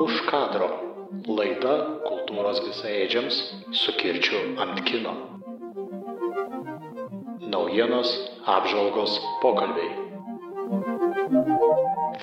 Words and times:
Už 0.00 0.14
kadro. 0.32 0.68
Laida 1.28 2.00
kultūros 2.06 2.62
visaėdžiams 2.64 3.40
su 3.76 3.92
kirčiu 4.00 4.40
ant 4.64 4.80
kino. 4.88 5.12
Naujienos, 7.52 8.08
apžvalgos, 8.48 9.18
pokalbiai. 9.44 9.92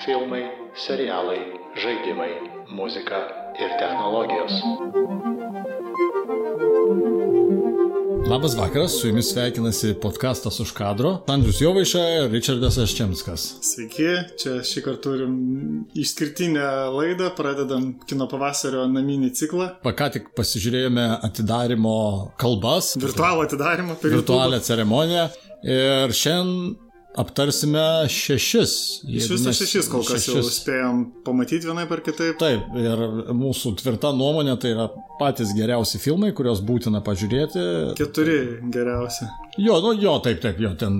Filmai, 0.02 0.42
serialai, 0.74 1.40
žaidimai, 1.78 2.32
muzika 2.74 3.22
ir 3.54 3.78
technologijos. 3.78 4.58
Labas 8.38 8.56
vakaras, 8.56 8.92
su 9.00 9.08
jumis 9.08 9.32
sveikinasi 9.32 9.94
podkastas 10.02 10.60
už 10.60 10.70
kadro. 10.72 11.24
Andrius 11.26 11.60
Jovaiša 11.60 12.02
ir 12.08 12.28
Richardas 12.30 12.76
Aščemskas. 12.78 13.46
Sveiki, 13.66 14.06
čia 14.38 14.52
šį 14.62 14.84
kartą 14.84 15.00
turim 15.08 15.32
išskirtinę 15.98 16.68
laidą, 16.94 17.32
pradedam 17.34 17.88
kino 18.06 18.28
pavasario 18.30 18.86
naminį 18.94 19.32
ciklą. 19.34 19.66
Ką 19.82 20.10
tik 20.14 20.30
pasižiūrėjome 20.38 21.08
atidarimo 21.26 21.98
kalbas. 22.38 22.92
Virtualų 23.02 23.48
atidarimą. 23.48 23.98
Virtualią 24.06 24.62
ceremoniją. 24.70 25.26
Ir 25.66 26.14
šiandien 26.14 26.76
aptarsime 27.18 28.08
šešis. 28.08 28.72
Iš 29.08 29.28
viso 29.32 29.52
šešis 29.52 29.88
kol 29.90 30.04
kas 30.06 30.22
šešis. 30.22 30.36
jau 30.36 30.52
spėjom 30.54 31.02
pamatyti 31.26 31.68
vienai 31.68 31.86
per 31.90 32.02
kitaip. 32.06 32.38
Taip, 32.40 32.78
ir 32.78 33.02
mūsų 33.34 33.74
tvirta 33.80 34.12
nuomonė 34.16 34.54
tai 34.62 34.72
yra 34.76 34.88
patys 35.18 35.52
geriausi 35.56 36.00
filmai, 36.02 36.30
kuriuos 36.36 36.62
būtina 36.66 37.02
pažiūrėti. 37.06 37.64
Keturi 37.98 38.38
geriausi. 38.74 39.28
Jo, 39.58 39.80
nu 39.82 39.92
jo, 39.98 40.14
taip, 40.24 40.40
taip, 40.44 40.60
jo, 40.62 40.72
ten 40.78 40.98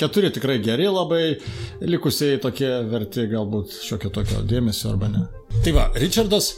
keturi 0.00 0.32
tikrai 0.34 0.58
geri 0.64 0.90
labai, 0.90 1.24
likusiai 1.86 2.40
tokie 2.42 2.70
verti 2.90 3.28
galbūt 3.30 3.78
šiokio 3.86 4.10
tokio 4.18 4.42
dėmesio 4.50 4.90
arba 4.92 5.10
ne. 5.12 5.26
Tai 5.62 5.76
va, 5.76 5.90
Richardas 6.02 6.56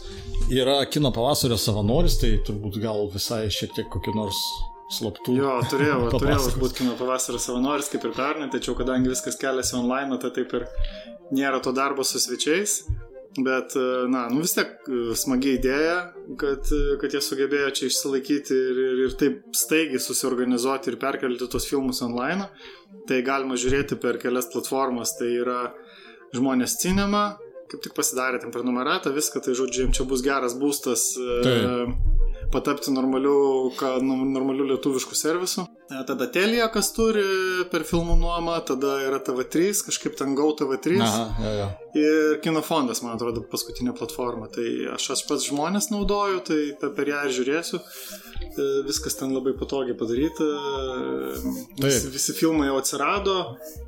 yra 0.52 0.80
kino 0.88 1.12
pavasario 1.12 1.60
savanoris, 1.60 2.16
tai 2.22 2.38
turbūt 2.46 2.80
gal 2.82 3.10
visai 3.12 3.46
šiek 3.52 3.76
tiek 3.76 3.90
kokį 3.92 4.16
nors 4.16 4.40
slaptų. 4.92 5.36
Jo, 5.38 5.54
turėjau, 5.70 6.00
turėjau 6.20 6.52
būti 6.60 6.82
kino 6.82 6.98
pavasario 6.98 7.40
savanoris 7.42 7.90
kaip 7.92 8.04
ir 8.08 8.14
pernai, 8.16 8.50
tačiau 8.52 8.76
kadangi 8.78 9.12
viskas 9.12 9.38
keliasi 9.40 9.78
online, 9.78 10.18
tai 10.22 10.32
taip 10.34 10.54
ir 10.58 10.68
nėra 11.34 11.62
to 11.64 11.72
darbo 11.76 12.06
su 12.06 12.20
svečiais. 12.22 12.82
Bet, 13.34 13.72
na, 14.08 14.28
nu 14.30 14.44
vis 14.44 14.52
tiek 14.54 14.84
e, 14.86 14.98
smagi 15.18 15.56
idėja, 15.56 15.96
kad, 16.38 16.68
kad 17.00 17.16
jie 17.16 17.22
sugebėjo 17.24 17.72
čia 17.74 17.88
išsilaikyti 17.88 18.54
ir, 18.54 18.78
ir, 18.78 19.00
ir 19.08 19.16
taip 19.18 19.56
staigiai 19.58 19.98
susiorganizuoti 19.98 20.92
ir 20.92 21.00
perkelti 21.02 21.48
tos 21.50 21.66
filmus 21.66 21.98
online. 22.06 22.46
Tai 23.10 23.18
galima 23.26 23.58
žiūrėti 23.58 23.98
per 23.98 24.20
kelias 24.22 24.46
platformas. 24.52 25.16
Tai 25.18 25.32
yra 25.34 25.58
žmonės 26.36 26.78
cinema, 26.78 27.24
kaip 27.72 27.82
tik 27.82 27.98
pasidarė 27.98 28.38
ten 28.44 28.54
prenumeratą, 28.54 29.10
viską, 29.16 29.42
tai 29.42 29.58
žodžiu, 29.58 29.88
jiems 29.88 29.98
čia 29.98 30.06
bus 30.14 30.22
geras 30.22 30.54
būstas. 30.60 31.10
E, 31.18 31.40
taip 31.42 32.13
patapti 32.54 32.92
normaliu, 32.94 33.72
ka, 33.78 33.96
nu, 34.02 34.20
normaliu 34.30 34.66
lietuvišku 34.70 35.16
servisu. 35.18 35.66
E, 35.90 36.00
tada 36.08 36.28
Telija, 36.32 36.68
kas 36.72 36.92
turi 36.96 37.24
per 37.72 37.84
filmų 37.88 38.16
nuomą, 38.20 38.56
tada 38.68 38.96
yra 39.04 39.18
TV3, 39.26 39.72
kažkaip 39.88 40.14
ten 40.18 40.36
Gau 40.38 40.52
TV3. 40.56 41.00
Aha, 41.04 41.24
ja, 41.44 41.54
ja. 41.58 41.68
Ir 41.98 42.38
Kinofondas, 42.44 43.02
man 43.04 43.18
atrodo, 43.18 43.44
paskutinė 43.50 43.94
platforma. 43.98 44.48
Tai 44.54 44.66
aš, 44.96 45.10
aš 45.16 45.24
pats 45.28 45.48
žmonės 45.50 45.90
naudoju, 45.92 46.44
tai 46.48 46.60
per 46.84 47.10
ją 47.10 47.24
ir 47.28 47.34
žiūrėsiu. 47.40 47.82
E, 47.82 48.68
viskas 48.86 49.18
ten 49.20 49.34
labai 49.34 49.56
patogiai 49.58 49.98
padaryta. 49.98 50.46
Visi, 51.82 52.12
visi 52.14 52.36
filmai 52.38 52.70
jau 52.70 52.78
atsirado 52.80 53.40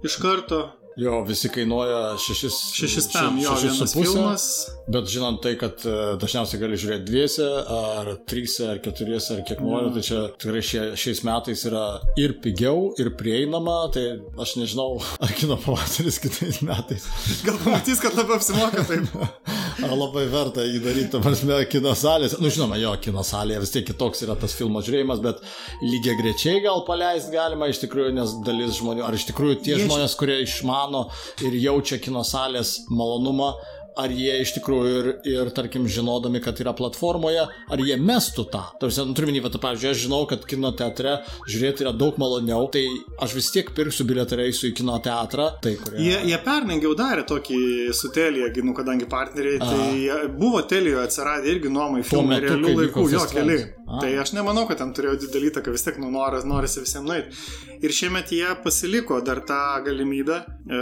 iš 0.06 0.18
karto. 0.22 0.66
Jo, 0.96 1.18
visi 1.28 1.50
kainuoja 1.52 2.16
6 2.16 2.48
šešis 2.72 3.08
tam, 3.12 3.36
jo, 3.38 3.52
su 3.56 3.86
filmas. 3.92 4.46
Bet 4.88 5.10
žinant 5.12 5.42
tai, 5.44 5.52
kad 5.60 5.82
e, 5.84 5.96
dažniausiai 6.22 6.60
gali 6.62 6.78
žiūrėti 6.80 7.04
dviese, 7.04 7.48
ar 7.76 8.08
tryse, 8.24 8.64
ar 8.70 8.80
keturiese, 8.80 9.34
ar 9.36 9.42
kiek 9.44 9.60
nori, 9.60 9.90
tai 9.92 10.04
čia 10.06 10.22
tikrai 10.40 10.62
šie, 10.64 10.82
šiais 10.96 11.20
metais 11.26 11.66
yra 11.68 11.84
ir 12.16 12.38
pigiau, 12.40 12.94
ir 13.02 13.12
prieinama, 13.18 13.76
tai 13.92 14.06
aš 14.40 14.56
nežinau, 14.62 14.96
ar 15.24 15.36
kino 15.36 15.60
pavasaris 15.60 16.16
kitais 16.22 16.62
metais. 16.64 17.04
Gal 17.44 17.60
pamatys, 17.60 18.00
kad 18.00 18.16
labai 18.16 18.40
apsimoka 18.40 18.88
taip. 18.88 19.12
ar 19.84 19.96
labai 19.96 20.26
verta 20.32 20.64
jį 20.64 20.80
daryti, 20.84 21.10
ta 21.12 21.20
prasme, 21.24 21.58
kino 21.72 21.92
salės. 21.98 22.38
Nu, 22.40 22.50
žinoma, 22.52 22.78
jo, 22.80 22.94
kino 23.02 23.24
salėje 23.26 23.62
vis 23.64 23.74
tiek 23.74 23.86
kitoks 23.90 24.24
yra 24.26 24.36
tas 24.40 24.56
filmo 24.56 24.82
žiūrėjimas, 24.84 25.22
bet 25.24 25.42
lygiai 25.84 26.16
grečiai 26.20 26.62
gal 26.64 26.84
paleisti 26.88 27.34
galima 27.36 27.68
iš 27.70 27.82
tikrųjų, 27.84 28.14
nes 28.16 28.36
dalis 28.46 28.80
žmonių, 28.80 29.04
ar 29.06 29.16
iš 29.16 29.28
tikrųjų 29.30 29.60
tie 29.62 29.76
Jie 29.76 29.84
žmonės, 29.84 30.16
kurie 30.18 30.40
išmano, 30.44 30.86
mano 30.86 31.10
ir 31.44 31.56
jaučia 31.60 31.98
kino 32.02 32.24
salės 32.26 32.86
malonumą, 32.90 33.52
ar 33.96 34.12
jie 34.12 34.40
iš 34.42 34.52
tikrųjų 34.58 34.94
ir, 35.00 35.08
ir, 35.30 35.50
tarkim, 35.56 35.86
žinodami, 35.90 36.40
kad 36.44 36.58
yra 36.62 36.74
platformoje, 36.76 37.46
ar 37.46 37.82
jie 37.82 37.96
mestų 38.00 38.46
tą. 38.52 38.62
Tarsi, 38.80 39.04
nu, 39.08 39.16
turiu 39.16 39.30
minį, 39.30 39.42
tai, 39.48 39.62
pavyzdžiui, 39.62 39.92
aš 39.92 40.02
žinau, 40.04 40.22
kad 40.30 40.44
kino 40.48 40.72
teatre 40.76 41.18
žiūrėti 41.48 41.86
yra 41.86 41.94
daug 41.96 42.18
maloniau, 42.20 42.68
tai 42.72 42.84
aš 43.22 43.36
vis 43.38 43.50
tiek 43.54 43.72
pirksiu 43.76 44.06
bilietą 44.08 44.36
ir 44.36 44.46
eisiu 44.46 44.70
į 44.70 44.76
kino 44.80 44.98
teatrą. 45.04 45.48
Tai, 45.64 45.74
kurie... 45.80 46.02
Jie, 46.04 46.18
jie 46.30 46.40
pernai 46.44 46.78
jau 46.82 46.92
darė 46.98 47.26
tokį 47.28 47.60
su 47.96 48.12
Telija, 48.14 48.50
nu, 48.66 48.76
kadangi 48.76 49.08
partneriai, 49.10 49.60
tai 49.62 49.80
A. 50.10 50.20
tai 50.20 50.28
buvo 50.36 50.62
Telijoje 50.68 51.04
atsiradę 51.06 51.50
irgi 51.54 51.72
nuomai 51.72 52.04
filmai 52.06 52.40
realių 52.44 52.76
laikų, 52.82 53.08
jo 53.12 53.24
keli. 53.32 53.60
Tai 53.86 54.08
aš 54.18 54.32
nemanau, 54.34 54.64
kad 54.66 54.80
ten 54.80 54.90
turėjo 54.96 55.14
didelį 55.22 55.52
įtaką, 55.52 55.70
vis 55.74 55.84
tiek 55.86 55.98
nu, 56.02 56.08
noras, 56.10 56.42
norisi 56.48 56.82
visiems 56.82 57.06
nueiti. 57.06 57.44
Ir 57.86 57.94
šiemet 57.94 58.32
jie 58.34 58.48
pasiliko 58.64 59.20
dar 59.22 59.42
tą 59.46 59.60
galimybę. 59.86 60.40
E, 60.42 60.80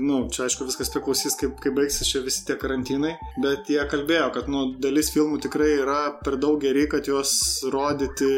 nu, 0.00 0.22
čia 0.32 0.46
aišku 0.46 0.64
viskas 0.68 0.88
priklausys, 0.94 1.36
kaip, 1.36 1.58
kaip 1.60 1.76
baigsis 1.76 2.08
čia 2.08 2.22
visi 2.24 2.39
tie 2.46 2.56
karantinai. 2.60 3.14
Bet 3.42 3.70
jie 3.72 3.80
kalbėjo, 3.90 4.30
kad 4.36 4.50
nu, 4.52 4.66
dalis 4.82 5.12
filmų 5.14 5.40
tikrai 5.46 5.72
yra 5.78 6.00
per 6.24 6.38
daug 6.40 6.60
geri, 6.62 6.86
kad 6.90 7.08
juos 7.08 7.32
rodyti 7.72 8.30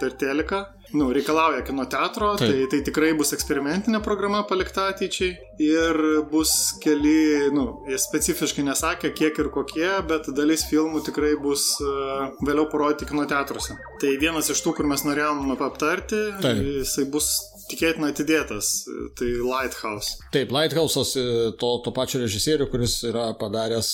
per 0.00 0.16
teleką 0.20 0.64
nu, 0.92 1.12
reikalauja 1.12 1.62
kino 1.64 1.84
teatro, 1.84 2.36
Taip. 2.36 2.50
tai, 2.50 2.66
tai 2.70 2.80
tikrai 2.86 3.10
bus 3.16 3.32
eksperimentinė 3.36 4.00
programa 4.04 4.40
palikta 4.48 4.88
ateičiai 4.92 5.34
ir 5.60 5.98
bus 6.30 6.52
keli, 6.82 7.50
nu, 7.52 7.66
jie 7.90 7.98
specifiškai 8.00 8.64
nesakė, 8.64 9.12
kiek 9.16 9.40
ir 9.42 9.50
kokie, 9.52 9.88
bet 10.08 10.30
dalis 10.36 10.64
filmų 10.70 11.02
tikrai 11.08 11.34
bus 11.42 11.70
uh, 11.84 12.30
vėliau 12.40 12.68
parodyti 12.72 13.08
kino 13.10 13.26
teatruose. 13.28 13.76
Tai 14.00 14.14
vienas 14.22 14.48
iš 14.54 14.62
tų, 14.64 14.78
kur 14.78 14.88
mes 14.88 15.04
norėjom 15.04 15.52
aptarti, 15.58 16.22
Taip. 16.40 16.62
jisai 16.80 17.08
bus 17.12 17.32
tikėtina 17.70 18.12
atidėtas, 18.12 18.72
tai 19.18 19.30
Lighthouse. 19.44 20.18
Taip, 20.34 20.52
Lighthouse'as 20.54 21.14
e, 21.20 21.26
to, 21.60 21.72
to 21.84 21.92
pačio 21.96 22.22
režisierių, 22.22 22.68
kuris 22.72 23.00
yra 23.08 23.30
padaręs 23.38 23.92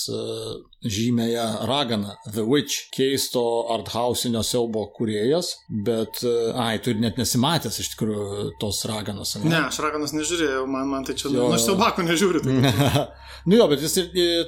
žymėją 0.85 1.45
raganą, 1.69 2.15
The 2.29 2.45
Witch, 2.47 2.87
keisto 2.95 3.43
arthausinio 3.75 4.43
siaubo 4.45 4.85
kuriejas, 4.95 5.51
bet, 5.69 6.21
uh, 6.23 6.55
ai, 6.61 6.77
tu 6.79 6.93
ir 6.93 7.01
net 7.03 7.19
nesimatęs 7.19 7.81
iš 7.83 7.91
tikrųjų 7.95 8.55
tos 8.61 8.83
raganos. 8.89 9.35
Ne, 9.41 9.51
ne 9.51 9.61
aš 9.65 9.81
raganos 9.83 10.15
nežiūrėjau, 10.15 10.63
man, 10.69 10.87
man 10.93 11.07
tai 11.07 11.17
čia, 11.19 11.29
jo... 11.33 11.49
nu, 11.49 11.57
aš 11.57 11.67
siaubako 11.67 12.05
nežiūriu. 12.07 12.43
Tai. 12.45 13.03
nu 13.51 13.59
jo, 13.59 13.67
bet 13.73 13.83
jis 13.83 13.99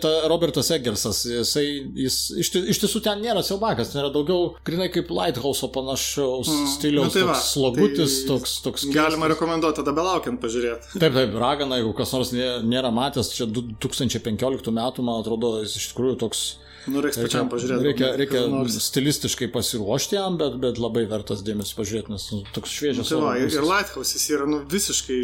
ta 0.03 0.13
Robertas 0.31 0.71
Eggersas, 0.75 1.25
jisai, 1.27 1.65
jis 2.05 2.21
iš, 2.39 2.53
iš 2.75 2.81
tiesų 2.85 3.03
ten 3.03 3.21
nėra 3.25 3.43
siaubakas, 3.45 3.91
ten 3.91 4.05
yra 4.05 4.13
daugiau, 4.15 4.53
grinai 4.67 4.87
kaip 4.93 5.11
Lighthouse'o 5.11 5.71
panašaus 5.75 6.47
mm, 6.53 6.71
stiliaus, 6.77 7.11
nu, 7.11 7.15
tai 7.17 7.27
va, 7.27 7.35
toks 7.35 7.53
slogutis, 7.57 8.19
tai 8.23 8.31
toks, 8.31 8.57
toks. 8.63 8.89
Galim 8.95 9.17
galima 9.17 9.33
rekomenduoti, 9.33 9.81
tada 9.81 9.93
belaukiant 9.95 10.39
pažiūrėti. 10.41 10.91
Taip, 11.01 11.13
taip, 11.15 11.35
ragana, 11.39 11.79
jeigu 11.79 11.93
kas 11.97 12.11
nors 12.13 12.31
nėra 12.33 12.91
matęs, 12.93 13.31
čia 13.33 13.47
2015 13.49 14.71
metų, 14.73 15.05
man 15.05 15.21
atrodo, 15.21 15.57
jis 15.63 15.77
iš 15.79 15.87
tikrųjų 15.91 16.17
toks 16.21 16.26
Nu, 16.87 17.01
reikia 17.03 17.25
pačiam 17.25 17.49
pažiūrėti. 17.51 17.83
Reikia, 17.83 18.09
reikia 18.19 18.41
stilistiškai 18.79 19.49
pasiruošti 19.51 20.15
jam, 20.15 20.37
bet, 20.39 20.55
bet 20.61 20.79
labai 20.79 21.03
vertas 21.09 21.43
dėmesio 21.45 21.75
pažiūrėti, 21.81 22.13
nes 22.13 22.27
nu, 22.31 22.39
toks 22.55 22.75
šviežias. 22.77 23.01
Nu, 23.01 23.07
tai 23.09 23.19
va, 23.23 23.33
ir, 23.41 23.51
ir 23.51 23.67
Lighthouse'is 23.67 24.23
yra 24.31 24.47
nu, 24.49 24.61
visiškai 24.71 25.17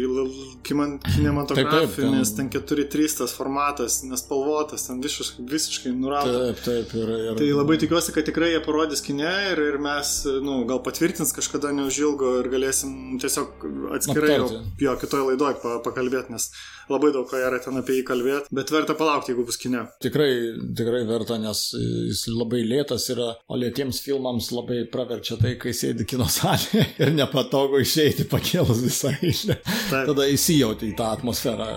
kinematografinis, 0.68 2.34
ten 2.36 2.50
4-3 2.52 3.16
tas 3.22 3.36
formatas, 3.36 4.02
nespalvotas, 4.04 4.84
ten 4.90 5.00
visiškai, 5.04 5.46
visiškai 5.54 5.94
nurautas. 5.96 6.60
Taip, 6.60 6.92
taip. 6.92 6.94
Ir, 7.00 7.14
ir... 7.30 7.40
Tai 7.40 7.50
labai 7.62 7.80
tikiuosi, 7.80 8.12
kad 8.16 8.28
tikrai 8.28 8.52
jie 8.52 8.60
parodys 8.64 9.04
kine 9.04 9.32
ir, 9.54 9.64
ir 9.72 9.80
mes, 9.82 10.14
nu, 10.44 10.60
gal 10.68 10.84
patvirtins 10.84 11.32
kažkada 11.36 11.72
neužilgo 11.76 12.36
ir 12.42 12.52
galėsim 12.52 13.16
tiesiog 13.24 13.68
atskirai 13.96 14.36
jo, 14.36 14.52
jo 14.84 14.96
kitoje 15.00 15.30
laidoje 15.32 15.80
pakalbėti, 15.86 16.36
nes 16.36 16.50
labai 16.90 17.12
daug 17.14 17.26
ką 17.28 17.40
yra 17.40 17.58
ten 17.64 17.80
apie 17.80 17.98
jį 17.98 18.04
kalbėti, 18.08 18.52
bet 18.54 18.72
verta 18.74 18.96
palaukti, 18.98 19.32
jeigu 19.32 19.46
bus 19.48 19.58
kine. 19.60 19.86
Tikrai, 20.04 20.30
tikrai 20.76 20.93
verta, 21.08 21.38
nes 21.40 21.66
jis 21.74 22.24
labai 22.30 22.62
lėtas 22.66 23.08
yra, 23.14 23.32
o 23.50 23.58
lėtiems 23.58 24.00
filmams 24.04 24.50
labai 24.54 24.84
praverčia 24.92 25.38
tai, 25.40 25.56
kai 25.60 25.74
sėdi 25.76 26.06
kino 26.08 26.28
salėje 26.30 26.86
ir 27.02 27.14
nepatogu 27.16 27.82
išeiti 27.84 28.28
pakėlus 28.30 28.84
visą 28.86 29.14
eilę. 29.20 29.58
Tada 29.90 30.28
įsijauti 30.30 30.92
į 30.92 30.98
tą 31.00 31.10
atmosferą. 31.18 31.72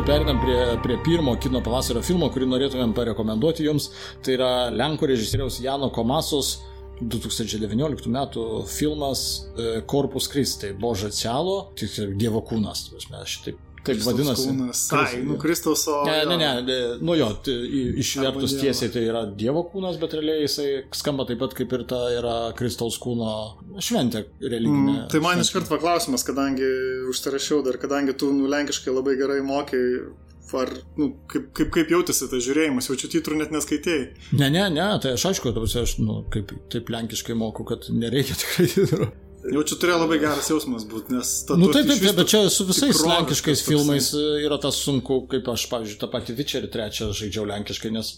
Dabar 0.00 0.18
perinam 0.18 0.40
prie, 0.40 0.82
prie 0.82 0.96
pirmo 1.04 1.34
kino 1.36 1.60
pavasario 1.60 2.00
filmo, 2.02 2.28
kurį 2.32 2.46
norėtumėm 2.48 2.92
parekomenduoti 2.96 3.66
jums. 3.66 3.90
Tai 4.24 4.32
yra 4.36 4.50
Lenkų 4.72 5.10
režisieriaus 5.10 5.58
Jano 5.60 5.90
Komasos 5.92 6.60
2019 7.00 8.08
metų 8.08 8.44
filmas 8.70 9.50
Korpus 9.90 10.28
Kristai, 10.32 10.72
Boža 10.72 11.10
Cialo, 11.12 11.72
tik 11.76 12.16
Dievo 12.16 12.40
kūnas. 12.48 12.86
Aš 13.20 13.40
taip 13.44 13.60
Taip 13.80 13.96
Kristaus 13.96 14.12
vadinasi. 14.12 14.46
Kūnas. 14.50 14.80
Ai, 14.98 15.20
nu 15.24 15.36
Kristaus 15.40 15.86
o. 15.88 16.00
Ne, 16.04 16.18
ne, 16.28 16.36
ne, 16.36 16.78
nu 17.00 17.14
jo, 17.16 17.30
išvertus 18.02 18.58
tiesiai 18.60 18.92
tai 18.92 19.04
yra 19.08 19.22
Dievo 19.40 19.62
kūnas, 19.72 19.96
bet 20.02 20.16
realiai 20.18 20.44
jisai 20.44 20.68
skamba 20.96 21.24
taip 21.28 21.40
pat 21.40 21.56
kaip 21.56 21.72
ir 21.76 21.86
ta 21.88 22.00
yra 22.12 22.34
Kristaus 22.58 22.98
kūno 23.00 23.30
šventė 23.80 24.26
religinė. 24.44 24.96
Mm, 24.98 25.06
tai 25.12 25.22
man 25.24 25.40
iškart 25.40 25.70
paklausimas, 25.72 26.26
kadangi 26.28 26.68
užsirašiau 27.08 27.62
dar, 27.64 27.80
kadangi 27.80 28.16
tu 28.20 28.28
nu, 28.36 28.50
lenkiškai 28.52 28.92
labai 28.92 29.16
gerai 29.20 29.40
mokai, 29.46 29.80
ar 30.60 30.74
nu, 30.98 31.12
kaip, 31.30 31.48
kaip, 31.56 31.72
kaip 31.78 31.92
jautėsi 31.94 32.28
tas 32.28 32.44
žiūrėjimas, 32.44 32.90
jaučiu 32.90 33.08
titrų 33.14 33.40
net 33.40 33.52
neskaitėjai. 33.54 34.04
Ne, 34.36 34.50
ne, 34.52 34.66
ne, 34.74 34.86
tai 35.00 35.14
aš 35.16 35.30
aišku, 35.30 35.54
aš 35.56 35.96
nu, 36.02 36.20
kaip, 36.34 36.52
taip 36.72 36.92
lenkiškai 36.92 37.38
moku, 37.38 37.64
kad 37.68 37.88
nereikia 37.94 38.36
tikrai 38.44 38.68
titrų. 38.74 39.12
Jaučiu 39.40 39.76
turėjo 39.80 40.02
labai 40.02 40.18
geras 40.20 40.50
jausmas 40.50 40.84
būti, 40.88 41.14
nes 41.16 41.28
ta 41.48 41.56
Nu 41.56 41.70
tu 41.70 41.78
taip, 41.78 41.86
taip, 41.88 42.02
taip, 42.02 42.16
bet 42.18 42.28
čia 42.28 42.42
su 42.52 42.66
visais 42.68 42.98
lenkiškais 43.00 43.62
filmais 43.64 44.10
e, 44.12 44.24
yra 44.44 44.58
tas 44.60 44.76
sunku, 44.84 45.22
kaip 45.30 45.48
aš, 45.48 45.64
pavyzdžiui, 45.70 46.00
tą 46.02 46.10
patį 46.12 46.36
Witcherį 46.42 46.68
trečią 46.74 47.08
žaidžiau 47.16 47.46
lenkiškai, 47.48 47.92
nes 47.94 48.12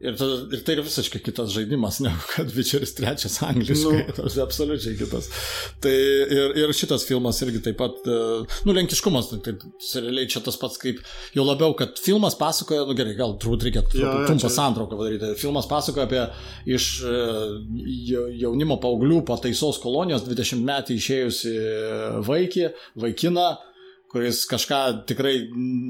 ir, 0.00 0.14
ta, 0.16 0.26
ir 0.56 0.62
tai 0.66 0.74
yra 0.76 0.84
visiškai 0.86 1.20
kitas 1.24 1.52
žaidimas, 1.54 1.98
negu 2.04 2.22
kad 2.32 2.50
Witcheris 2.56 2.94
trečias 2.96 3.36
angliškai, 3.46 4.00
Nu. 4.00 4.14
tas 4.16 4.36
absoliučiai 4.42 4.96
kitas. 4.98 5.28
Tai 5.84 5.92
ir, 5.92 6.54
ir 6.62 6.72
šitas 6.76 7.04
filmas 7.08 7.40
irgi 7.44 7.60
taip 7.68 7.78
pat, 7.80 8.00
e, 8.08 8.18
nu, 8.68 8.74
lenkiškumas, 8.76 9.30
tai, 9.32 9.40
tai 9.56 10.02
realiai 10.04 10.28
čia 10.32 10.42
tas 10.46 10.56
pats 10.60 10.80
kaip, 10.80 11.00
jau 11.36 11.44
labiau, 11.46 11.74
kad 11.78 12.00
filmas 12.00 12.36
pasakoja, 12.40 12.86
nu 12.88 12.96
gerai, 12.98 13.14
gal 13.18 13.36
turbūt 13.40 13.66
reikia 13.68 13.84
jo, 13.92 14.10
trumpą 14.26 14.38
čia- 14.46 14.52
santrauką 14.56 14.98
padaryti. 15.00 15.32
Filmas 15.40 15.68
pasakoja 15.70 16.08
apie 16.08 16.24
iš 16.76 16.90
e, 17.04 17.16
jau- 18.10 18.28
jaunimo 18.44 18.80
paauglių 18.82 19.22
pataisos 19.28 19.78
kolonijos 19.82 20.24
20 20.28 20.64
metų 20.66 20.96
išėjusi 21.00 21.54
vaikį, 22.26 22.70
vaikiną, 23.04 23.48
kuris 24.10 24.42
kažką 24.50 25.06
tikrai 25.06 25.36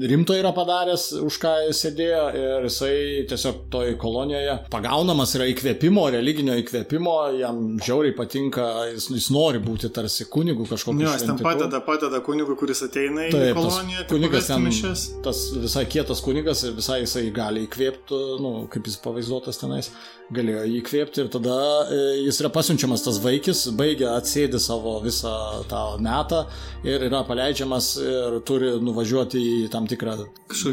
rimto 0.09 0.35
yra 0.37 0.51
padaręs, 0.53 1.07
už 1.25 1.37
ką 1.41 1.53
jis 1.67 1.79
sėdėjo 1.87 2.25
ir 2.37 2.67
jisai 2.67 2.97
tiesiog 3.31 3.63
toj 3.73 3.95
kolonijoje 4.01 4.57
pagaunamas 4.73 5.33
yra 5.39 5.47
įkvėpimo, 5.49 6.03
religinio 6.13 6.53
įkvėpimo, 6.61 7.15
jam 7.39 7.63
žiauriai 7.81 8.13
patinka, 8.17 8.67
jis, 8.91 9.09
jis 9.15 9.31
nori 9.33 9.61
būti 9.63 9.89
tarsi 9.93 10.27
kunigu 10.29 10.67
kažkokiu. 10.69 11.07
Jo, 11.07 11.15
jis 11.17 11.25
ten 11.31 11.41
padeda, 11.41 11.81
padeda 11.85 12.21
kunigui, 12.25 12.57
kuris 12.59 12.83
ateina 12.85 13.25
į 13.25 13.33
Taip, 13.33 13.57
koloniją, 13.57 14.05
tik 14.05 14.13
kunigas 14.13 14.51
ten, 14.51 14.67
mišias. 14.69 15.07
tas 15.25 15.41
visai 15.57 15.87
kietas 15.89 16.21
kunigas 16.21 16.61
ir 16.67 16.77
visai 16.77 17.01
jisai 17.01 17.25
gali 17.33 17.65
įkvėpti, 17.65 18.21
nu, 18.43 18.53
kaip 18.69 18.85
jis 18.85 18.99
pavaizduotas 19.01 19.61
tenais, 19.63 19.89
galėjo 20.31 20.63
jį 20.69 20.77
įkvėpti 20.83 21.25
ir 21.25 21.33
tada 21.33 21.57
e, 21.89 21.99
jis 22.27 22.39
yra 22.43 22.53
pasiunčiamas 22.53 23.03
tas 23.03 23.17
vaikis, 23.23 23.65
baigia 23.77 24.13
atsėdi 24.15 24.61
savo 24.61 24.99
visą 25.03 25.33
tą 25.71 25.81
metą 26.03 26.45
ir 26.87 27.09
yra 27.09 27.25
paleidžiamas 27.27 27.95
ir 28.11 28.39
turi 28.47 28.73
nuvažiuoti 28.83 29.41
į 29.41 29.69
tam 29.73 29.87
tikrą 29.89 30.17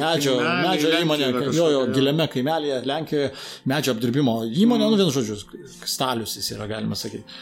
medžio, 0.01 0.39
medžio 0.39 0.95
įmonę, 1.03 1.31
jo, 1.55 1.69
jo, 1.75 1.85
giliame 1.95 2.29
kaimelėje, 2.33 2.81
Lenkijoje, 2.89 3.31
medžio 3.71 3.95
apdirbimo 3.95 4.41
įmonė, 4.49 4.85
mm. 4.85 4.91
nu 4.91 4.99
vien 5.01 5.15
žodžius, 5.15 5.47
stalius 5.87 6.37
jis 6.41 6.53
yra, 6.57 6.69
galima 6.71 6.99
sakyti. 6.99 7.39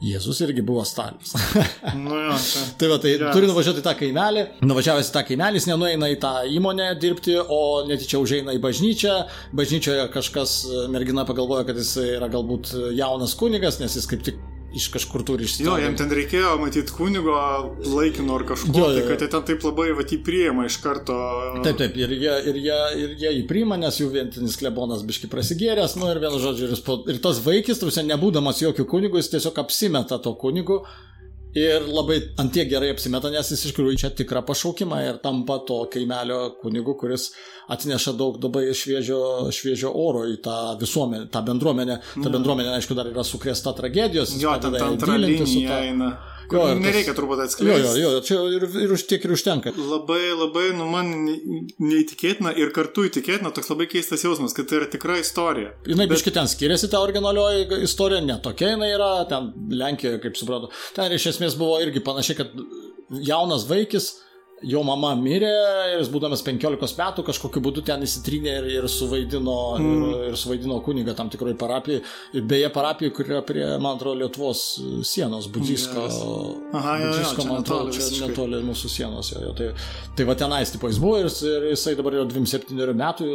Jėzus 0.00 0.38
irgi 0.46 0.62
buvo 0.64 0.80
stalius. 0.88 1.34
Nu 1.98 2.16
jo, 2.16 2.36
čia. 2.50 2.62
Tai 2.80 2.88
va, 2.88 2.96
tai 3.02 3.10
Geras. 3.18 3.34
turi 3.36 3.50
nuvažiuoti 3.50 3.82
į 3.82 3.84
tą 3.84 3.92
kaimelį. 3.98 4.44
Nuvažiavęs 4.64 5.10
į 5.10 5.12
tą 5.12 5.22
kaimelį, 5.28 5.60
jis 5.60 5.66
nenueina 5.68 6.08
į 6.08 6.16
tą 6.22 6.30
įmonę 6.56 6.86
dirbti, 7.02 7.36
o 7.40 7.60
netyčia 7.88 8.20
užeina 8.22 8.54
į 8.56 8.62
bažnyčią. 8.64 9.18
Bažnyčioje 9.60 10.06
kažkas, 10.14 10.56
mergina 10.94 11.26
pagalvoja, 11.28 11.66
kad 11.68 11.76
jis 11.80 11.92
yra 12.06 12.30
galbūt 12.32 12.72
jaunas 12.96 13.36
kunigas, 13.36 13.76
nes 13.82 13.98
jis 14.00 14.08
kaip 14.08 14.24
tik 14.24 14.40
iš 14.76 14.86
kažkur 14.94 15.24
turi 15.26 15.42
Jo, 15.42 15.48
išsiaiškinti. 15.48 15.82
jam 15.84 15.96
ten 15.98 16.12
reikėjo 16.14 16.52
matyti 16.60 16.94
kunigo 16.94 17.34
laikino 17.90 18.36
ar 18.38 18.44
kažko, 18.46 18.70
Jo, 18.76 18.86
tai 18.92 19.00
jo, 19.00 19.06
kad 19.08 19.16
jo. 19.16 19.26
jie 19.26 19.30
ten 19.34 19.44
taip 19.48 19.64
labai 19.66 19.88
va, 19.98 20.04
jį 20.06 20.18
priima 20.26 20.66
iš 20.68 20.76
karto. 20.84 21.16
Taip, 21.64 21.76
taip, 21.80 21.96
ir 21.98 22.14
jie, 22.14 22.34
ir 22.52 22.60
jie, 22.62 22.78
ir 23.02 23.14
jie 23.24 23.32
jį 23.40 23.44
priima, 23.50 23.76
nes 23.80 23.98
jų 24.00 24.10
vientinis 24.14 24.56
klebonas 24.60 25.02
biški 25.08 25.30
prasigėręs, 25.32 25.96
nu 26.00 26.10
ir 26.12 26.22
vienu 26.22 26.38
žodžiu, 26.42 26.70
ir, 26.70 27.14
ir 27.16 27.22
tas 27.24 27.42
vaikis, 27.44 27.82
tuose 27.82 28.04
nebūdamas 28.06 28.62
jokių 28.62 28.86
kunigų, 28.94 29.18
jis 29.22 29.32
tiesiog 29.34 29.58
apsimeta 29.64 30.18
to 30.22 30.34
kunigu 30.38 30.82
ir 31.56 31.86
labai 31.88 32.18
antie 32.38 32.64
gerai 32.70 32.92
apsimeta, 32.94 33.30
nes 33.32 33.50
jis 33.52 33.64
iš 33.64 33.74
tikrųjų 33.74 33.98
čia 34.04 34.10
tikrą 34.14 34.42
pašaukimą 34.46 35.00
ir 35.06 35.20
tampa 35.24 35.58
to 35.66 35.80
kaimelio 35.92 36.40
kunigu, 36.60 36.94
kuris 37.00 37.30
atneša 37.70 38.14
daug 38.18 38.38
labai 38.42 38.68
šviežio, 38.76 39.50
šviežio 39.54 39.90
oro 39.94 40.26
į 40.30 40.40
tą 40.44 40.58
visuomenę, 40.80 41.28
tą 41.34 41.42
bendruomenę. 41.46 42.00
Ta 42.22 42.32
bendruomenė, 42.32 42.74
aišku, 42.78 42.96
dar 42.98 43.10
yra 43.10 43.24
sukrėsta 43.26 43.74
tragedijos. 43.78 44.36
Jo, 44.42 44.56
ten 44.62 44.78
antra 44.82 45.18
linija 45.18 45.80
eina. 45.86 46.12
Jo, 46.52 46.60
Jo, 46.66 46.68
tas- 46.74 46.80
nereikia 46.82 47.14
turbūt 47.14 47.38
Jo, 47.40 47.44
atskleisti. 47.46 48.00
jo, 48.02 48.10
jo, 48.14 48.20
čia 48.26 48.38
ir, 48.56 48.64
ir 48.84 48.92
už 48.96 49.04
tiek 49.10 49.24
ir 49.24 49.34
užtenka. 49.36 49.72
Labai, 49.76 50.20
labai, 50.34 50.64
nu 50.76 50.86
man 50.90 51.10
ne- 51.26 51.66
neįtikėtina 51.78 52.52
ir 52.58 52.72
kartu 52.76 53.04
įtikėtina 53.08 53.52
toks 53.54 53.70
labai 53.70 53.86
keistas 53.90 54.24
jausmas, 54.26 54.54
kad 54.56 54.66
tai 54.70 54.80
yra 54.80 54.88
tikra 54.90 55.18
istorija. 55.22 55.72
Jinai 55.86 56.06
Bet... 56.08 56.16
biški 56.16 56.32
ten 56.34 56.48
skiriasi, 56.50 56.90
ta 56.90 57.00
originalioji 57.04 57.82
istorija, 57.86 58.20
ne 58.24 58.38
tokia 58.42 58.72
jinai 58.74 58.90
yra, 58.96 59.12
ten 59.30 59.52
Lenkijoje, 59.70 60.20
kaip 60.24 60.36
suprantu. 60.40 60.72
Ten 60.96 61.12
iš 61.12 61.26
esmės 61.34 61.56
buvo 61.60 61.78
irgi 61.84 62.02
panašiai, 62.04 62.36
kad 62.42 62.50
jaunas 63.26 63.64
vaikis, 63.70 64.12
jo 64.62 64.82
mama 64.84 65.12
mirė 65.18 65.50
ir 65.94 66.00
jis 66.00 66.10
būdamas 66.12 66.42
15 66.44 66.98
metų 66.98 67.24
kažkokiu 67.26 67.62
būdu 67.64 67.84
ten 67.86 68.02
įsitrynė 68.04 68.56
ir, 68.60 68.68
ir, 68.78 68.88
suvaidino, 68.92 69.56
mm. 69.78 70.02
ir, 70.10 70.24
ir 70.30 70.38
suvaidino 70.40 70.80
kunigą 70.84 71.14
tam 71.16 71.30
tikroje 71.32 71.56
parapijoje. 71.60 72.02
Ir 72.36 72.46
beje, 72.50 72.70
parapijoje, 72.74 73.14
kur 73.16 73.30
yra 73.32 73.42
prie, 73.46 73.64
man 73.80 73.96
atrodo, 73.96 74.18
Lietuvos 74.20 74.62
sienos, 75.06 75.48
Budžisko. 75.52 76.06
Aha, 76.76 76.96
jo, 77.00 77.06
jo, 77.06 77.14
Budžisko, 77.14 77.36
čia 77.36 77.48
man 77.48 77.62
atrodo, 77.62 77.86
netoli 77.88 77.96
čia 77.96 78.04
visiškai. 78.04 78.28
netoli 78.28 78.62
mūsų 78.66 78.92
sienos. 78.96 79.32
Jo, 79.32 79.44
jo. 79.46 79.54
Tai, 79.60 79.70
tai 80.18 80.28
va 80.28 80.36
tenais, 80.44 80.74
tipo, 80.74 80.90
jis 80.92 81.00
buvo 81.02 81.22
ir, 81.22 81.30
ir 81.30 81.68
jisai 81.72 81.96
dabar 81.98 82.18
yra 82.18 82.26
27 82.28 82.94
metų 83.00 83.30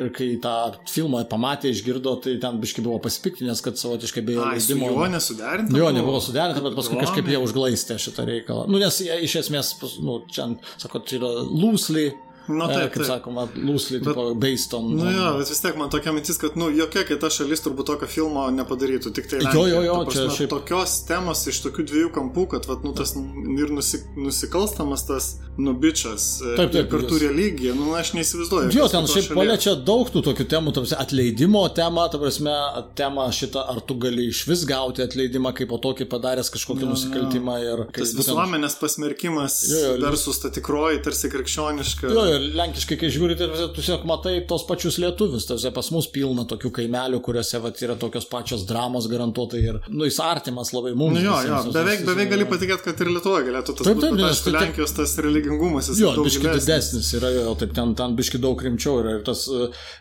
ir 0.00 0.10
kai 0.16 0.30
tą 0.42 0.56
filmą 0.88 1.24
pamatė, 1.30 1.72
išgirdo, 1.74 2.16
tai 2.24 2.38
ten 2.42 2.60
biški 2.62 2.84
buvo 2.84 2.98
pasipiktinęs, 3.04 3.60
kad 3.64 3.80
savotiškai 3.80 4.24
be 4.24 4.38
jo 4.38 4.48
leidimo. 4.48 4.88
juo 4.94 5.10
nesuderinta. 5.12 5.76
Jo, 5.76 5.88
buvo? 5.88 5.96
nebuvo 5.98 6.24
suderinta, 6.24 6.64
bet 6.64 6.78
paskui 6.78 6.96
Jo, 6.96 7.06
kažkaip 7.06 7.28
jie 7.32 7.38
užglaistė 7.40 7.96
šitą 8.00 8.26
reikalą. 8.28 8.66
Nu, 8.70 8.80
nes 8.82 8.98
jie 9.02 9.16
iš 9.26 9.38
esmės, 9.42 9.72
nu, 10.04 10.20
čia, 10.32 10.48
sako, 10.76 10.98
tai 10.98 11.18
yra 11.18 11.30
loosely, 11.62 12.12
Nu, 12.48 12.64
e, 12.64 12.74
taip, 12.74 12.92
kaip 12.92 13.02
taip. 13.02 13.06
sakoma, 13.10 13.44
loosely, 13.54 13.98
Bet- 14.00 14.08
tipo, 14.14 14.34
based 14.34 14.74
on... 14.74 14.88
Nu 14.96 15.10
jo, 15.12 15.38
bet 15.38 15.48
vis 15.52 15.60
tiek 15.62 15.76
man 15.78 15.90
tokia 15.90 16.12
mintis, 16.12 16.38
kad 16.42 16.56
nu, 16.56 16.70
jokia 16.74 17.04
kita 17.06 17.30
šalis 17.30 17.62
turbūt 17.62 17.86
tokio 17.92 18.08
filmo 18.10 18.48
nepadarytų, 18.50 19.12
tik 19.14 19.28
tai 19.30 19.38
Jo, 19.38 19.44
Lenkija. 19.46 19.68
jo, 19.74 19.82
jo, 19.86 19.94
Ta 19.98 20.04
prasme, 20.10 20.26
čia 20.28 20.36
šiaip- 20.38 20.50
Tokios 20.56 20.96
temos 21.06 21.46
iš 21.46 21.60
tokių 21.66 21.86
dviejų 21.92 22.10
kampų, 22.16 22.48
kad 22.56 22.66
vat, 22.66 22.82
nu, 22.84 22.92
tas 22.98 23.14
ir 23.16 23.70
nusi, 23.70 24.02
nusikalstamas 24.16 25.06
tas 25.06 25.36
nubičas, 25.58 26.40
e, 26.42 26.56
Taip, 26.56 26.72
taip, 26.72 26.90
kartu 26.90 27.14
jis- 27.14 27.22
religija, 27.28 27.74
nu 27.74 27.94
aš 27.94 28.12
neįsivaizduoju. 28.16 28.72
Jo, 28.74 28.88
ten 28.88 29.04
šiaip 29.06 29.26
šalies. 29.28 29.36
paliečia 29.38 29.74
daug 29.84 30.08
tų 30.10 30.22
tokių 30.28 30.46
temų, 30.48 30.72
tarsi 30.74 30.96
atleidimo 30.98 31.62
temą, 31.76 32.06
ta 32.10 32.18
prasme, 32.18 32.54
temą 32.96 33.26
šitą, 33.32 33.62
ar 33.68 33.80
tu 33.80 33.94
gali 34.00 34.28
iš 34.32 34.46
vis 34.48 34.64
gauti 34.64 35.02
atleidimą 35.04 35.52
kaip 35.54 35.68
po 35.68 35.78
tokį 35.78 36.08
padaręs 36.08 36.50
kažkokį 36.54 36.88
nusikaltimą 36.92 37.56
ir 37.62 37.84
Tas 37.92 38.14
būtent- 38.14 38.32
visuomenės 38.32 38.78
pasmerkimas 38.80 39.60
Jo, 39.68 39.96
jo, 39.96 40.00
versus 40.06 40.38
ta 40.40 40.48
tikroji, 40.50 41.02
tarsi 41.04 41.28
krikščioniška. 41.30 42.08
Jo, 42.12 42.24
ir 42.36 42.46
lenkiškai, 42.58 42.98
kai 43.00 43.10
žiūri, 43.12 43.36
tai 43.38 43.48
tu 43.52 43.68
tiesiog 43.78 44.04
matai 44.08 44.34
tos 44.48 44.64
pačius 44.68 44.98
lietuvius. 45.02 45.46
Tarsi 45.48 45.72
pas 45.74 45.90
mus 45.94 46.08
pilna 46.12 46.44
tokių 46.48 46.72
kaimelių, 46.78 47.20
kuriuose 47.24 47.60
vat, 47.62 47.80
yra 47.84 47.96
tokios 48.00 48.26
pačios 48.30 48.66
dramos 48.68 49.08
garantuotai 49.12 49.62
ir, 49.62 49.80
nu, 49.90 50.06
jis 50.08 50.20
artimas 50.24 50.72
labai 50.74 50.94
mums. 50.98 51.18
Nu 51.18 51.24
jo, 51.24 51.36
jo, 51.46 51.58
visiems, 51.60 51.76
beveik, 51.76 52.04
beveik 52.08 52.32
gali 52.32 52.48
patikėti, 52.50 52.86
kad 52.88 53.02
ir 53.04 53.12
Lietuvoje 53.12 53.46
galėtų 53.48 53.76
tas 53.78 53.88
Taip, 53.88 53.98
būti. 53.98 54.06
taip, 54.06 54.18
bet 54.18 54.26
nes 54.26 54.42
tai 54.44 54.54
Lenkijos 54.56 54.96
tas 54.98 55.14
religingumas 55.26 55.90
jis 55.92 56.02
Jo, 56.02 56.12
biški 56.18 56.48
didesnis 56.48 57.10
yra, 57.18 57.32
jo, 57.36 57.54
taip 57.60 57.74
ten, 57.76 57.94
ten 57.98 58.16
biški 58.18 58.40
daug 58.42 58.62
rimčiau 58.66 59.00
yra. 59.02 59.16
Ir 59.18 59.26
tas, 59.26 59.44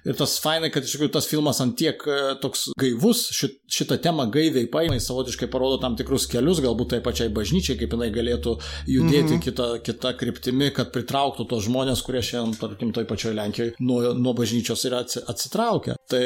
ir 0.08 0.18
tas 0.20 0.36
fainai, 0.44 0.72
kad 0.74 0.88
iš 0.88 0.96
tikrųjų 0.96 1.14
tas 1.18 1.30
filmas 1.30 1.62
ant 1.64 1.76
tiek 1.80 2.06
e, 2.08 2.20
toks 2.44 2.70
gaivus, 2.80 3.26
šit, 3.36 3.58
šitą 3.72 4.00
temą 4.04 4.28
gaiviai 4.34 4.70
paima, 4.72 4.98
jis 4.98 5.10
savotiškai 5.12 5.50
parodo 5.52 5.80
tam 5.84 5.98
tikrus 6.00 6.28
kelius, 6.32 6.62
galbūt 6.64 6.96
tai 6.96 7.02
pačiai 7.06 7.32
bažnyčiai, 7.34 7.78
kaip 7.80 7.96
jinai 7.98 8.12
galėtų 8.14 8.56
judėti 8.88 9.22
mm 9.24 9.36
-hmm. 9.36 9.44
kitą, 9.46 9.68
kitą 9.86 10.14
kryptimį, 10.20 10.72
kad 10.78 10.92
pritrauktų 10.96 11.48
tos 11.50 11.66
žmonės, 11.68 12.04
kurie 12.06 12.21
šiandien, 12.26 12.60
tarkim, 12.62 12.94
toj 12.96 13.08
pačioj 13.10 13.34
Lenkijoje 13.38 13.76
nuo, 13.80 14.14
nuo 14.14 14.34
bažnyčios 14.38 14.86
yra 14.90 15.04
atsi- 15.06 15.24
atsitraukę. 15.34 15.96
Tai 16.12 16.24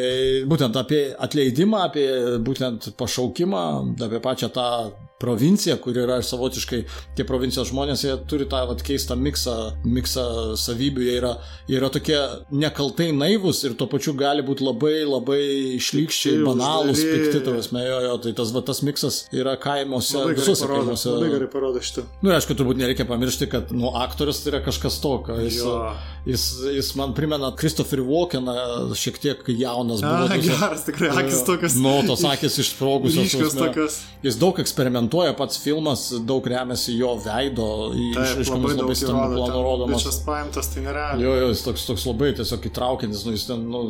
būtent 0.50 0.78
apie 0.80 1.02
atleidimą, 1.28 1.84
apie 1.90 2.08
būtent 2.46 2.92
pašaukimą, 3.00 3.66
apie 4.08 4.22
pačią 4.24 4.52
tą 4.56 4.70
provincija, 5.26 5.80
kur 5.82 5.98
yra 6.06 6.22
savotiškai 6.26 6.82
tie 7.18 7.26
provincijos 7.28 7.74
žmonės, 7.74 8.06
jie 8.06 8.16
turi 8.30 8.48
tą 8.52 8.62
vat, 8.70 8.84
keistą 8.86 9.18
miksą, 9.20 9.58
miksą 9.84 10.26
savybių, 10.62 11.06
jie 11.08 11.18
yra, 11.20 11.34
jie 11.70 11.80
yra 11.82 11.90
tokie 11.94 12.20
nekaltai 12.54 13.10
naivus 13.16 13.64
ir 13.66 13.76
tuo 13.80 13.90
pačiu 13.92 14.16
gali 14.18 14.46
būti 14.46 14.66
labai 14.66 14.96
labai 15.08 15.42
šlykščiai, 15.82 16.42
banalus, 16.46 17.02
pikti, 17.02 17.42
tavasme, 17.46 17.84
jo, 17.86 18.00
jo, 18.06 18.18
tai 18.26 18.34
tas, 18.38 18.52
va, 18.56 18.64
tas 18.66 18.82
miksas 18.86 19.22
yra 19.36 19.56
kaimuose, 19.62 20.22
visuose 20.34 20.70
kaimuose. 20.70 21.14
Labai 21.16 21.32
gerai 21.34 21.50
parodo 21.52 21.82
šitą. 21.84 22.06
Na, 22.20 22.28
nu, 22.28 22.34
aišku, 22.38 22.58
turbūt 22.60 22.80
nereikia 22.82 23.08
pamiršti, 23.10 23.50
kad, 23.52 23.74
nu, 23.76 23.92
aktorius 24.02 24.44
tai 24.44 24.54
yra 24.54 24.62
kažkas 24.66 25.00
tokio. 25.04 25.38
Jis, 25.46 25.60
jo. 25.62 25.76
jis, 26.28 26.46
jis 26.78 26.92
man 27.00 27.16
primena 27.18 27.52
Christopherį 27.58 28.06
Walkeną 28.10 28.56
šiek 28.98 29.20
tiek 29.24 29.44
jaunas 29.56 30.04
buvo. 30.04 30.30
Na, 30.30 30.40
geras, 30.42 30.86
tikrai, 30.88 31.12
akis 31.24 31.42
tokios. 31.48 31.78
Nu, 31.82 31.98
tos 32.08 32.26
akis 32.28 32.60
išsprogusios. 32.66 33.32
Ryškios 33.32 33.58
tokios. 33.58 34.00
Jis 34.26 34.40
daug 34.42 34.60
eksperimentuoja, 34.62 35.15
pats 35.38 35.60
filmas 35.62 36.08
daug 36.28 36.46
remiasi 36.50 36.96
jo 36.98 37.14
veido, 37.24 37.68
išraiškomis 38.12 38.76
labai, 38.80 38.96
stambių 39.00 39.40
planų 39.40 39.62
rodomas. 39.66 40.04
Šis 40.06 40.20
paimtas, 40.26 40.70
tai 40.74 40.84
nerealiai. 40.86 41.24
Jo, 41.26 41.36
jo, 41.42 41.50
jis 41.54 41.64
toks, 41.66 41.86
toks 41.90 42.06
labai 42.10 42.32
tiesiog 42.38 42.68
įtraukiantis, 42.70 43.24
nu, 43.28 43.36
jis 43.36 43.46
ten, 43.50 43.66
nu, 43.72 43.84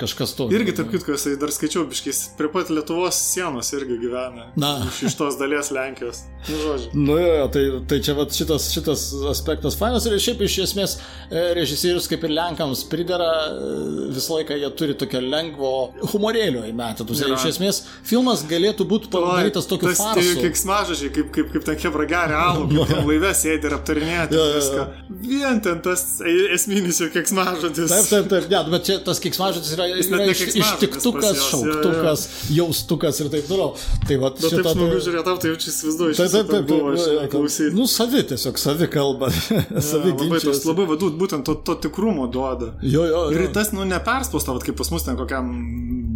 kažkas 0.00 0.34
to. 0.38 0.48
Irgi, 0.54 0.74
tarp 0.78 0.92
kitko, 0.94 1.16
jisai 1.16 1.34
dar 1.40 1.52
skaičiau, 1.54 1.84
biškis, 1.90 2.22
prie 2.38 2.50
pat 2.52 2.72
Lietuvos 2.72 3.18
sienos 3.32 3.72
irgi 3.76 3.98
gyvena. 4.02 4.48
Na. 4.58 4.72
Iš, 4.88 5.02
iš 5.10 5.18
tos 5.20 5.38
dalies 5.40 5.72
Lenkijos. 5.74 6.24
Nu, 6.48 6.58
žodžiu. 6.58 6.90
Nu, 6.96 7.18
jo, 7.20 7.32
jo, 7.40 7.48
tai, 7.54 7.64
tai 7.90 8.00
čia 8.04 8.16
vat, 8.18 8.34
šitas, 8.36 8.68
šitas 8.74 9.04
aspektas 9.30 9.76
fainas 9.78 10.06
ir 10.08 10.16
šiaip 10.22 10.42
iš 10.46 10.58
esmės 10.66 10.96
e, 10.98 11.44
režisierius 11.58 12.08
kaip 12.10 12.26
ir 12.26 12.34
Lenkams 12.34 12.84
pridara, 12.90 13.30
e, 13.52 14.08
visą 14.16 14.38
laiką 14.38 14.58
jie 14.58 14.70
turi 14.78 14.96
tokio 14.98 15.22
lengvo 15.22 15.72
humorėlio 16.12 16.64
įmetus. 16.70 17.22
Iš 17.22 17.46
esmės 17.54 17.82
filmas 18.08 18.42
galėtų 18.48 18.86
būti 18.88 19.10
padarytas 19.12 19.68
tokiu 19.70 19.92
farsu. 19.92 20.18
Tai 20.18 20.42
kaip 20.42 20.58
smažažiai, 20.62 21.12
kaip, 21.14 21.30
kaip, 21.34 21.50
kaip 21.54 21.66
ten 21.66 21.78
kebra 21.82 22.06
geria 22.10 22.40
alų, 22.48 22.66
kaip 22.70 22.92
ten 22.92 23.06
laivė 23.10 23.32
sėdi 23.36 23.68
ir 23.68 23.76
aptarinėja 23.76 24.26
ja, 24.32 24.46
viską. 24.56 24.86
Vien 25.22 25.60
ten 25.64 25.82
tas 25.84 26.04
esminis 26.22 27.00
jau 27.02 27.08
kiksmažodis. 27.12 27.92
Taip, 27.92 28.08
taip, 28.10 28.30
taip, 28.32 28.48
ne, 28.52 28.62
bet 28.74 28.88
čia 28.88 28.98
tas 29.06 29.20
kiksmažodis 29.22 29.74
yra, 29.76 29.88
yra 29.92 30.28
iš, 30.32 30.44
ištiktukas, 30.62 31.42
šauktukas, 31.50 32.26
jaustukas 32.54 33.22
ir 33.22 33.30
taip 33.34 33.48
toliau. 33.50 33.76
Tai 34.08 34.18
va, 34.22 34.32
šitą... 34.36 34.62
Taip 34.62 34.70
smagu 34.72 34.88
tai- 34.88 35.04
žiūrėti, 35.06 35.36
tai 35.44 35.52
jau 35.52 35.60
čia 35.62 35.70
įsivaizduoju. 35.72 36.18
Taip, 36.18 36.32
taip, 36.36 36.52
taip, 36.52 36.68
buvo, 36.70 36.94
nu, 36.96 37.28
klausyti. 37.32 37.74
Nu, 37.76 37.86
savi 37.90 38.24
tiesiog, 38.32 38.60
savi 38.62 38.88
kalba. 38.92 39.30
savi 39.92 40.14
labai, 40.14 40.42
tos, 40.42 40.64
labai 40.68 40.88
vadūt, 40.94 41.16
būtent 41.20 41.46
to, 41.48 41.58
to 41.66 41.78
tikrumo 41.86 42.28
duoda. 42.32 42.74
Jo, 42.82 43.06
jo. 43.08 43.24
Ir 43.34 43.48
tas, 43.54 43.72
nu, 43.76 43.86
neperspausta, 43.88 44.56
kaip 44.62 44.78
pas 44.78 44.92
mus 44.94 45.06
ten 45.06 45.18
kokiam 45.18 45.50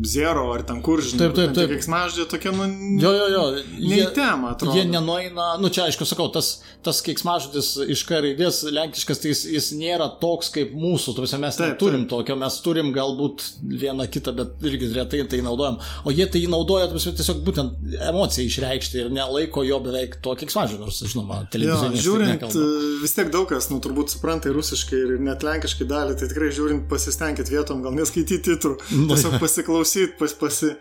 zero 0.07 0.53
ar 0.53 0.63
ten 0.67 0.83
kur, 0.85 1.01
žinai. 1.03 1.27
Taip, 1.27 1.37
taip, 1.39 1.55
taip. 1.57 1.73
Keiksmažodė 1.75 2.29
tokia, 2.31 2.53
nu. 2.55 2.69
Jo, 3.03 3.13
jo, 3.17 3.27
jo. 3.33 3.45
Ne 3.81 4.01
į 4.03 4.09
temą, 4.37 4.49
atrodo. 4.49 4.77
Jie 4.77 4.85
nenueina, 4.85 5.57
nu 5.61 5.71
čia 5.73 5.87
aišku, 5.87 6.07
sakau, 6.09 6.29
tas, 6.33 6.63
tas 6.85 7.01
keiksmažodis 7.05 7.73
iš 7.93 8.03
K 8.09 8.21
raidės, 8.25 8.63
lenkiškas, 8.73 9.21
tai 9.23 9.33
jis, 9.33 9.45
jis 9.57 9.71
nėra 9.79 10.09
toks 10.21 10.51
kaip 10.55 10.75
mūsų, 10.77 11.17
tu 11.17 11.25
mes 11.25 11.59
taip, 11.59 11.77
turim 11.81 12.05
taip. 12.05 12.13
tokio, 12.13 12.37
mes 12.41 12.59
turim 12.65 12.93
galbūt 12.95 13.45
vieną 13.83 14.09
kitą, 14.13 14.35
bet 14.37 14.67
irgi 14.67 14.91
retai 14.95 15.23
tai 15.31 15.43
naudojam. 15.45 15.79
O 16.05 16.15
jie 16.15 16.29
tai 16.31 16.45
naudoja, 16.51 16.89
tiesiog 16.93 17.43
būtent 17.47 17.97
emociją 18.11 18.51
išreikšti 18.51 19.03
ir 19.05 19.13
nelaiko 19.15 19.65
jo 19.67 19.81
beveik 19.85 20.19
to 20.25 20.37
keiksmažodžio, 20.41 20.83
nors, 20.85 21.01
žinoma, 21.05 21.43
televizijoje. 21.53 22.03
Žiūrint, 22.07 22.35
nekalba. 22.37 22.67
vis 23.03 23.17
tiek 23.17 23.33
daug 23.35 23.49
kas, 23.51 23.71
nu, 23.73 23.81
turbūt 23.85 24.15
supranta 24.15 24.51
ir 24.51 24.57
rusiškai, 24.59 25.03
ir 25.07 25.25
net 25.25 25.47
lenkiškai 25.47 25.89
dalį, 25.89 26.19
tai 26.21 26.31
tikrai 26.33 26.53
žiūrint, 26.55 26.87
pasistengit 26.91 27.51
vietom, 27.53 27.83
gal 27.85 27.97
neskaityti 27.97 28.43
titrų, 28.51 28.77
nu, 29.01 29.09
tiesiog 29.13 29.39
pasiklausyti, 29.43 30.17
pas, 30.21 30.37
pasi, 30.39 30.75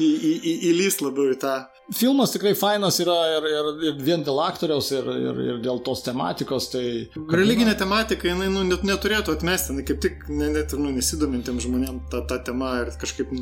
į, 0.00 0.08
į, 0.08 0.32
į, 0.40 0.56
įlyst 0.72 1.04
labiau 1.04 1.32
į 1.32 1.38
tą 1.42 1.60
filmas 1.96 2.32
tikrai 2.34 2.54
fainas 2.58 2.98
yra 3.02 3.16
ir, 3.36 3.46
ir, 3.50 3.70
ir 3.88 4.00
vien 4.02 4.24
dėl 4.24 4.40
aktoriaus, 4.44 4.90
ir, 4.94 5.08
ir, 5.12 5.40
ir 5.46 5.60
dėl 5.64 5.82
tos 5.84 6.02
tematikos. 6.06 6.68
Tai, 6.72 6.84
Religinė 7.32 7.74
tematika, 7.78 8.28
jinai 8.30 8.48
nu, 8.52 8.64
net 8.68 8.84
neturėtų 8.86 9.36
atmesti, 9.36 9.76
kaip 9.88 10.02
tik 10.04 10.26
ne, 10.30 10.50
net 10.54 10.74
ir 10.74 10.82
nu, 10.82 10.92
nesidomintiem 10.96 11.60
žmonėm 11.62 12.00
tą, 12.12 12.22
tą 12.30 12.38
temą 12.46 12.72
ir 12.82 12.92
kažkaip... 13.00 13.32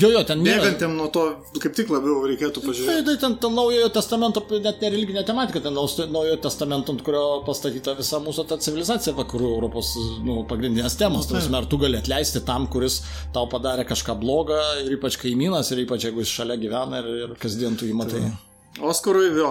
Jo, 0.00 0.10
jo, 0.10 0.22
ten 0.26 0.42
nėra. 0.44 0.64
Bėgantiem 0.64 0.96
nuo 0.98 1.08
to 1.14 1.24
kaip 1.62 1.76
tik 1.76 1.92
labiau 1.92 2.24
reikėtų 2.28 2.64
pažiūrėti. 2.64 2.90
Tai, 2.90 3.04
tai 3.08 3.16
ten, 3.22 3.36
ten 3.42 3.56
naujojo 3.56 3.90
testamento, 3.94 4.44
net 4.64 4.82
ne 4.82 4.92
religinė 4.94 5.24
tematika, 5.26 5.62
ten 5.64 5.74
naujojo 5.76 6.38
testamento, 6.44 6.94
ant 6.94 7.04
kurio 7.06 7.24
pastatyta 7.46 7.96
visa 7.98 8.20
mūsų 8.22 8.46
ta 8.50 8.58
civilizacija, 8.62 9.16
vakarų 9.18 9.50
Europos 9.56 9.94
nu, 10.24 10.42
pagrindinės 10.50 10.98
temos. 11.00 11.28
Tai 11.30 11.42
ar 11.58 11.68
tu 11.70 11.78
gali 11.80 11.98
atleisti 12.00 12.42
tam, 12.46 12.66
kuris 12.70 13.00
tau 13.34 13.46
padarė 13.50 13.86
kažką 13.88 14.16
blogą, 14.20 14.60
ir 14.84 14.96
ypač 14.98 15.18
kaimynas, 15.22 15.70
ir 15.72 15.84
ypač 15.84 16.08
jeigu 16.08 16.24
jis 16.24 16.34
šalia 16.34 16.58
gyvena 16.60 17.00
ir, 17.02 17.10
ir 17.24 17.36
kasdien 17.40 17.78
tu 17.78 17.88
jį 17.88 17.93
matai. 17.96 18.26
Tai. 18.26 18.34
Oskarui, 18.82 19.28
jo, 19.38 19.50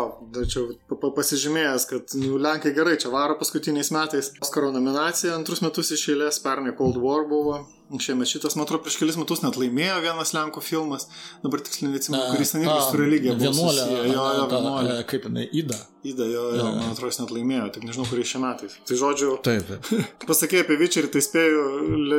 čia 0.51 0.61
pasižymėjęs, 0.99 1.85
kad 1.87 2.15
nu, 2.19 2.35
Lenkai 2.43 2.73
gerai 2.75 2.97
čia 2.99 3.11
varo 3.13 3.37
paskutiniais 3.39 3.91
metais. 3.95 4.33
Oskaro 4.43 4.73
nominacija 4.73 5.37
antrus 5.37 5.61
metus 5.63 5.93
iš 5.95 6.09
eilės, 6.11 6.41
pernai 6.43 6.73
Cold 6.75 6.99
War 6.99 7.23
buvo, 7.29 7.61
šiemet 8.03 8.27
šitas, 8.27 8.57
man 8.57 8.67
atrodo, 8.67 8.81
prieš 8.83 8.97
kelis 8.99 9.15
metus 9.19 9.39
net 9.45 9.55
laimėjo 9.59 10.01
vienas 10.03 10.33
Lenkų 10.35 10.63
filmas, 10.65 11.07
dabar 11.43 11.63
tiksliai 11.63 11.93
neatsimenu, 11.93 12.25
kuris 12.33 12.51
ten 12.51 12.65
irgi 12.65 12.81
su 12.89 12.99
religija 12.99 13.37
buvo. 13.37 13.53
Vienuolė, 13.53 13.85
jo, 14.09 14.27
jo, 14.41 14.49
vienuolė. 14.51 14.97
Kaip 15.07 15.29
jinai, 15.29 15.47
Ida. 15.61 15.79
Ida, 16.03 16.27
jo, 16.27 16.43
jo, 16.57 16.67
man 16.81 16.91
atrodo, 16.91 17.13
jis 17.13 17.21
net 17.23 17.33
laimėjo, 17.37 17.69
tik 17.77 17.87
nežinau, 17.87 18.09
kuriais 18.09 18.33
šiais 18.33 18.43
metais. 18.43 18.77
Tai 18.89 18.99
žodžiu, 19.05 19.31
taip, 19.45 19.71
taip. 19.71 20.19
pasakė 20.33 20.65
apie 20.65 20.81
Vičerį, 20.83 21.13
tai 21.15 21.23
spėjau, 21.23 21.63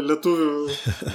lietuvių, 0.09 0.51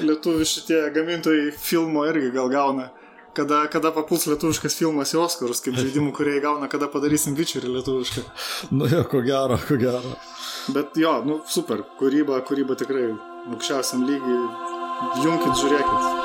lietuvių 0.06 0.50
šitie 0.54 0.86
gamintojai 0.94 1.50
filmo 1.58 2.06
irgi 2.12 2.30
gal 2.38 2.54
gauna 2.54 2.92
kada, 3.40 3.64
kada 3.72 3.92
papuls 3.96 4.28
lietuviškas 4.30 4.76
filmas 4.80 5.14
į 5.16 5.22
Oskarus, 5.24 5.64
kaip 5.64 5.78
žaidimų, 5.82 6.14
kurie 6.18 6.38
įgauna, 6.42 6.70
kada 6.72 6.92
padarysim 6.92 7.38
Witcherį 7.40 7.74
lietuvišką. 7.80 8.26
Nu 8.78 8.90
jo, 8.92 9.04
ko 9.10 9.24
gero, 9.26 9.60
ko 9.68 9.80
gero. 9.80 10.16
Bet 10.76 10.98
jo, 11.00 11.16
nu 11.26 11.40
super, 11.50 11.86
kūryba, 12.00 12.44
kūryba 12.46 12.78
tikrai 12.80 13.10
aukščiausiam 13.50 14.06
lygiai. 14.10 14.42
Junkit, 15.24 15.56
žiūrėkit. 15.62 16.19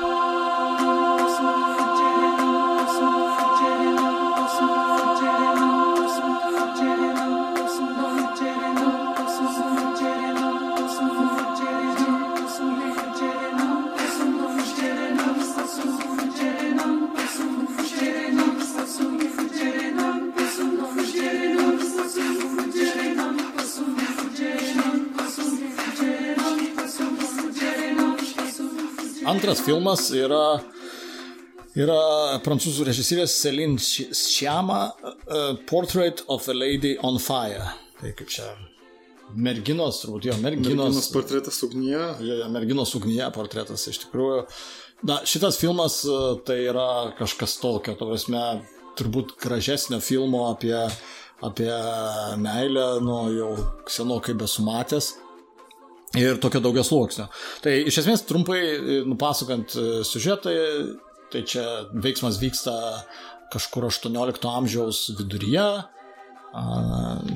Filmas 29.65 30.09
yra, 30.15 30.59
yra 31.79 31.99
prancūzų 32.45 32.87
režisierės 32.89 33.35
Celine 33.41 33.81
Sciamma 33.81 34.85
uh, 34.93 35.57
Portrait 35.69 36.23
of 36.29 36.47
a 36.49 36.57
Lady 36.57 36.95
on 37.03 37.19
Fire. 37.23 37.73
Tai 38.01 38.13
kaip 38.19 38.31
čia 38.33 38.51
merginos, 39.35 40.03
turbūt 40.03 40.29
jo, 40.29 40.37
merginos. 40.43 40.71
Merginos 40.77 41.11
portretas 41.15 41.63
ugnyje. 41.67 42.03
Jo, 42.21 42.39
jo, 42.43 42.53
merginos 42.53 42.95
ugnyje 42.99 43.31
portretas 43.35 43.89
iš 43.91 44.05
tikrųjų. 44.05 44.45
Na, 45.09 45.19
šitas 45.29 45.59
filmas 45.61 45.99
tai 46.47 46.63
yra 46.69 47.15
kažkas 47.19 47.59
tokio, 47.61 47.97
to 47.99 48.09
prasme, 48.09 48.45
turbūt 48.99 49.35
gražesnio 49.43 49.99
filmo 50.05 50.47
apie, 50.53 50.77
apie 51.45 51.73
meilę, 52.41 52.87
nu, 53.05 53.19
jau 53.35 53.51
senokai 53.91 54.37
besumatęs 54.41 55.15
ir 56.19 56.41
tokio 56.43 56.63
daugias 56.65 56.91
sluoksnio. 56.91 57.29
Tai 57.65 57.75
iš 57.91 58.03
esmės 58.05 58.27
trumpai 58.29 58.61
e, 58.61 59.01
nupasakant 59.09 59.75
e, 59.77 59.89
sužetą, 60.07 60.55
tai 61.33 61.43
čia 61.49 61.65
veiksmas 61.95 62.39
vyksta 62.43 62.75
kažkur 63.55 63.89
18 63.91 64.47
amžiaus 64.51 65.09
viduryje, 65.19 65.67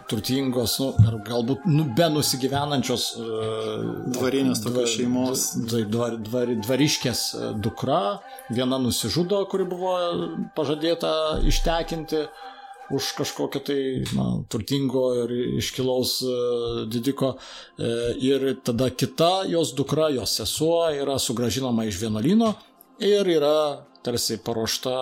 turtingos, 0.07 0.77
nu, 0.79 0.93
ar 1.11 1.17
galbūt 1.27 1.65
nu, 1.67 1.89
be 1.99 2.07
nusigyvenančios 2.15 3.07
dvarinės 4.15 4.63
tokios 4.63 4.93
šeimos. 4.95 5.47
Dvar, 5.91 6.15
dvar, 6.23 6.53
dvariškės 6.67 7.23
dukra, 7.65 8.21
viena 8.55 8.79
nusižudo, 8.83 9.41
kuri 9.51 9.67
buvo 9.67 9.97
pažadėta 10.55 11.11
ištekinti 11.51 12.23
už 12.95 13.13
kažkokio 13.19 13.61
tai 13.61 13.79
na, 14.17 14.27
turtingo 14.49 15.11
ir 15.25 15.33
iškilaus 15.61 16.19
e, 16.23 16.35
didiko. 16.89 17.35
E, 17.79 17.93
ir 18.25 18.49
tada 18.65 18.91
kita 18.91 19.45
jos 19.51 19.75
dukra, 19.77 20.09
jos 20.15 20.39
sesuo 20.41 20.87
yra 20.95 21.19
sugražinama 21.21 21.85
iš 21.89 22.01
vienuolino 22.01 22.55
ir 22.99 23.29
yra 23.29 23.85
tarsi 24.05 24.39
paruošta 24.45 24.95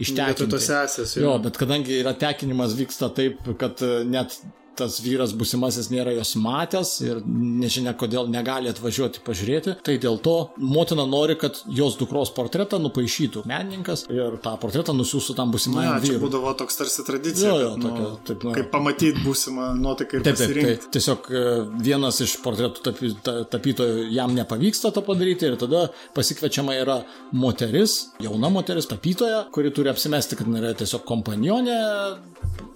ištekinti. 0.00 0.50
Tos 0.52 0.68
sesės. 0.68 1.16
Jo. 1.16 1.28
jo, 1.28 1.34
bet 1.46 1.58
kadangi 1.60 2.00
yra 2.00 2.14
tekinimas 2.18 2.76
vyksta 2.78 3.10
taip, 3.16 3.42
kad 3.60 3.82
e, 3.84 4.00
net 4.08 4.38
tas 4.78 4.98
vyras 5.04 5.32
busimasis 5.36 5.88
nėra 5.92 6.12
jos 6.16 6.34
matęs 6.40 6.90
ir 7.06 7.20
nežinia 7.26 7.94
kodėl 7.98 8.28
negali 8.32 8.70
atvažiuoti 8.72 9.22
pažiūrėti. 9.26 9.76
Tai 9.86 9.96
dėl 10.02 10.18
to 10.24 10.34
motina 10.60 11.06
nori, 11.08 11.36
kad 11.40 11.58
jos 11.72 11.96
dukros 12.00 12.32
portretą 12.36 12.78
nupaišytų 12.82 13.44
menininkas 13.48 14.06
ir 14.12 14.36
tą 14.44 14.54
portretą 14.62 14.94
nusiųstų 14.96 15.36
tam 15.38 15.52
busimajam 15.54 15.96
Na, 15.96 16.00
čia 16.04 16.14
vyrui. 16.16 16.22
būdavo 16.26 16.52
toks 16.60 16.76
tarsi 16.80 17.04
tradicija. 17.06 17.48
Jo, 17.50 17.58
jo, 17.62 17.70
kad, 17.74 17.82
nu, 17.84 17.90
tokia, 17.90 18.10
taip, 18.30 18.44
nu. 18.48 18.54
Kaip 18.58 18.70
pamatyti 18.74 19.24
būsimą 19.24 19.70
nuotaiką 19.80 20.20
ir 20.20 20.26
Taip, 20.26 20.36
taip, 20.36 20.46
tai 20.46 20.54
pasirinkti. 20.54 20.90
tiesiog 20.96 21.30
e, 21.30 21.44
vienas 21.88 22.20
iš 22.24 22.36
portretų 22.44 22.84
tapi, 22.86 23.12
ta, 23.26 23.36
tapytojų 23.56 24.06
jam 24.14 24.34
nepavyksta 24.36 24.92
to 24.96 25.02
padaryti 25.06 25.48
ir 25.50 25.56
tada 25.60 25.86
pasikviečiama 26.16 26.76
yra 26.82 26.98
moteris, 27.32 27.96
jauna 28.22 28.50
moteris 28.52 28.88
tapytoja, 28.90 29.44
kuri 29.54 29.72
turi 29.74 29.90
apsimesti, 29.92 30.36
kad 30.38 30.48
yra 30.56 30.72
tiesiog 30.76 31.04
kompanionė, 31.08 31.76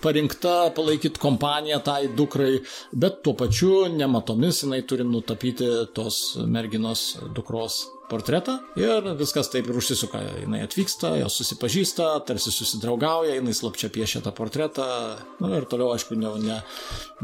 parinkta 0.02 0.70
palaikyti 0.76 1.20
kompaniją 1.20 1.80
tai 1.90 2.08
dukrai, 2.16 2.60
bet 2.94 3.20
tuo 3.26 3.34
pačiu 3.38 3.86
nematomis 3.90 4.62
jinai 4.64 4.82
turi 4.86 5.06
nutapyti 5.06 5.66
tos 5.96 6.20
merginos 6.46 7.16
dukros 7.34 7.82
portretą 8.10 8.56
ir 8.78 9.04
viskas 9.18 9.46
taip 9.52 9.68
ir 9.70 9.76
užsisuka. 9.78 10.18
Jis 10.42 10.64
atvyksta, 10.66 11.12
jos 11.20 11.36
susipažįsta, 11.40 12.08
tarsi 12.26 12.50
susidraugauja, 12.54 13.36
jis 13.38 13.60
slapčia 13.62 13.90
piešia 13.94 14.22
tą 14.24 14.32
portretą. 14.34 14.86
Na 15.42 15.52
ir 15.60 15.66
toliau, 15.70 15.92
aišku, 15.94 16.18
ne, 16.18 16.32
ne, 16.42 16.58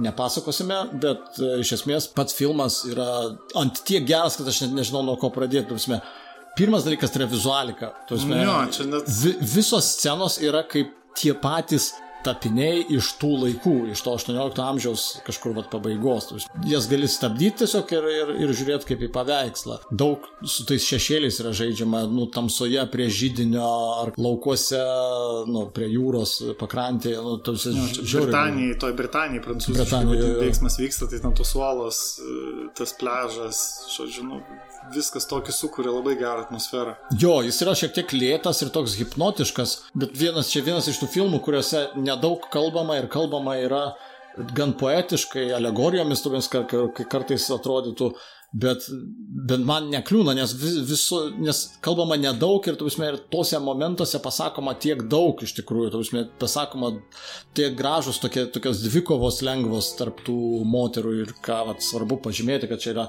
nepasakosime, 0.06 0.78
bet 1.02 1.40
e, 1.42 1.56
iš 1.64 1.74
esmės 1.80 2.06
pats 2.14 2.36
filmas 2.38 2.84
yra 2.86 3.08
ant 3.58 3.82
tiek 3.88 4.06
geras, 4.06 4.38
kad 4.38 4.50
aš 4.52 4.62
net 4.66 4.78
nežinau 4.78 5.02
nuo 5.08 5.18
ko 5.20 5.32
pradėti. 5.34 5.74
Pirmas 6.56 6.86
dalykas 6.86 7.12
tai 7.12 7.24
yra 7.24 7.30
vizualika. 7.34 7.90
Tu 8.06 8.14
prasme, 8.16 8.38
Jo, 8.46 8.56
net- 8.92 9.10
vi, 9.22 9.34
visos 9.58 9.90
scenos 9.98 10.38
yra 10.40 10.62
kaip 10.70 10.94
tie 11.18 11.34
patys 11.34 11.90
tapiniai 12.26 12.82
iš 12.96 13.12
tų 13.20 13.32
laikų, 13.44 13.74
iš 13.94 14.02
to 14.04 14.14
18 14.18 14.62
amžiaus 14.64 15.04
kažkur 15.26 15.54
vat 15.56 15.70
pabaigos. 15.72 16.32
Jas 16.66 16.88
gali 16.90 17.08
stabdyti 17.10 17.62
tiesiog 17.62 17.92
ir, 17.96 18.08
ir, 18.12 18.32
ir 18.46 18.54
žiūrėti 18.58 18.90
kaip 18.90 19.04
į 19.06 19.10
paveikslą. 19.14 19.78
Daug 19.90 20.26
su 20.44 20.66
tais 20.68 20.84
šešėliais 20.86 21.40
yra 21.44 21.52
žaidžiama, 21.56 22.04
nu, 22.10 22.26
tamsoje 22.34 22.82
prie 22.92 23.08
žydinio 23.12 23.66
ar 24.02 24.12
laukuose, 24.18 24.80
nu, 25.50 25.66
prie 25.76 25.88
jūros 25.94 26.36
pakrantėje. 26.60 27.22
Nu, 27.22 27.36
tarsi 27.46 27.72
žiauriai- 27.72 28.26
Britanijai, 28.26 28.78
toj 28.82 28.96
Britanijai, 28.98 29.44
prancūziškai, 29.46 29.84
Britanijai, 29.84 30.32
veiksmas 30.42 30.78
vyksta, 30.80 31.08
tai 31.10 31.20
ten 31.22 31.34
tos 31.38 31.54
uolos, 31.58 32.00
e, 32.20 32.68
tas 32.78 32.92
pležas, 32.98 33.62
žodžiu, 33.96 34.26
nu, 34.30 34.40
viskas 34.94 35.28
tokį 35.30 35.54
sukuria 35.54 35.94
labai 35.94 36.16
gerą 36.20 36.46
atmosferą. 36.46 36.96
Jo, 37.20 37.38
jis 37.46 37.60
yra 37.64 37.76
šiek 37.78 37.94
tiek 37.96 38.14
lėtas 38.16 38.62
ir 38.62 38.72
toks 38.74 38.96
hipnotiškas, 39.00 39.76
bet 39.98 40.14
vienas 40.18 40.52
čia 40.52 40.64
vienas 40.66 40.88
iš 40.90 41.00
tų 41.02 41.10
filmų, 41.14 41.42
kuriuose 41.44 41.88
nedaug 41.98 42.46
kalbama 42.52 43.00
ir 43.00 43.10
kalbama 43.12 43.58
yra 43.62 43.84
gan 44.56 44.74
poetiškai, 44.76 45.48
alegorijomis, 45.56 46.22
kai 46.52 47.06
kartais 47.08 47.46
atrodytų, 47.54 48.10
bet, 48.56 48.84
bet 49.48 49.62
man 49.66 49.88
nekliūna, 49.92 50.34
nes, 50.36 50.52
vis, 50.60 50.76
viso, 50.88 51.22
nes 51.40 51.62
kalbama 51.84 52.18
nedaug 52.20 52.66
ir, 52.68 52.76
tuvisme, 52.78 53.08
ir 53.10 53.18
tose 53.32 53.58
momentuose 53.62 54.20
pasakoma 54.24 54.76
tiek 54.80 55.02
daug 55.12 55.40
iš 55.42 55.56
tikrųjų, 55.58 55.92
tuvisme, 55.94 56.26
pasakoma 56.40 56.92
tiek 57.56 57.76
gražus, 57.78 58.20
tokie, 58.22 58.46
tokios 58.52 58.84
dvikovos 58.84 59.42
lengvos 59.46 59.94
tarp 59.98 60.22
tų 60.26 60.38
moterų 60.68 61.16
ir 61.24 61.34
ką 61.44 61.62
vat, 61.70 61.84
svarbu 61.84 62.20
pažymėti, 62.28 62.70
kad 62.70 62.84
čia 62.84 62.92
yra 62.94 63.08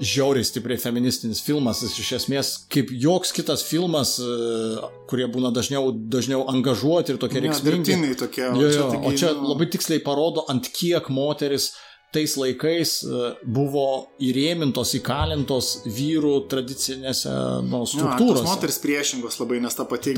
žiauriai 0.00 0.44
stipriai 0.44 0.78
feministinis 0.80 1.40
filmas, 1.44 1.82
jis 1.82 1.98
iš 2.02 2.10
esmės 2.18 2.52
kaip 2.72 2.90
joks 2.90 3.32
kitas 3.36 3.62
filmas, 3.62 4.16
e, 4.18 4.82
kurie 5.10 5.26
būna 5.30 5.52
dažniau, 5.54 5.92
dažniau 5.92 6.44
angažuoti 6.50 7.14
ir 7.14 7.18
tokie 7.22 7.40
Ne, 7.40 7.48
reikšmingi. 7.48 8.16
tokie, 8.18 8.42
Jo, 8.42 8.68
jo, 8.70 8.86
o 9.04 9.12
čia 9.12 9.32
nu- 9.34 9.48
labai 9.52 9.66
tiksliai 9.70 10.02
parodo, 10.02 10.44
ant 10.48 10.66
kiek 10.72 11.08
moteris 11.08 11.72
tais 12.14 12.36
laikais 12.38 13.02
e, 13.04 13.34
buvo 13.46 14.06
įrėmintos, 14.22 14.94
įkalintos 15.00 15.82
vyrų 15.86 16.46
tradicinėse 16.48 17.32
nu, 17.66 17.80
Jo, 17.82 17.86
struktūrose. 17.90 18.44
moteris 18.46 18.78
priešingos 18.78 19.38
labai, 19.40 19.60
nes 19.60 19.74
ta 19.74 19.84
pati 19.84 20.14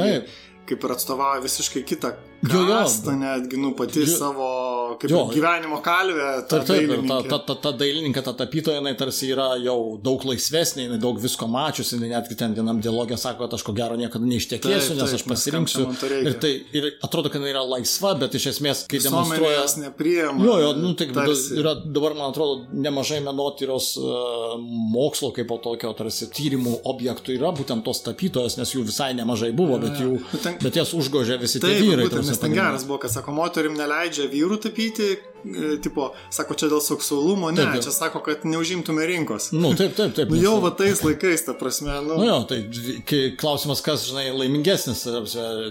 kaip 0.67 0.83
ir 0.83 0.91
atstovauja 0.91 1.41
visiškai 1.45 1.85
kitą 1.87 2.11
Jo, 2.43 2.61
jo. 2.61 2.67
kastą, 2.67 3.13
netgi, 3.17 3.57
nu, 3.57 3.71
pati 3.79 4.01
Jo. 4.03 4.07
savo, 4.19 4.49
kaip 5.01 5.11
Jo. 5.13 5.23
gyvenimo 5.33 5.79
kalvė. 5.85 6.29
ta 6.49 6.61
Taip, 6.61 6.67
taip, 6.71 6.91
ir 6.97 7.03
ta, 7.09 7.19
ta, 7.31 7.39
ta, 7.49 7.55
ta 7.67 7.73
dailininkė, 7.81 8.23
ta 8.27 8.33
tapytoja, 8.37 8.81
jinai 8.81 8.95
tarsi 8.99 9.31
yra 9.35 9.49
jau 9.63 9.97
daug 10.03 10.25
laisvesnė, 10.29 10.87
jinai 10.89 10.99
daug 11.03 11.19
visko 11.23 11.49
mačiusi, 11.51 11.97
jinai 11.99 12.13
netgi 12.15 12.37
ten 12.39 12.55
vienam 12.57 12.81
dialogė 12.85 13.19
sako, 13.21 13.45
kad 13.47 13.57
aš 13.59 13.65
ko 13.67 13.75
gero 13.77 13.97
niekada 14.01 14.25
neištekėsiu, 14.27 14.95
Taip, 14.95 15.01
nes 15.01 15.11
taip, 15.11 15.21
aš 15.21 15.25
nes 15.25 15.27
pasirinksiu. 15.33 15.87
reikia? 16.03 16.31
Ir, 16.31 16.39
tai, 16.43 16.53
ir 16.81 16.89
atrodo, 17.05 17.31
kad 17.33 17.41
jinai 17.41 17.53
yra 17.55 17.65
laisva, 17.67 18.15
bet 18.21 18.35
iš 18.39 18.47
esmės, 18.55 18.85
kai 18.91 19.01
demonstruoja... 19.05 19.65
nepriema. 19.83 20.45
Jo, 20.47 20.59
jo, 20.63 20.73
nu, 20.81 20.95
tai 20.99 21.09
tarsi. 21.13 21.57
yra 21.61 21.75
dabar, 21.85 22.15
man 22.19 22.31
atrodo, 22.31 22.67
nemažai 22.73 23.21
menotyros 23.25 23.93
uh, 24.01 24.57
mokslo 24.93 25.33
kaip 25.37 25.49
po 25.51 25.59
tokio 25.63 25.93
tarsi 25.99 26.29
tyrimų 26.33 26.81
objektų 26.89 27.35
yra 27.37 27.51
būtent 27.57 27.85
tos 27.87 28.01
tapytojos, 28.07 28.57
nes 28.61 28.73
jų 28.75 28.85
visai 28.89 29.13
nemažai 29.19 29.53
buvo, 29.57 29.79
bet, 29.83 29.99
jų, 30.01 30.19
bet 30.63 30.77
jas 30.79 30.93
užgožė 30.97 31.39
visi 31.43 31.61
tie 31.61 31.73
Taip, 31.75 31.83
vyrai. 31.85 32.07
būtent, 32.07 32.23
ta 32.25 32.31
nes 32.33 32.39
ten 32.43 32.55
geras 32.57 32.85
buvo, 32.89 32.99
kad 33.03 33.11
sako, 33.13 33.35
moterim 33.37 33.75
neleidžia 33.79 34.29
vyrų 34.33 34.59
tapyti, 34.63 34.86
e, 34.95 35.77
tipo, 35.83 36.09
sako, 36.35 36.55
čia 36.59 36.69
dėl 36.71 36.83
seksualumo, 36.83 37.51
ne, 37.55 37.61
Taip, 37.63 37.73
taip. 37.77 37.85
čia 37.87 37.93
sako, 37.95 38.21
kad 38.27 38.45
neužimtume 38.49 39.07
rinkos. 39.07 39.51
Nu, 39.55 39.73
taip, 39.79 39.95
taip, 39.99 40.15
taip. 40.17 40.33
Nu, 40.33 40.39
jau 40.43 40.57
va 40.65 40.73
tais 40.77 41.03
laikais, 41.05 41.45
ta 41.47 41.55
prasme, 41.59 41.95
nu, 42.07 42.19
Nu 42.21 42.27
jo, 42.29 42.39
tai 42.51 42.61
klausimas, 43.41 43.83
kas, 43.87 44.07
žinai, 44.11 44.29
laimingesnis, 44.35 45.05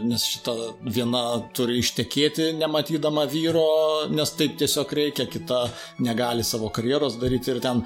nes 0.05 0.27
šita 0.35 0.55
viena 0.95 1.23
turi 1.55 1.79
ištekėti 1.83 2.51
nematydama 2.59 3.25
vyro, 3.31 3.65
nes 4.11 4.35
taip 4.39 4.57
tiesiog 4.61 4.93
reikia, 4.99 5.27
kita 5.31 5.65
negali 6.03 6.43
savo 6.47 6.71
karjeros 6.73 7.19
daryti 7.21 7.55
ir 7.55 7.63
ten, 7.63 7.83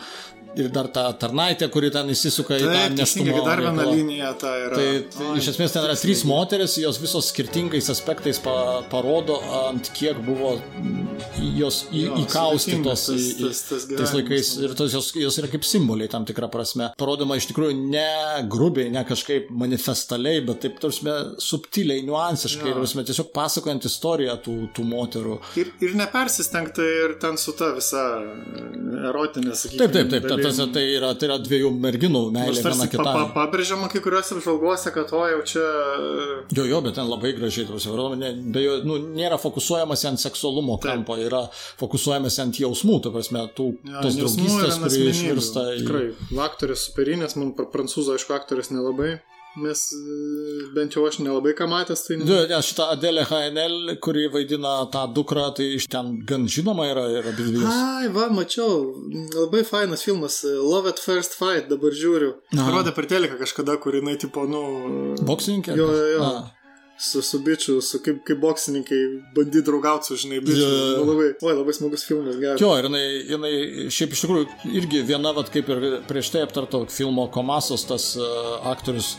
ir 0.60 0.70
dar 0.76 0.88
ta 0.94 1.08
tarnaitė, 1.14 1.70
kuri 1.74 1.90
ten 1.94 2.10
įsisuka 2.14 2.58
į 2.60 2.66
tą 2.68 2.74
taip, 2.76 2.98
neštumą. 3.00 3.44
dar 3.46 3.62
viena 3.64 3.86
linija 3.90 4.34
ta 4.42 4.54
yra. 4.66 4.76
Tai, 4.76 4.88
tai 5.16 5.28
Oi, 5.32 5.38
iš 5.42 5.52
esmės 5.54 5.74
ten 5.76 5.86
yra 5.88 5.96
trys 6.00 6.24
moteris, 6.30 6.78
jos 6.82 7.00
visos 7.02 7.32
skirtingais 7.34 7.90
aspektais 7.94 8.40
pa, 8.44 8.56
parodo, 8.92 9.40
ant 9.66 9.92
kiek 9.96 10.20
buvo 10.26 10.56
jos 11.58 11.84
į, 11.92 12.04
Jo, 12.10 12.16
įkaustytos 12.24 13.06
tas- 13.10 13.16
į, 13.20 13.48
tas- 13.48 13.62
tas 13.70 13.86
tais 13.90 14.14
laikais 14.16 14.50
ir 14.64 14.74
tos 14.76 14.94
jos, 14.94 15.12
jos 15.16 15.38
yra 15.42 15.48
kaip 15.52 15.64
simboliai 15.68 16.10
tam 16.10 16.26
tikrą 16.26 16.50
prasme. 16.52 16.92
Parodoma 17.00 17.36
iš 17.40 17.48
tikrųjų 17.52 17.76
ne 17.90 18.48
grubiai, 18.50 18.90
ne 18.92 19.04
kažkaip 19.08 19.50
manifestaliai, 19.52 20.46
bet 20.46 20.62
taip, 20.62 20.80
tarsi, 20.80 21.04
subtiliai, 21.44 22.04
niuansiškai, 22.08 22.74
tarsi, 22.78 23.04
tiesiog 23.10 23.32
pasakojant 23.36 23.86
istoriją 23.90 24.38
tų, 24.46 24.56
tų 24.76 24.86
moterų. 24.90 25.40
Ir, 25.60 25.72
ir 25.82 25.96
nepersistengta 26.00 26.82
ir 26.84 27.16
ten 27.22 27.38
su 27.38 27.54
ta 27.58 27.72
visa 27.76 28.04
erotinė, 29.10 29.54
sakykime. 29.56 29.80
Taip, 29.80 29.94
taip, 29.96 30.10
taip, 30.14 30.28
taip 30.30 30.44
tas, 30.50 30.72
tai, 30.76 30.84
yra, 30.98 31.12
tai 31.20 31.30
yra 31.30 31.38
dviejų 31.44 31.70
merginų 31.86 32.22
meilė 32.36 32.56
viena 32.58 32.66
tarsi 32.66 32.90
pa, 32.98 33.04
pa, 33.04 33.14
kitai. 33.14 33.26
pabrėžiama 33.38 33.90
kai 33.94 34.02
kuriuose 34.06 34.36
apžvalgose, 34.38 34.94
kad 34.96 35.14
o 35.16 35.24
jau 35.32 35.40
čia... 35.54 35.64
e, 35.64 36.58
Jo, 36.58 36.66
jo, 36.70 36.82
bet 36.86 36.98
ten 37.00 37.10
labai 37.10 37.32
gražiai, 37.38 37.68
tarsi, 37.70 37.94
be 38.56 38.64
jo, 38.66 38.78
nu, 38.90 39.00
nėra 39.16 39.40
fokusuojamas 39.42 40.06
ant 40.10 40.22
seksualumo 40.24 40.78
Taip. 40.80 40.92
kampo, 40.92 41.18
yra 41.22 41.46
fokusuojamas 41.80 42.40
ant 42.44 42.60
jausmų, 42.62 43.00
ta 43.06 43.14
prasme, 43.16 43.46
tų, 43.58 43.70
Ja, 43.90 44.04
tos 44.06 44.18
draugystės, 44.20 44.80
kurie 44.84 45.10
išvirsta 45.14 45.66
į... 45.78 45.82
Tikrai, 45.84 46.06
aktorės 46.50 46.88
superinės, 46.90 47.36
man 47.40 47.54
pra- 47.58 47.70
prancūzų, 47.72 48.18
aišku, 48.18 48.36
aktorės 48.38 48.72
nelabai. 48.74 49.18
Mes, 49.58 49.82
e, 49.92 50.74
bent 50.76 50.94
jau 50.94 51.08
aš 51.10 51.18
nelabai 51.24 51.56
ką 51.58 51.66
matęs, 51.72 52.04
tai... 52.06 52.20
Ne, 52.22 52.44
ne, 52.52 52.60
šitą 52.64 52.86
Adelę 52.94 53.24
HNL, 53.26 53.96
kuri 54.04 54.28
vaidina 54.30 54.76
tą 54.94 55.08
dukrą, 55.16 55.48
tai 55.58 55.72
iš 55.80 55.88
ten 55.90 56.20
gan 56.30 56.46
žinoma 56.46 56.86
yra 56.92 57.08
ir 57.16 57.32
abi 57.32 57.48
dvi. 57.48 57.64
Ai, 57.66 58.12
va, 58.14 58.28
mačiau, 58.34 58.94
labai 59.34 59.66
fainas 59.66 60.06
filmas, 60.06 60.44
Love 60.46 60.94
at 60.94 61.02
First 61.02 61.34
Fight, 61.40 61.66
dabar 61.72 61.98
žiūriu. 61.98 62.36
Aha. 62.54 62.70
Rodė 62.78 62.94
per 62.94 63.10
teleką 63.10 63.42
kažkada, 63.42 63.80
kur 63.82 63.98
jinai, 63.98 64.20
tipo, 64.22 64.46
nu... 64.50 64.64
Boksininkė? 65.26 65.74
Jo, 65.80 65.90
jo, 65.98 66.08
jo. 66.14 66.30
A. 66.30 66.59
Su, 67.00 67.22
su 67.24 67.40
bičiu, 67.40 67.78
su 67.80 68.02
kaip, 68.04 68.18
kaip 68.28 68.42
boksininkai 68.44 68.98
bandy 69.36 69.62
draugauti 69.64 70.10
su, 70.10 70.18
žinai, 70.20 70.42
bičiu. 70.44 70.66
Jo. 70.66 70.98
Nu, 71.00 71.06
labai, 71.14 71.30
oi, 71.40 71.54
labai 71.56 71.76
smagus 71.78 72.04
filmas, 72.04 72.36
geras. 72.42 72.60
Jo, 72.60 72.74
ir 72.76 72.90
jinai, 72.90 73.04
jinai 73.30 73.52
šiaip 73.96 74.16
iš 74.18 74.24
tikrųjų 74.26 74.74
irgi 74.82 75.06
viena, 75.08 75.32
vat, 75.38 75.48
kaip 75.54 75.72
ir 75.72 75.86
prieš 76.10 76.34
tai 76.34 76.44
aptarto 76.44 76.84
filmo 76.92 77.30
Komasos, 77.32 77.88
tas 77.88 78.10
uh, 78.20 78.58
aktorius 78.68 79.14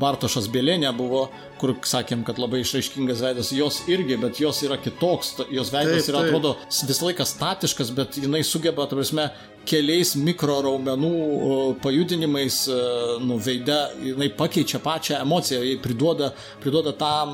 Bartošas 0.00 0.48
Bėlėnė 0.52 0.92
buvo, 0.96 1.26
kur 1.60 1.74
sakėm, 1.86 2.24
kad 2.26 2.38
labai 2.40 2.62
išraiškingas 2.64 3.24
veidas, 3.24 3.52
jos 3.56 3.82
irgi, 3.92 4.16
bet 4.20 4.40
jos 4.40 4.62
yra 4.66 4.78
kitoks, 4.80 5.34
jos 5.52 5.72
veidas 5.74 6.04
Taip, 6.04 6.12
yra, 6.12 6.22
taip. 6.24 6.30
atrodo, 6.32 6.54
visą 6.88 7.10
laiką 7.10 7.26
statiškas, 7.28 7.92
bet 7.96 8.18
jinai 8.20 8.44
sugeba, 8.46 8.88
ta 8.88 8.96
prasme, 8.98 9.28
keliais 9.64 10.10
mikro 10.20 10.58
raumenų 10.64 11.10
pajudinimais 11.80 12.56
e, 12.68 12.78
nu, 13.24 13.38
veide, 13.40 13.76
jinai 14.04 14.28
pakeičia 14.36 14.80
pačią 14.84 15.20
emociją, 15.24 15.62
jai 15.64 15.78
priduoda, 15.80 16.30
priduoda 16.60 16.92
tam 16.98 17.32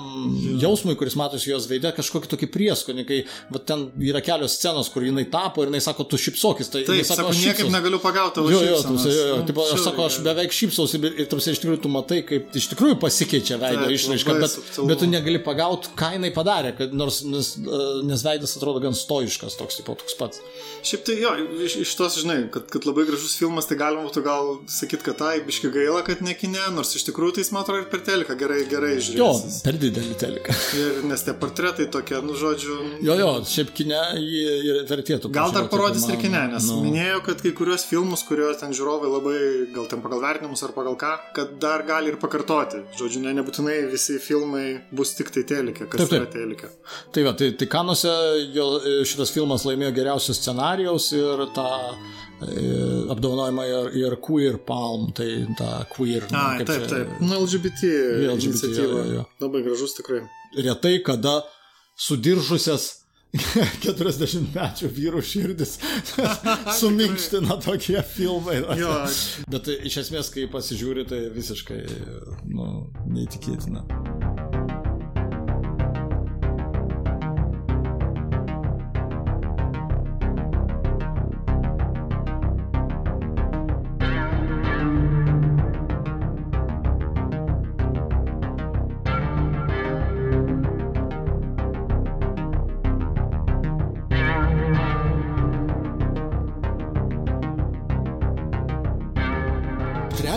jausmui, 0.60 0.94
kuris 0.98 1.16
matosi 1.18 1.50
jos 1.50 1.66
veide, 1.70 1.90
kažkokį 1.96 2.30
tokį 2.30 2.48
prieskonį, 2.54 3.06
kai 3.08 3.20
va, 3.50 3.62
ten 3.66 3.88
yra 4.12 4.22
kelios 4.24 4.54
scenos, 4.60 4.90
kur 4.94 5.06
jinai 5.06 5.26
tapo 5.32 5.64
ir 5.64 5.72
jinai 5.72 5.82
sako, 5.84 6.06
tu 6.10 6.20
šipsokis, 6.20 6.70
tai 6.70 6.84
Taip, 6.84 7.00
jinai 7.00 7.08
sako, 7.08 7.28
aš 7.32 7.42
niekaip 7.42 7.64
šypsaus. 7.64 7.74
negaliu 7.74 8.02
pagauti 8.02 8.46
Jo, 8.50 8.62
jo, 8.66 8.78
tu, 8.86 8.96
jo, 9.08 9.26
jo, 9.32 9.40
Nu, 9.40 9.46
tipo, 9.50 9.66
aš 9.66 9.84
sako, 9.88 10.06
aš 10.10 10.20
beveik 10.24 10.54
šypsausi 10.54 11.02
ir, 11.02 11.18
ir 11.24 11.30
tarsi 11.30 11.54
iš 11.54 11.62
tikrųjų 11.64 11.82
tu 11.84 11.90
matai, 12.00 12.20
kaip 12.26 12.56
iš 12.60 12.68
tikrųjų 12.72 12.98
pasikeičia 13.02 13.58
veido 13.60 13.86
išraiška, 13.94 14.36
bet, 14.42 14.56
bet 14.90 15.02
tu 15.02 15.08
negali 15.10 15.40
pagauti, 15.44 15.92
ką 15.98 16.12
jinai 16.16 16.32
padarė, 16.34 16.74
kad 16.78 16.94
nors, 16.96 17.22
nes, 17.28 17.52
e, 17.60 17.80
nes 18.08 18.24
veidas 18.26 18.56
atrodo 18.58 18.82
gan 18.84 18.96
stoiškas, 18.96 19.58
toks, 19.60 19.80
tipo, 19.80 19.96
toks 20.00 20.16
pats. 20.18 20.42
Šiaip 20.86 21.04
tai 21.06 21.16
jo, 21.20 21.32
iš, 21.66 21.76
iš 21.84 21.94
tos, 21.98 22.18
žinai, 22.22 22.38
kad, 22.52 22.66
kad 22.72 22.86
labai 22.88 23.06
gražus 23.08 23.36
filmas, 23.38 23.68
tai 23.70 23.78
galima 23.80 24.06
būtų 24.08 24.24
gal 24.26 24.52
sakyti, 24.70 25.04
kad 25.10 25.20
tai 25.20 25.34
biški 25.46 25.70
gaila, 25.74 26.02
kad 26.06 26.22
ne 26.24 26.34
kine, 26.38 26.62
nors 26.74 26.94
iš 26.98 27.06
tikrųjų 27.10 27.36
tai 27.36 27.44
jis 27.44 27.52
man 27.54 27.64
atrodo 27.64 27.84
ir 27.84 27.90
per 27.92 28.02
teliką 28.06 28.36
gerai, 28.40 28.62
gerai 28.70 28.94
Jo, 28.96 29.04
žiūrėsis. 29.10 29.60
per 29.66 29.78
didelį 29.80 30.16
teliką. 30.20 30.56
Ir 30.80 31.02
nes 31.10 31.24
tie 31.26 31.34
portretai 31.36 31.88
tokie, 31.92 32.18
nu 32.24 32.36
žodžiu. 32.38 32.78
Jo, 33.04 33.16
jo, 33.20 33.30
šiaip 33.48 33.74
ir 33.80 34.80
vertėtų. 34.88 35.30
Gal 35.34 35.52
dar 35.54 35.68
parodys 35.72 36.06
man- 36.06 36.16
ir 36.16 36.22
kine, 36.22 36.42
nes 36.54 36.66
nu, 36.68 36.80
minėjo, 36.84 37.20
kad 37.26 37.42
kai 37.42 37.52
kurios 37.56 37.84
filmus, 37.88 38.22
kuriuos 38.28 38.60
ten 38.60 38.72
žiūrovai 38.76 39.10
labai, 39.10 39.38
gal 39.74 39.86
ten 39.90 40.02
pagal 40.04 40.20
vertinimus 40.24 40.62
ar 40.66 40.72
pagal 40.76 40.96
ką, 41.00 41.12
kad 41.36 41.58
dar 41.62 41.82
gali 41.90 42.12
ir 42.14 42.16
pakartoti. 42.22 42.80
Žodžiu, 42.98 43.20
ne, 43.26 43.34
nebūtinai 43.40 43.76
visi 43.90 44.16
filmai 44.22 44.64
bus 44.94 45.12
tik 45.18 45.32
tai 45.34 45.42
telikė, 45.50 45.88
kas 45.90 46.04
Taip, 46.04 46.10
taip. 46.14 46.22
yra 46.22 46.30
telikė. 46.32 46.70
Tai 47.14 47.26
va, 47.26 47.34
tai, 47.38 47.50
tai 47.60 47.68
kanuose 47.70 48.14
jo, 48.54 48.66
šitas 49.10 49.34
filmas 49.34 49.66
laimėjo 49.68 49.92
geriausios 49.98 50.40
scenarijaus 50.40 51.10
ir 51.18 51.44
tą 51.56 51.68
e, 51.90 52.64
apdovanojimą 53.12 53.66
ir, 53.68 53.90
ir 54.04 54.16
Queer 54.24 54.60
Palm, 54.66 55.10
tai 55.16 55.28
tą 55.58 55.70
Queer. 55.92 56.28
nu, 56.30 56.38
Ai, 56.40 56.64
taip, 56.68 56.86
taip. 56.90 57.16
Nu, 57.20 57.42
LGBT, 57.42 57.90
LGBT, 58.36 58.72
jo, 58.78 59.02
jo. 59.18 59.26
Labai 59.42 59.64
gražus 59.66 59.98
tikrai. 59.98 60.22
Retai 60.56 60.96
kada 61.06 61.40
sudiržusias 62.00 62.99
40 63.86 64.50
mečių 64.54 64.90
vyrų 64.96 65.22
širdis 65.22 65.76
suminkština 66.80 67.60
tokie 67.62 68.00
filmai. 68.02 68.58
Jo. 68.80 68.96
Bet 69.52 69.70
iš 69.76 70.00
esmės, 70.04 70.32
kai 70.34 70.48
pasižiūri, 70.50 71.06
tai 71.10 71.22
visiškai 71.34 71.80
nu, 72.50 72.72
neįtikėtina. 73.06 73.86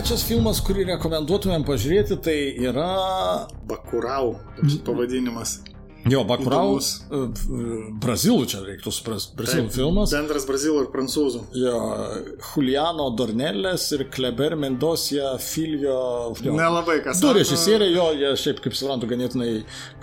Trečias 0.04 0.26
filmas, 0.28 0.58
kurį 0.60 0.84
rekomenduotumėm 0.90 1.64
pažiūrėti, 1.64 2.18
tai 2.26 2.34
yra... 2.60 2.88
Bakurau, 3.70 4.34
pavadinimas. 4.84 5.62
Jo, 6.12 6.26
Bakurau. 6.28 6.74
E, 6.76 7.22
Brazilų 8.04 8.50
čia 8.52 8.60
reiktų 8.66 8.92
suprasti. 8.92 9.32
Brazilų 9.40 9.70
Taip, 9.70 9.78
filmas. 9.78 10.12
Bendras 10.12 10.44
brazilų 10.50 10.82
ir 10.84 10.90
prancūzų. 10.92 11.46
Jo, 11.56 11.78
Juliano 12.50 13.06
Dornelės 13.16 13.86
ir 13.96 14.04
Kleber 14.12 14.58
Mendocia 14.60 15.38
Filio. 15.40 16.34
Jo. 16.44 16.58
Nelabai 16.60 16.98
kas. 17.06 17.24
Du 17.24 17.32
režisieriai, 17.40 17.96
jo, 17.96 18.10
jie 18.20 18.34
šiaip, 18.44 18.60
kaip 18.66 18.76
suprantu, 18.76 19.08
ganėtinai, 19.08 19.54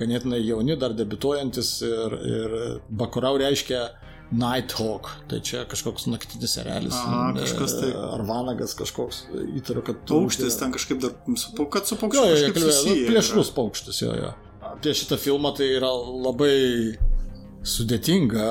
ganėtinai 0.00 0.40
jauni, 0.46 0.80
dar 0.80 0.96
debituojantis 0.96 1.74
ir, 1.84 2.16
ir 2.38 2.56
Bakurau 2.88 3.36
reiškia 3.44 3.84
Nighthawk, 4.30 5.08
tai 5.30 5.40
čia 5.42 5.64
kažkoks 5.66 6.04
naktinis 6.06 6.52
serelis. 6.54 6.94
Aha, 6.94 7.32
kažkas 7.34 7.72
tai- 7.80 7.94
Ar 7.98 8.22
vanagas 8.28 8.76
kažkoks, 8.78 9.24
įtariu, 9.58 9.82
kad... 9.82 9.96
Paukštis 10.06 10.58
ten 10.60 10.70
kažkaip 10.74 11.00
dar, 11.02 11.16
kad 11.72 11.86
su 11.90 11.96
Jo, 11.96 12.00
paukščiu 12.04 12.22
jo, 12.22 12.34
kažkaip 12.36 12.54
kalbėjo, 12.60 12.84
nu, 12.86 13.08
plėšrus 13.10 13.50
paukštis, 13.56 14.02
jo, 14.04 14.12
jo. 14.14 14.30
Apie 14.70 14.94
šitą 14.94 15.18
filmą 15.18 15.50
tai 15.58 15.66
yra 15.80 15.90
labai 15.90 16.54
sudėtinga. 17.66 18.46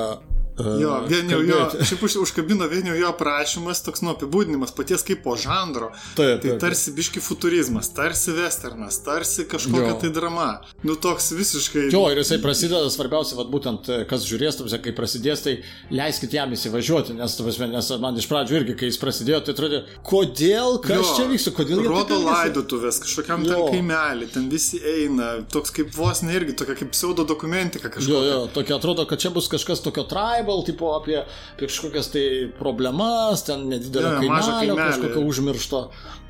Jo, 0.80 0.94
vien 1.08 1.30
jau 1.30 1.40
jo, 1.46 1.60
šiaip 1.86 2.02
už, 2.06 2.16
užkabino 2.24 2.66
vien 2.70 2.86
jau 2.90 2.96
jo 2.98 3.08
aprašymas, 3.12 3.82
toks 3.86 4.02
nu 4.04 4.12
apibūdinimas 4.14 4.74
paties 4.76 5.02
kaip 5.06 5.22
po 5.24 5.36
žanro. 5.40 5.90
Taip, 6.18 6.40
Tai 6.40 6.50
taip, 6.50 6.58
tarsi 6.62 6.92
biški 6.96 7.20
futurizmas, 7.24 7.88
tarsi 7.96 8.32
westernas, 8.36 9.00
tarsi 9.04 9.44
kažkokia 9.50 9.94
Jo. 9.94 9.98
tai 10.02 10.10
drama. 10.14 10.48
Nu 10.86 10.94
toks 10.96 11.30
visiškai. 11.36 11.88
Jo, 11.92 12.04
ir 12.12 12.20
jisai 12.22 12.38
prasideda, 12.42 12.90
svarbiausia, 12.92 13.36
vat, 13.38 13.48
būtent, 13.52 13.88
e, 13.90 14.04
kas 14.10 14.24
žiūrės, 14.28 14.58
tu, 14.60 14.68
kai 14.80 14.92
prasidės, 14.96 15.42
tai 15.44 15.56
leiskit 15.90 16.32
jam 16.36 16.52
įsivažiuoti, 16.54 17.14
nes, 17.18 17.34
tu, 17.36 17.44
prasme, 17.46 17.68
nes 17.72 17.90
man 18.00 18.16
iš 18.20 18.28
pradžių 18.30 18.60
irgi, 18.60 18.76
kai 18.80 18.90
jis 18.90 18.98
prasidėjo, 19.02 19.40
tai 19.46 19.54
atrodė, 19.56 19.82
kodėl, 20.06 20.78
kas 20.84 20.96
Jo, 21.00 21.14
čia 21.16 21.26
vyksta, 21.30 21.52
kodėl 21.56 21.82
jie 21.84 21.88
Rodo 21.90 22.18
laidotuvės, 22.24 23.00
kažkokiam 23.04 23.44
ten 23.46 23.56
Jo. 23.56 23.66
kaimelį, 23.72 24.28
ten 24.34 24.48
visi 24.52 24.80
eina, 24.82 25.30
toks 25.52 25.70
kaip 25.74 25.92
vos 25.96 26.22
ne 26.26 26.34
irgi, 26.36 26.54
tokia 26.60 26.76
kaip 26.78 26.92
pseudo 26.94 27.24
dokumentika 27.28 27.88
Jo, 27.88 27.94
kažkokia. 27.96 28.30
jo, 28.30 28.40
tokia 28.54 28.76
atrodo, 28.78 29.06
kad 29.10 29.18
čia 29.22 29.30
bus 29.34 29.48
kažkas 29.52 29.82
tokio 29.84 30.04
tribal, 30.50 30.64
tipo 30.64 30.94
apie, 30.96 31.22
apie 31.54 31.66
kažkokias 31.66 32.10
tai 32.12 32.24
problemas, 32.58 33.44
ten 33.46 33.68
nedidelio 33.70 34.16
mažą 34.18 34.56
kaimelio, 34.58 34.76
kaimelį. 34.76 34.90
kažkokio 34.90 35.26
užmiršto. 35.28 35.82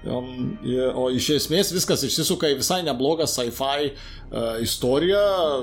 Jo, 0.05 0.23
O 0.97 1.11
iš 1.13 1.27
esmės 1.37 1.75
viskas 1.77 2.01
išsisuka 2.07 2.49
į 2.49 2.55
visai 2.63 2.79
neblogą 2.87 3.27
sci-fi 3.29 3.91
uh, 3.91 4.57
istoriją, 4.65 5.19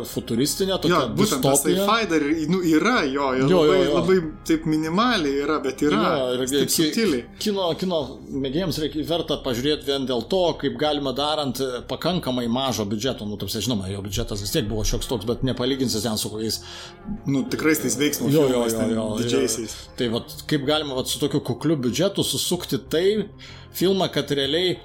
futuristinę, 0.05 0.75
Jo, 0.75 0.77
tokią 0.83 0.99
būtent 1.17 1.41
tas 1.41 1.63
distopiją. 1.63 1.85
sci-fi 1.87 2.09
dar 2.11 2.25
nu, 2.51 2.59
yra, 2.61 2.99
jo, 3.09 3.31
jo, 3.33 3.47
Jo, 3.49 3.63
jo, 3.65 3.71
labai, 3.71 3.79
jo. 3.87 3.95
labai 3.97 4.17
taip 4.45 4.67
minimaliai 4.69 5.39
yra, 5.41 5.57
bet 5.63 5.81
yra. 5.87 6.01
Jo, 6.19 6.27
ir 6.37 6.51
taip 6.51 6.69
subtiliai. 6.75 7.23
Kino, 7.41 7.65
kino 7.81 7.99
mėgėjams 8.45 8.77
reikia 8.83 9.07
verta 9.09 9.39
pažiūrėti 9.45 9.89
vien 9.89 10.05
dėl 10.11 10.21
to, 10.29 10.43
kaip 10.61 10.77
galima 10.81 11.15
darant 11.17 11.57
e, 11.65 11.71
pakankamai 11.89 12.45
mažo 12.47 12.85
biudžeto, 12.85 13.25
nu, 13.25 13.39
tarsi, 13.41 13.63
žinoma, 13.65 13.89
jo 13.89 14.05
biudžetas 14.05 14.45
vis 14.45 14.53
tiek 14.53 14.69
buvo 14.69 14.85
šioks 14.85 15.09
toks, 15.09 15.25
bet 15.25 15.41
nepalyginsi 15.49 16.03
ten 16.05 16.17
su 16.21 16.29
kokiais 16.33 16.61
Nu, 17.25 17.41
tikrais 17.49 17.79
tais 17.81 17.97
veiksmų 17.97 18.29
Jo, 18.33 18.45
jo, 18.53 18.63
jo, 18.69 18.87
jo. 18.93 19.07
didžiaisiais. 19.23 19.73
jo. 19.81 19.93
Tai 19.97 20.07
vat, 20.19 20.37
kaip 20.49 20.65
galima 20.69 20.93
vat, 20.99 21.09
su 21.09 21.17
tokiu 21.25 21.41
kukliu 21.41 21.77
biudžetu 21.81 22.21
susukti 22.23 22.77
tai 22.91 23.07
filmą, 23.77 24.09
kad 24.13 24.31
realiai 24.35 24.77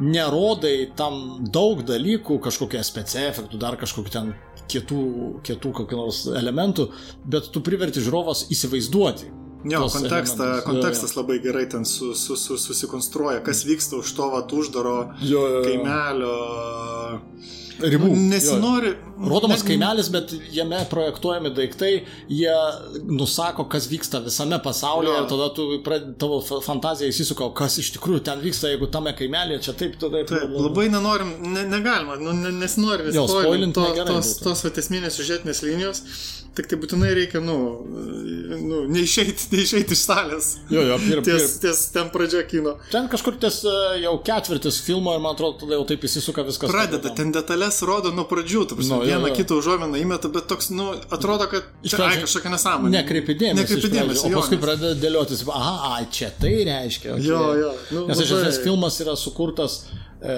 nerodai 0.00 0.90
tam 0.96 1.44
daug 1.52 1.82
dalykų, 1.86 2.38
kažkokie 2.44 2.80
speciefektų, 2.84 3.60
dar 3.60 3.76
kažkokių 3.80 4.14
ten 4.14 4.32
kietų, 4.70 5.02
kietų 5.46 5.74
kokių 5.82 5.98
nors 5.98 6.24
elementų, 6.40 6.88
bet 7.30 7.50
tu 7.52 7.62
priverti 7.64 8.02
žiūrovas 8.04 8.46
įsivaizduoti. 8.54 9.30
Jo, 9.68 9.82
kontekstą, 9.92 10.44
elementus. 10.46 10.64
kontekstas 10.64 11.16
labai 11.18 11.36
gerai 11.44 11.66
ten 11.68 11.84
su, 11.84 12.14
su, 12.16 12.36
su, 12.40 12.56
susikonstruoja, 12.56 13.42
kas 13.44 13.66
vyksta 13.68 13.98
už 14.00 14.12
to 14.16 14.28
vat, 14.32 14.54
uždaro 14.56 14.94
Jo, 15.20 15.42
jo, 15.44 15.58
jo. 15.58 15.64
kaimelio. 15.66 16.36
Ribų. 17.82 18.08
Nu, 18.10 18.16
Jo. 18.16 18.28
Nesinori. 18.34 18.90
Rodomas 19.20 19.62
ne- 19.62 19.68
kaimelis, 19.68 20.08
bet 20.08 20.30
jame 20.52 20.78
projektuojami 20.90 21.50
daiktai, 21.54 22.04
jie 22.32 22.54
nusako, 23.04 23.66
kas 23.68 23.86
vyksta 23.90 24.20
visame 24.24 24.56
pasaulyje 24.64 25.12
Jo. 25.16 25.22
ir 25.24 25.28
tada 25.28 25.48
tu 25.54 25.66
pradedi, 25.84 26.14
tavo 26.18 26.40
fa- 26.40 26.60
fantazija 26.64 27.10
įsisuka, 27.12 27.50
kas 27.54 27.76
iš 27.82 27.92
tikrųjų 27.98 28.22
ten 28.24 28.40
vyksta, 28.40 28.70
jeigu 28.72 28.88
tame 28.90 29.12
kaimelėje 29.12 29.62
čia 29.68 29.72
taip, 29.76 29.98
tada 30.00 30.24
Taip, 30.24 30.48
labai 30.56 30.88
nenorim, 30.88 31.34
ne, 31.52 31.66
negalima, 31.68 32.16
nu, 32.20 32.32
ne, 32.32 32.50
nesinori 32.62 33.12
Jo, 33.12 33.26
spoilint 33.28 33.74
spoilint 33.74 33.74
to, 33.74 33.84
tos, 34.08 34.34
būtų. 34.40 34.42
tos 34.44 34.64
esminės 34.84 35.18
siužetinės 35.20 35.62
linijos, 35.68 36.02
tik 36.56 36.66
tai 36.70 36.76
būtinai 36.80 37.12
reikia, 37.14 37.40
nu, 37.44 37.56
nu 38.64 38.80
neišeiti, 38.90 39.48
neišeiti 39.54 39.94
iš 39.96 40.02
salės. 40.08 40.48
Jo, 40.72 40.82
jo, 40.88 40.96
pir, 40.98 41.20
pir, 41.20 41.36
Ties, 41.38 41.58
ties 41.62 41.82
ten 41.94 42.08
pradžia 42.14 42.42
kino. 42.48 42.76
ten 42.90 43.06
kažkur 43.12 43.36
ties 43.40 43.60
e, 43.68 43.74
jau 44.04 44.16
ketvirtis 44.26 44.80
filmo 44.84 45.12
ir 45.14 45.20
man 45.22 45.36
atrodo, 45.36 45.60
tada 45.62 45.76
jau 45.78 45.84
taip 45.88 46.02
įsisuka 46.08 46.44
viskas. 46.48 46.72
Pradeda, 46.72 47.12
ten 47.14 47.30
detalės 47.34 47.69
rodo 47.86 48.10
nuo 48.14 48.24
pradžių, 48.30 48.64
tu 48.66 48.76
prasme, 48.78 48.96
Nu, 48.96 49.04
jo, 49.04 49.12
vieną 49.12 49.30
jo. 49.30 49.36
kitą 49.38 49.58
užuominą 49.60 50.00
įmeta, 50.00 50.30
bet 50.34 50.48
toks, 50.50 50.70
nu, 50.74 50.90
atrodo, 51.14 51.46
kad 51.52 51.68
čia, 51.84 51.96
pradžių 52.00 52.26
kažkokia 52.26 52.52
nesąmonė. 52.56 52.92
Nekreipi 52.98 53.36
dėmesio. 53.38 53.62
Nekreipi 53.62 53.92
dėmesio, 53.94 54.26
O 54.26 54.32
jo, 54.34 54.42
paskui 54.42 54.58
pradeda 54.62 54.92
dėliotis, 54.98 55.44
aha, 55.54 55.94
ai, 55.94 56.04
čia 56.12 56.32
tai 56.40 56.52
reiškia. 56.68 57.16
Okay. 57.16 57.26
Jo, 57.30 57.42
jo, 57.62 57.72
nu, 57.94 58.06
Nes 58.10 58.22
iš 58.26 58.34
esmės 58.38 58.60
filmas 58.64 58.98
yra 59.04 59.14
sukurtas 59.20 59.80
e, 60.20 60.36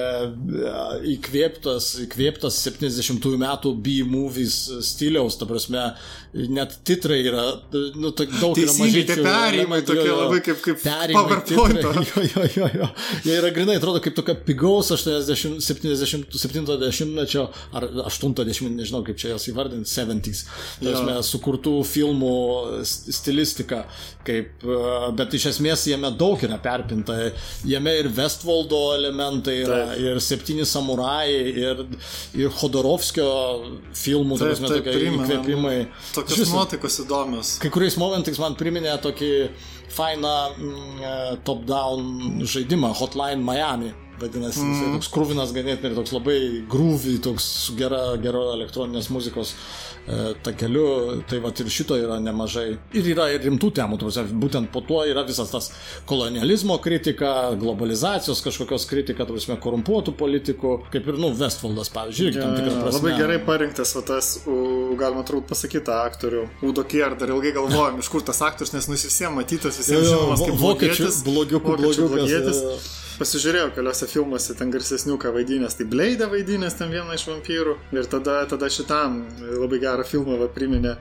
įkvėptas, 1.17 1.89
įkvėptas 2.07 2.59
70-ųjų 2.69 3.41
metų 3.43 3.73
B-movies 3.83 4.59
stiliaus, 4.87 5.39
ta 5.41 5.49
prasme, 5.49 5.89
net 6.33 6.79
titrai 6.89 7.19
yra, 7.29 7.43
nu, 8.01 8.09
tai 8.17 8.25
daug 8.41 8.57
yra 8.57 8.71
Teisingai, 8.73 9.03
tie 9.05 9.17
perėjimai 9.21 9.81
tokie 9.85 10.07
jo, 10.07 10.07
jo. 10.09 10.21
labai 10.23 10.39
kaip- 10.47 10.63
kaip 10.65 10.79
titrai, 11.45 11.83
Jo, 12.13 12.23
jo, 12.25 12.45
jo, 12.57 12.69
jo. 12.81 12.87
Jie 13.27 13.35
yra 13.37 13.51
grinai, 13.53 13.77
atrodo, 13.77 14.01
kaip 14.01 14.15
tokia 14.17 14.35
pigaus 14.47 14.89
80, 14.97 15.61
70, 15.61 16.33
70-mečio 16.41 17.45
ar 17.77 17.85
80, 18.09 18.73
nežinau 18.79 19.03
kaip 19.05 19.19
čia 19.21 19.35
jas 19.35 19.45
įvardinti, 19.53 19.91
70s. 19.93 20.45
Ta 20.81 20.87
Jo. 20.87 20.95
prasme, 20.95 21.19
sukurtų 21.29 21.75
filmų 21.85 22.33
st- 22.81 23.13
stilistika, 23.19 23.83
kaip, 24.25 24.65
e, 24.65 24.79
bet 25.19 25.37
iš 25.37 25.51
esmės 25.53 25.85
jame 25.91 26.11
daug 26.17 26.41
yra 26.49 26.57
perpinta. 26.65 27.19
Jame 27.69 27.93
ir 28.01 28.09
Westwaldo 28.17 28.81
elementai 28.97 29.59
yra, 29.67 29.83
Taip. 29.93 30.01
ir 30.01 30.21
Septyni 30.25 30.65
samurajai, 30.65 31.45
ir, 31.67 31.85
ir 32.41 32.49
Khodorovskio 32.57 33.29
filmų, 34.01 34.39
ta 34.41 34.49
Taip, 34.49 34.57
prasme, 34.57 34.73
taip, 34.73 34.85
tokie 34.89 35.07
įkvėpimai. 35.13 35.77
Tokios 36.23 36.47
viso- 36.47 36.57
nuotaikos 36.57 37.01
įdomios. 37.05 37.57
Kai 37.63 37.71
kuriais 37.75 37.97
momentais 38.01 38.39
man 38.43 38.57
priminė 38.59 38.95
tokį 39.03 39.33
fainą 39.93 40.37
mm, 40.57 41.03
e, 41.03 41.37
top-down 41.45 42.43
žaidimą 42.47 42.95
Hotline 43.01 43.43
Miami. 43.43 43.93
vadinasi, 44.23 44.61
mm. 44.61 44.73
jisai 44.73 44.91
toks 44.95 45.09
krūvinas 45.11 45.51
ganėtinai, 45.51 45.97
toks 45.97 46.13
labai 46.15 46.37
grūvi, 46.71 47.17
toks 47.25 47.43
su 47.65 47.73
gera, 47.75 48.13
gero 48.23 48.53
elektroninės 48.53 49.09
muzikos 49.11 49.51
e, 49.51 49.57
takeliu, 50.43 51.23
tai 51.31 51.39
va 51.43 51.53
ir 51.55 51.69
šito 51.71 51.97
yra 51.99 52.19
nemažai. 52.23 52.67
Ir 52.99 53.09
yra 53.13 53.29
ir 53.33 53.45
rimtų 53.47 53.71
temų, 53.77 53.99
tuose, 54.03 54.25
būtent 54.43 54.71
po 54.75 54.83
tuo 54.87 55.03
yra 55.07 55.23
visas 55.27 55.53
tas 55.53 55.71
kolonializmo 56.11 56.79
kritika, 56.83 57.53
globalizacijos 57.59 58.43
kažkokios 58.43 58.87
kritika, 58.91 59.27
tuose 59.29 59.57
korumpuotų 59.63 60.17
politikų, 60.19 60.75
kaip 60.93 61.07
ir, 61.07 61.21
nu, 61.23 61.31
Westfaldas, 61.39 61.93
pavyzdžiui, 61.95 62.31
irgi 62.33 62.43
tam 62.43 62.57
tikrą 62.59 62.75
prasme. 62.81 62.99
Labai 62.99 63.15
gerai 63.21 63.39
parinktas, 63.47 63.95
o 63.99 64.03
tas, 64.07 64.33
u, 64.47 64.57
galima 64.99 65.23
turbūt 65.29 65.51
pasakyti, 65.53 65.95
aktorių. 65.95 66.49
Udo 66.67 66.87
Kier, 66.89 67.15
dar 67.19 67.31
ilgai 67.35 67.55
galvojom, 67.57 68.03
iš 68.03 68.11
kur 68.13 68.27
tas 68.27 68.43
aktorius, 68.45 68.75
nes 68.75 68.91
nu 68.91 68.99
jis 68.99 69.07
visiems 69.11 69.39
matytas, 69.39 69.79
visiems 69.81 70.11
žinomas 70.11 70.43
kaip 70.43 70.59
vokiečių 70.59 71.07
blogietis. 71.07 71.23
blogiukų 71.29 71.77
Vokiečių 71.77 72.11
blogietis. 72.17 73.01
Pasižiūrėjau 73.23 73.69
keliose 73.77 74.09
filmuose, 74.11 74.55
ten 74.59 74.73
garsesnių 74.75 75.15
ką 75.23 75.31
vaidinęs, 75.37 75.77
tai 75.79 75.85
Blade 75.87 76.27
vaidinęs 76.27 76.75
ten 76.75 76.91
vieną 76.91 77.15
iš 77.15 77.29
vampyrų. 77.29 77.77
Ir 77.95 78.09
tada, 78.11 78.41
tada 78.51 78.71
šitam 78.73 79.21
labai 79.61 79.79
gerą 79.85 80.03
filmą 80.09 80.41
va, 80.41 80.49
priminė 80.51 80.97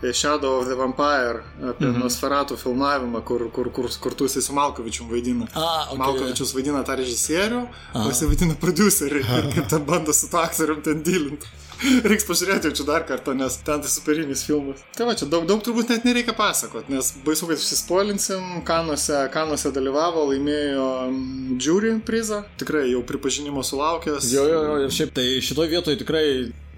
e, 0.00 0.12
Shadow 0.16 0.62
of 0.62 0.70
the 0.70 0.78
Vampire 0.78 1.42
apie 1.42 1.84
mm 1.84 1.90
-hmm. 1.90 2.00
Nosferatų 2.06 2.56
filmavimą, 2.62 3.20
kur, 3.28 3.50
kur, 3.52 3.68
kur, 3.76 3.90
kur 4.00 4.14
tu 4.14 4.24
esi 4.24 4.42
su 4.42 4.56
Malkovičium 4.56 5.10
vaidina. 5.10 5.50
A, 5.52 5.66
okay. 5.90 5.98
Malkovičius 5.98 6.54
vaidina 6.56 6.80
tą 6.82 6.96
režisierių, 7.02 7.60
o 7.94 8.08
jis 8.08 8.22
vaidina 8.22 8.54
producerį, 8.64 9.20
ir 9.38 9.52
kaip 9.54 9.68
ten 9.68 9.84
bando 9.84 10.12
su 10.12 10.30
to 10.30 10.38
aktorium 10.38 10.80
ten 10.82 11.02
dylinti. 11.02 11.46
Reiks 12.10 12.26
pažiūrėti 12.28 12.70
jau 12.70 12.76
čia 12.80 12.86
dar 12.88 13.04
kartą, 13.08 13.34
nes 13.36 13.58
ten 13.66 13.82
tai 13.84 13.90
superinis 13.92 14.44
filmas. 14.46 14.82
Tai 14.96 15.08
va, 15.08 15.16
čia 15.18 15.28
daug, 15.30 15.46
daug 15.48 15.62
turbūt 15.64 15.92
net 15.92 16.06
nereikia 16.08 16.34
pasakot, 16.36 16.88
nes 16.92 17.12
baisu, 17.26 17.48
kad 17.50 17.60
išsispolinsim. 17.60 18.62
Kanuose, 18.66 19.18
kanuose 19.34 19.72
dalyvavo, 19.74 20.26
laimėjo 20.32 20.86
mm, 21.10 21.56
jury 21.62 21.96
prizą. 22.06 22.42
Tikrai 22.60 22.86
jau 22.92 23.02
pripažinimo 23.06 23.64
sulaukęs. 23.66 24.30
Jo, 24.32 24.46
jo, 24.50 24.62
jo, 24.68 24.78
ir 24.86 24.94
šiaip 24.94 25.12
tai 25.16 25.26
šitoje 25.44 25.72
vietoje 25.74 26.00
tikrai 26.00 26.26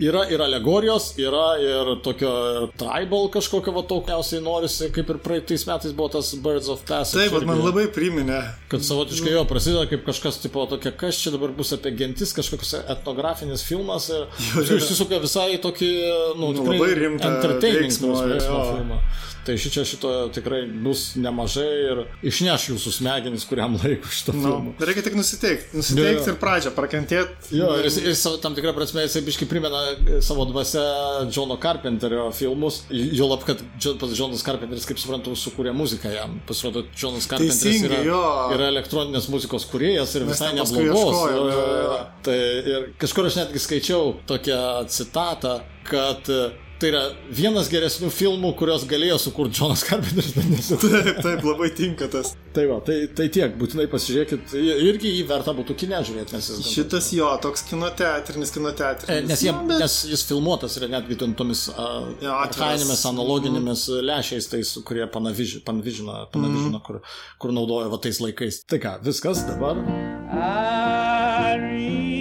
yra 0.00 0.22
ir 0.30 0.40
alegorijos, 0.44 1.10
yra 1.18 1.46
ir 1.62 1.88
tokio 2.04 2.30
tribal 2.78 3.28
kažkokio 3.34 3.72
va 3.74 3.82
tokiausiai 3.90 4.42
norisi, 4.44 4.90
kaip 4.94 5.10
ir 5.10 5.18
praeitais 5.24 5.64
metais 5.68 5.92
buvo 5.96 6.08
tas 6.14 6.30
Birds 6.44 6.68
of 6.70 6.84
Passage. 6.88 7.24
Taip, 7.28 7.34
bet 7.38 7.46
man 7.48 7.62
labai 7.64 7.86
priminė. 7.94 8.40
Kad 8.70 8.84
savotiškai 8.86 9.32
jo 9.34 9.44
prasideda 9.50 9.86
kaip 9.90 10.04
kažkas, 10.06 10.38
tipo, 10.44 10.66
tokia, 10.70 10.92
kas 10.92 11.18
čia 11.22 11.32
dabar 11.34 11.50
bus 11.56 11.72
apie 11.76 11.90
gentis, 11.98 12.34
kažkoks 12.36 12.74
etnografinis 12.84 13.64
filmas 13.66 14.08
ir 14.12 14.26
Jo, 14.54 14.62
jo. 14.62 14.76
išsisuka 14.82 15.18
visai 15.22 15.56
tokį, 15.62 15.90
nu, 16.38 16.52
Nu, 16.58 16.64
labai 16.72 16.94
rimtą 16.98 17.28
entertaining 17.36 17.88
veiksmo, 17.90 18.14
prasme, 18.14 18.34
veiksmo 18.36 18.58
jo. 18.62 18.68
filmą. 18.76 19.00
Tai 19.48 19.54
šičia 19.56 19.80
šito 19.88 20.08
tikrai 20.36 20.58
bus 20.84 21.14
nemažai 21.16 21.68
ir 21.88 22.00
išneš 22.28 22.66
jūsų 22.74 22.90
smegenis 22.98 23.46
kuriam 23.48 23.78
laikui 23.80 24.10
šito 24.12 24.34
Nu, 24.36 24.42
filmo. 24.44 24.72
reikia 24.76 25.04
tik 25.06 25.14
nusiteikti. 25.16 25.70
Jo, 25.72 25.78
Nusiteikti 25.80 26.26
jo. 26.28 26.34
ir 26.34 26.36
pradžią 26.42 26.72
prakentėti. 26.76 27.54
Jo, 27.56 27.70
ir 27.80 27.88
jis 27.88 28.20
savo- 28.20 28.36
tam 28.42 28.52
tikrą 28.58 28.74
prasme 28.76 29.06
jisai 29.06 29.22
biškai 29.24 29.48
primena 29.48 29.87
savo 30.24 30.44
dvasia 30.48 30.82
Džono 31.30 31.58
Carpenterio 31.62 32.28
filmus. 32.32 32.82
Jo 32.90 33.28
lab, 33.30 33.44
kad 33.46 33.62
pats 34.00 34.14
Džonas 34.14 34.44
Carpenteris, 34.46 34.86
kaip 34.88 35.00
suprantu, 35.00 35.34
sukūrė 35.38 35.72
muziką 35.76 36.12
jam. 36.12 36.38
Pasirodo, 36.48 36.84
Džonas 36.94 37.28
Carpenteris 37.30 37.62
Teisingai, 37.64 38.02
yra, 38.02 38.04
jo. 38.06 38.22
yra 38.56 38.70
elektroninės 38.74 39.28
muzikos 39.32 39.66
kūrėjas 39.72 40.14
ir 40.18 40.28
visai 40.28 40.52
neblogos. 40.56 41.18
jo, 41.34 41.44
jo. 41.50 41.66
jo. 41.82 41.98
Tai 42.28 42.38
ir 42.74 42.88
kažkur 43.00 43.28
aš 43.30 43.42
netgi 43.42 43.62
skaičiau 43.62 44.16
tokią 44.28 44.62
citatą, 44.92 45.58
kad 45.88 46.32
tai 46.78 46.88
yra 46.92 47.00
vienas 47.34 47.66
geresnių 47.72 48.08
filmų, 48.14 48.52
kurios 48.58 48.84
galėjo 48.88 49.16
sukurti 49.22 49.56
Džonas 49.58 49.82
Carpenteris, 49.88 50.32
bet 50.36 50.46
nesukurė. 50.52 51.00
Taip, 51.08 51.18
taip, 51.24 51.42
labai 51.46 51.68
tinka 51.74 52.06
tas. 52.12 52.34
Tai 52.54 52.64
va, 52.70 52.76
tai, 52.86 52.96
tai 53.18 53.26
tiek, 53.34 53.54
būtinai 53.60 53.86
pasižiūrėkit, 53.92 54.54
irgi 54.88 55.10
jį 55.16 55.24
verta 55.28 55.54
būtų 55.58 55.74
kine 55.78 55.98
žiūrėti, 56.06 56.34
nes 56.36 56.48
jis... 56.50 56.70
Šitas 56.72 57.10
jo, 57.14 57.28
toks 57.44 57.64
kinoteatrinis, 57.70 58.50
E, 58.50 58.56
kinoteatrinis. 58.56 59.28
Nes, 59.30 59.42
jie, 59.46 59.52
bet- 59.68 59.82
nes 59.82 59.96
jis 60.10 60.24
filmuotas 60.30 60.78
yra 60.80 60.88
netgi 60.96 61.18
tomis 61.22 61.66
archainėmis 61.74 63.04
analoginėmis 63.12 63.86
lešiais, 64.08 64.50
tais, 64.54 64.74
kurie 64.88 65.06
panaviž- 65.14 65.60
panavižino, 65.68 66.20
panavižino 66.34 66.82
kur, 66.86 67.00
kur 67.42 67.54
naudojo 67.54 67.90
va 67.94 68.00
tais 68.06 68.18
laikais. 68.24 68.62
Tai 68.70 68.78
ką, 68.82 68.96
viskas 69.06 69.44
dabar. 69.50 69.82
Irene, 70.28 72.17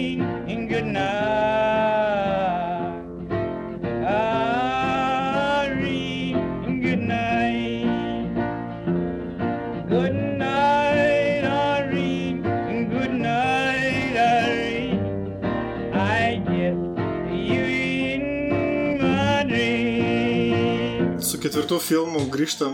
ketvirtu 21.48 21.78
filmu 21.80 22.26
grįžtam 22.28 22.74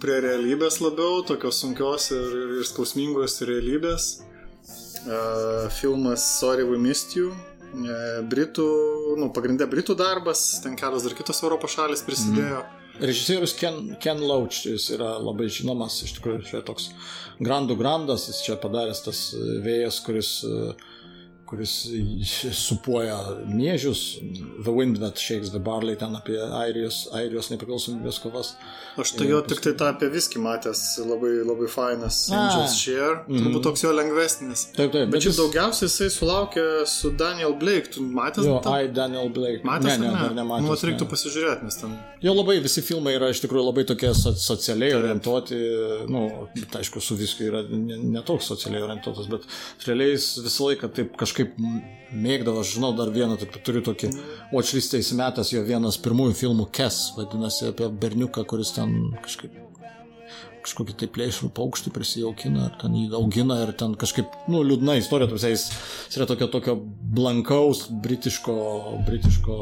prie 0.00 0.14
realybės 0.24 0.78
labiau, 0.80 1.18
tokios 1.28 1.58
sunkios 1.60 2.06
ir, 2.14 2.30
ir, 2.56 2.62
skausmingos 2.64 3.34
realybės. 3.44 4.06
Uh, 5.04 5.66
filmas 5.76 6.24
Sorry 6.38 6.64
We 6.64 6.78
Missed 6.80 7.12
You. 7.18 7.34
Uh, 7.76 8.22
Britų, 8.24 8.64
nu, 9.20 9.28
pagrindė 9.36 9.68
Britų 9.68 9.98
darbas, 10.00 10.46
ten 10.64 10.78
kelios 10.80 11.04
dar 11.04 11.12
kitos 11.18 11.42
Europos 11.44 11.76
šalis 11.76 12.06
prisidėjo. 12.06 12.62
Režisierius 13.02 13.52
Ken, 13.58 13.92
Ken 14.00 14.24
Loach, 14.24 14.62
jis 14.64 14.88
yra 14.96 15.18
labai 15.20 15.50
žinomas, 15.52 15.98
iš 16.06 16.16
tikrųjų, 16.16 16.46
čia 16.48 16.62
toks 16.64 16.88
grandų 17.44 17.76
grandas, 17.76 18.30
jis 18.30 18.40
čia 18.46 18.56
padaręs 18.62 19.04
tas 19.04 19.20
e, 19.36 19.58
vėjas, 19.66 20.00
kuris, 20.06 20.30
e, 20.48 20.72
kuris 21.46 21.72
supuoja 22.52 23.18
miežius, 23.46 24.18
The 24.64 24.72
Wind 24.72 24.98
That 24.98 25.18
Shakes 25.18 25.50
the 25.50 25.60
Barley, 25.62 25.96
ten 25.96 26.16
apie 26.18 26.38
Airijos, 26.42 27.06
Airijos 27.14 27.50
nepriklausomybės 27.52 28.18
kovas. 28.22 28.54
Aš 28.96 29.12
tai 29.18 29.28
jo 29.28 29.42
tik 29.44 29.60
tai 29.64 29.74
tą 29.78 29.90
apie 29.92 30.08
viskį 30.12 30.40
matęs, 30.42 30.82
labai, 31.04 31.32
labai 31.46 31.68
fainas. 31.70 32.22
Angels 32.32 32.78
Share, 32.80 33.22
turbūt 33.28 33.64
toks 33.68 33.84
jo 33.84 33.92
lengvesnis. 33.94 34.68
Taip, 34.76 34.94
taip, 34.94 35.12
Bet 35.12 35.26
šiaip 35.26 35.38
daugiausiai 35.38 35.90
jisai 35.90 36.10
sulaukė 36.14 36.66
su 36.90 37.12
Daniel 37.18 37.54
Blake, 37.60 37.92
tu 37.94 38.04
matęs? 38.04 38.48
Jo, 38.48 38.58
tą? 38.64 38.78
I, 38.82 38.90
Daniel 38.96 39.30
Blake. 39.30 39.62
Matęs, 39.66 39.98
ne, 40.00 40.06
ne, 40.06 40.12
ar 40.14 40.28
dar 40.28 40.38
nematęs. 40.40 40.68
Nu, 40.70 40.78
reiktų 40.90 41.06
ne. 41.06 41.12
pasižiūrėti, 41.12 41.68
nes 41.68 41.82
ten 41.82 41.98
Jo 42.24 42.32
labai 42.32 42.56
visi 42.64 42.80
filmai 42.80 43.12
yra 43.18 43.28
iš 43.28 43.42
tikrųjų 43.44 43.66
labai 43.66 43.84
tokie 43.86 44.08
so, 44.16 44.32
socialiai 44.40 44.94
orientuoti, 44.96 45.56
nu, 46.08 46.22
bet 46.56 46.78
aišku, 46.80 47.02
su 47.04 47.14
visku 47.18 47.44
yra 47.44 47.60
netoks 47.68 48.46
ne 48.46 48.54
socialiai 48.54 48.86
orientuotas, 48.86 49.28
bet 49.28 49.44
realiai 49.84 50.14
jis 50.14 50.30
visą 50.46 50.70
laiką 50.70 50.88
taip 50.96 51.12
kažkaip 51.20 51.35
mėgdavo, 52.16 52.62
aš 52.62 52.76
žinau 52.76 52.92
dar 52.96 53.10
vieną, 53.14 53.36
taip 53.40 53.58
turiu 53.66 53.82
tokį 53.84 54.10
watchlistą 54.54 55.02
įsimetęs 55.02 55.52
jo 55.52 55.62
vienas 55.66 55.98
pirmųjų 56.02 56.36
filmų 56.38 56.68
Kes, 56.74 57.12
vadinasi 57.18 57.70
apie 57.72 57.90
berniuką, 57.90 58.46
kuris 58.48 58.72
ten 58.76 58.94
kažkaip 59.24 59.66
kažkokį 60.66 60.96
tai 60.98 61.08
plėšrų 61.14 61.52
paukštį 61.54 61.92
prisijaukina, 61.94 62.64
ar 62.66 62.78
ten 62.80 62.96
jį 62.98 63.12
augina, 63.14 63.60
ir 63.62 63.70
ten 63.78 63.94
kažkaip, 63.98 64.32
nu, 64.50 64.64
liūdna 64.66 64.96
istorija, 64.98 65.30
tu 65.30 65.38
jis, 65.38 65.68
jis 66.08 66.18
yra 66.18 66.26
tokio, 66.26 66.48
tokio 66.50 66.74
blankaus, 67.16 67.84
britiško, 68.02 68.56
britiško 69.06 69.58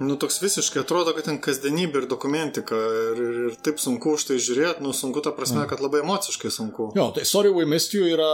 Nu, 0.00 0.16
toks 0.16 0.38
visiškai 0.42 0.80
atrodo, 0.82 1.12
kad 1.14 1.26
ten 1.28 1.36
kasdienybė 1.42 2.02
ir 2.02 2.06
dokumentika 2.10 2.76
ir, 2.76 3.18
ir, 3.22 3.36
ir 3.50 3.56
taip 3.64 3.78
sunku 3.82 4.14
už 4.16 4.24
tai 4.30 4.38
žiūrėti, 4.42 4.82
nu, 4.82 4.94
sunku 4.96 5.20
ta 5.24 5.30
prasme, 5.36 5.66
kad 5.70 5.82
labai 5.84 6.00
emociškai 6.02 6.50
sunku. 6.50 6.88
Jo, 6.96 7.10
tai 7.14 7.26
Sorry 7.28 7.52
We 7.52 7.66
Missed 7.68 7.94
You 7.94 8.08
yra, 8.10 8.30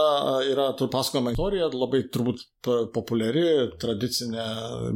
yra 0.49 0.69
pasakojama 0.79 1.33
istorija, 1.35 1.67
labai 1.73 2.03
turbūt 2.09 2.45
populiari, 2.93 3.43
tradicinė 3.79 4.45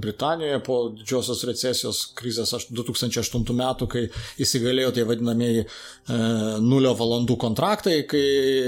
Britanijoje 0.04 0.60
po 0.66 0.78
didžiosios 0.98 1.44
recesijos 1.48 2.02
krizės 2.18 2.52
aš- 2.58 2.70
2008 2.76 3.54
metų, 3.60 3.88
kai 3.92 4.04
įsigalėjo 4.44 4.94
tie 4.98 5.06
vadinamieji 5.08 5.64
e, 5.64 5.68
nulio 6.64 6.92
valandų 7.00 7.38
kontraktai, 7.40 8.02
kai 8.10 8.24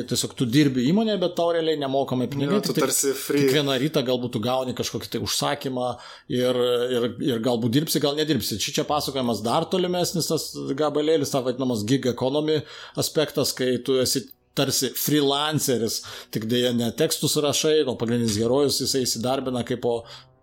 tiesiog 0.08 0.36
tu 0.39 0.45
dirbi 0.47 0.86
įmonėje, 0.91 1.19
bet 1.25 1.36
tau 1.39 1.51
realiai 1.55 1.79
nemokamai 1.81 2.29
pinigai. 2.31 2.60
Jo, 2.60 2.63
tu 2.69 2.77
tarsi 2.77 3.12
free. 3.17 3.43
Kiekvieną 3.45 3.75
rytą 3.84 4.03
galbūt 4.08 4.36
tu 4.38 4.43
gauni 4.43 4.75
kažkokį 4.77 5.12
tai 5.15 5.23
užsakymą 5.25 5.89
ir, 6.31 6.62
ir, 6.95 7.10
ir 7.34 7.43
galbūt 7.43 7.75
dirbsi, 7.75 7.94
gal 8.03 8.15
nedirbsi. 8.17 8.60
Čia 8.62 8.79
čia 8.79 8.86
pasakojamas 8.88 9.41
dar 9.45 9.65
tolimesnis 9.71 10.29
tas 10.31 10.51
gabalėlis, 10.77 11.31
ta 11.34 11.41
vadinamas 11.45 11.84
gig 11.88 12.05
economy 12.12 12.62
aspektas, 13.01 13.53
kai 13.55 13.77
tu 13.86 13.99
esi 14.01 14.25
tarsi 14.55 14.91
freelanceris, 14.95 15.99
tik 16.31 16.45
dėja 16.51 16.71
ne 16.75 16.88
tekstus 16.95 17.36
rašai, 17.43 17.81
o 17.91 17.97
pagrindinis 17.99 18.38
herojus 18.39 18.79
jisai 18.86 19.03
įsidarbina 19.03 19.65
kaip 19.67 19.81
po 19.84 19.97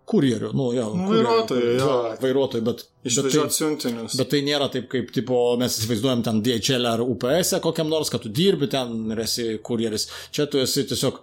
kurjerių, 0.09 0.49
nu 0.57 0.67
jo, 0.75 0.89
Nu, 0.99 1.05
vairuotojų, 1.13 1.67
jo. 1.79 1.91
vairuotojų, 2.21 2.63
bet, 2.67 2.81
bet, 3.07 3.29
tai, 3.31 3.43
siuntinius. 3.55 4.17
bet 4.19 4.29
tai 4.33 4.41
nėra 4.43 4.67
taip, 4.71 4.89
kaip 4.91 5.13
tipo, 5.15 5.37
mes 5.59 5.77
įsivaizduojam 5.79 6.23
ten 6.27 6.41
DHL 6.43 6.89
ar 6.91 7.03
UPS 7.05 7.53
-e 7.55 7.61
kokiam 7.63 7.89
nors, 7.89 8.11
kad 8.11 8.21
tu 8.21 8.29
dirbi 8.29 8.67
ten 8.67 9.11
ir 9.15 9.23
esi 9.23 9.45
kurjeris. 9.63 10.09
Čia 10.31 10.45
tu 10.45 10.59
esi 10.59 10.83
tiesiog 10.91 11.21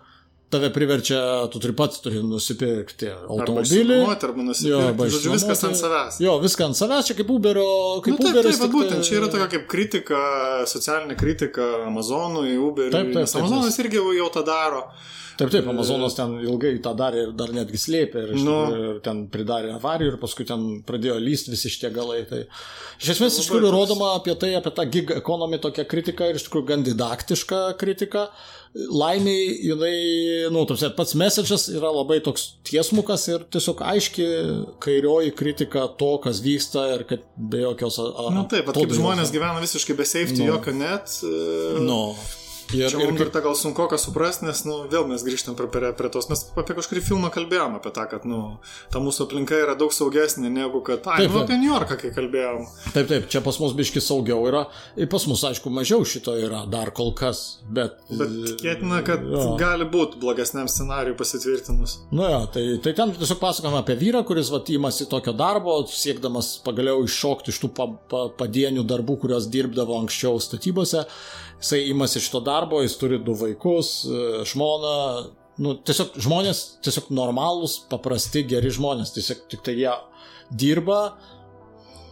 tave 0.50 0.70
priverčia, 0.74 1.46
tu 1.52 1.58
turi 1.62 1.72
pats 1.78 2.00
turi 2.02 2.18
nusipirkti 2.26 3.06
Arba 3.06 3.28
automobilį. 3.36 3.96
išsinuomoti, 4.00 4.26
arba 4.26 4.42
nusipirkti. 4.42 4.86
arba 4.88 5.04
Žodžiu, 5.14 5.32
viskas 5.36 5.64
ant 5.64 5.76
savęs. 5.78 6.18
Jo, 6.20 6.32
viską 6.42 6.64
ant 6.66 6.76
savęs, 6.80 7.06
čia 7.06 7.14
kaip 7.14 7.30
Uberio, 7.30 7.68
kaip 8.02 8.12
Nu, 8.12 8.18
taip, 8.18 8.34
Uberis. 8.34 8.58
taip, 8.58 8.66
tik 8.66 8.74
būtent 8.76 8.98
tai- 9.00 9.06
čia 9.06 9.14
yra 9.20 9.28
tokia 9.30 9.48
kaip 9.54 9.68
kritika, 9.68 10.18
socialinė 10.66 11.16
kritika 11.16 11.62
Amazonui, 11.86 12.56
Uberiui. 12.58 12.90
Taip, 12.92 13.12
taip, 13.14 13.26
taip, 13.26 13.36
Amazonas 13.44 13.64
nes- 13.70 13.78
irgi 13.78 13.96
jau 14.18 14.28
tą 14.34 14.44
daro. 14.44 14.82
Taip, 15.40 15.50
taip, 15.54 15.68
Amazonas 15.72 16.14
ten 16.18 16.36
ilgai 16.44 16.74
tą 16.84 16.92
darė 16.98 17.24
ir 17.26 17.32
dar 17.38 17.52
netgi 17.56 17.80
slėpė 17.80 18.24
ir, 18.28 18.32
Nu. 18.44 18.56
ir 18.76 19.00
ten 19.04 19.24
pridarė 19.32 19.74
avarijų 19.78 20.14
ir 20.14 20.20
paskui 20.22 20.46
ten 20.48 20.68
pradėjo 20.86 21.16
lysti 21.22 21.54
visi 21.56 21.72
šitie 21.72 21.90
galai. 21.96 22.22
Tai 22.28 22.44
iš 23.00 23.14
esmės 23.16 23.40
iš 23.40 23.48
tikrųjų 23.50 23.72
rodoma 23.74 24.14
apie 24.20 24.34
tai, 24.38 24.54
apie 24.58 24.72
tą 24.76 24.86
gig 24.92 25.10
economy 25.16 25.58
tokia 25.62 25.84
kritika 25.88 26.28
ir 26.30 26.36
iš 26.40 26.48
tikrųjų 26.48 26.66
gan 26.74 26.84
didaktiška 26.86 27.62
kritika. 27.80 28.28
Laimiai 28.70 29.48
jinai, 29.66 29.94
nu, 30.54 30.60
tarsi, 30.70 30.92
pats 30.94 31.16
message'as 31.18 31.64
yra 31.74 31.88
labai 31.90 32.20
toks 32.22 32.44
tiesmukas 32.68 33.24
ir 33.32 33.42
tiesiog 33.50 33.80
aiški 33.82 34.26
kairioji 34.84 35.32
kritika 35.34 35.88
to, 35.98 36.12
kas 36.22 36.38
vyksta 36.44 36.84
ir 36.94 37.02
kad 37.08 37.24
be 37.34 37.64
jokios... 37.64 37.98
Na 37.98 38.30
nu, 38.36 38.44
taip, 38.52 38.68
bet 38.70 38.78
kaip 38.78 38.94
žmonės 38.94 39.32
gyvena 39.34 39.58
visiškai 39.64 39.96
be 39.98 40.06
safety, 40.06 40.44
Nu. 40.44 40.52
jokio 40.52 40.76
net. 40.78 41.16
e, 41.26 41.82
Nu. 41.82 42.14
Ir, 42.70 42.86
Čia 42.92 43.00
mums 43.02 43.20
ir 43.20 43.30
tą 43.34 43.40
gal 43.42 43.56
sunku 43.58 43.86
ką 43.90 43.98
suprasti, 43.98 44.46
nes, 44.46 44.60
nu, 44.68 44.84
vėl 44.90 45.06
mes 45.10 45.24
grįžtam 45.26 45.56
prie, 45.58 45.66
prie, 45.72 45.90
prie 45.96 46.10
tos, 46.12 46.28
mes 46.30 46.44
apie 46.60 46.76
kažkurį 46.78 47.02
filmą 47.02 47.30
kalbėjom 47.34 47.74
apie 47.80 47.90
tą, 47.96 48.04
kad, 48.10 48.26
nu, 48.28 48.40
ta 48.92 49.02
mūsų 49.02 49.26
aplinka 49.26 49.58
yra 49.58 49.74
daug 49.78 49.94
saugesnė 49.94 50.50
negu 50.52 50.82
kad, 50.86 51.02
ai, 51.10 51.24
Taip, 51.24 51.34
nu, 51.34 51.42
apie 51.42 51.58
New 51.58 51.70
Yorką, 51.72 51.98
kai 52.00 52.12
kalbėjom. 52.14 52.66
Taip, 52.94 53.08
taip, 53.10 53.26
čia 53.32 53.42
pas 53.44 53.58
mus 53.62 53.74
biški 53.78 54.02
saugiau 54.04 54.46
yra. 54.46 54.64
Ir 55.00 55.10
pas 55.10 55.26
mus, 55.30 55.42
aišku, 55.50 55.72
mažiau 55.74 56.06
šito 56.06 56.36
yra 56.38 56.62
dar 56.70 56.92
kol 56.96 57.10
kas. 57.18 57.42
Bet, 57.66 57.98
Bet 58.10 58.32
tikėtina, 58.52 59.02
kad 59.06 59.26
Jo. 59.26 59.56
gali 59.60 59.86
būti 59.90 60.20
blogesniam 60.22 60.70
scenariui 60.70 61.16
pasitvirtinus. 61.18 61.98
Nu 62.14 62.28
jo, 62.30 62.40
tai, 62.54 62.64
tai 62.84 62.94
ten 62.98 63.14
tiesiog 63.18 63.42
pasakojama 63.42 63.82
apie 63.82 63.98
vyrą, 64.00 64.22
kuris 64.28 64.50
vat 64.54 64.70
įmasi 64.70 65.08
tokio 65.10 65.34
darbo, 65.36 65.80
siekdamas 65.90 66.54
pagaliau 66.64 67.02
iššokti 67.06 67.50
iš 67.54 67.60
tų 67.64 67.72
pa, 67.74 67.88
pa, 68.10 68.24
padienių 68.40 68.86
darbų, 68.86 69.18
kuriuos 69.24 69.50
dirbdavo 69.50 69.98
anksčiau 70.00 70.38
statybose. 70.42 71.06
Jisai 71.60 71.82
įmasi 71.92 72.22
šito 72.24 72.40
darbo, 72.40 72.80
jis 72.82 72.94
turi 73.00 73.18
du 73.20 73.34
vaikus, 73.36 73.90
e, 74.08 74.44
žmoną. 74.48 74.94
Nu, 75.60 75.74
tiesiog 75.76 76.14
žmonės, 76.24 76.62
tiesiog 76.86 77.10
normalūs, 77.12 77.82
paprasti, 77.90 78.46
geri 78.48 78.70
žmonės. 78.72 79.12
Tiesiog 79.12 79.42
tik 79.52 79.60
tai 79.66 79.74
jie 79.76 79.92
dirba 80.50 81.02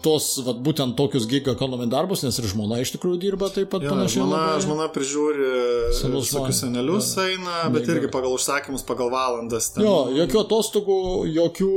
tos, 0.04 0.26
vat, 0.46 0.60
būtent 0.62 0.92
tokius 0.94 1.24
gig 1.26 1.48
economy 1.50 1.88
darbus, 1.90 2.20
nes 2.22 2.36
ir 2.38 2.44
žmona 2.46 2.76
iš 2.84 2.92
tikrųjų 2.94 3.16
dirba 3.18 3.48
taip 3.50 3.66
pat 3.72 3.82
Jo, 3.82 3.90
panašiai. 3.96 4.20
žmona, 4.22 4.36
labai. 4.44 4.60
žmona 4.62 4.84
prižiūri 4.94 5.48
Senus 5.96 6.28
visokius 6.28 6.30
žmones. 6.30 6.60
senelius 6.60 7.08
eina, 7.18 7.56
bet 7.72 7.82
Neįgali. 7.82 7.96
irgi 7.96 8.10
pagal 8.14 8.36
užsakymus, 8.36 8.84
pagal 8.86 9.10
valandas. 9.10 9.72
Ten. 9.74 9.82
Jo, 9.82 9.96
jokių 10.20 10.38
atostogų, 10.44 10.98
jokių, 11.34 11.72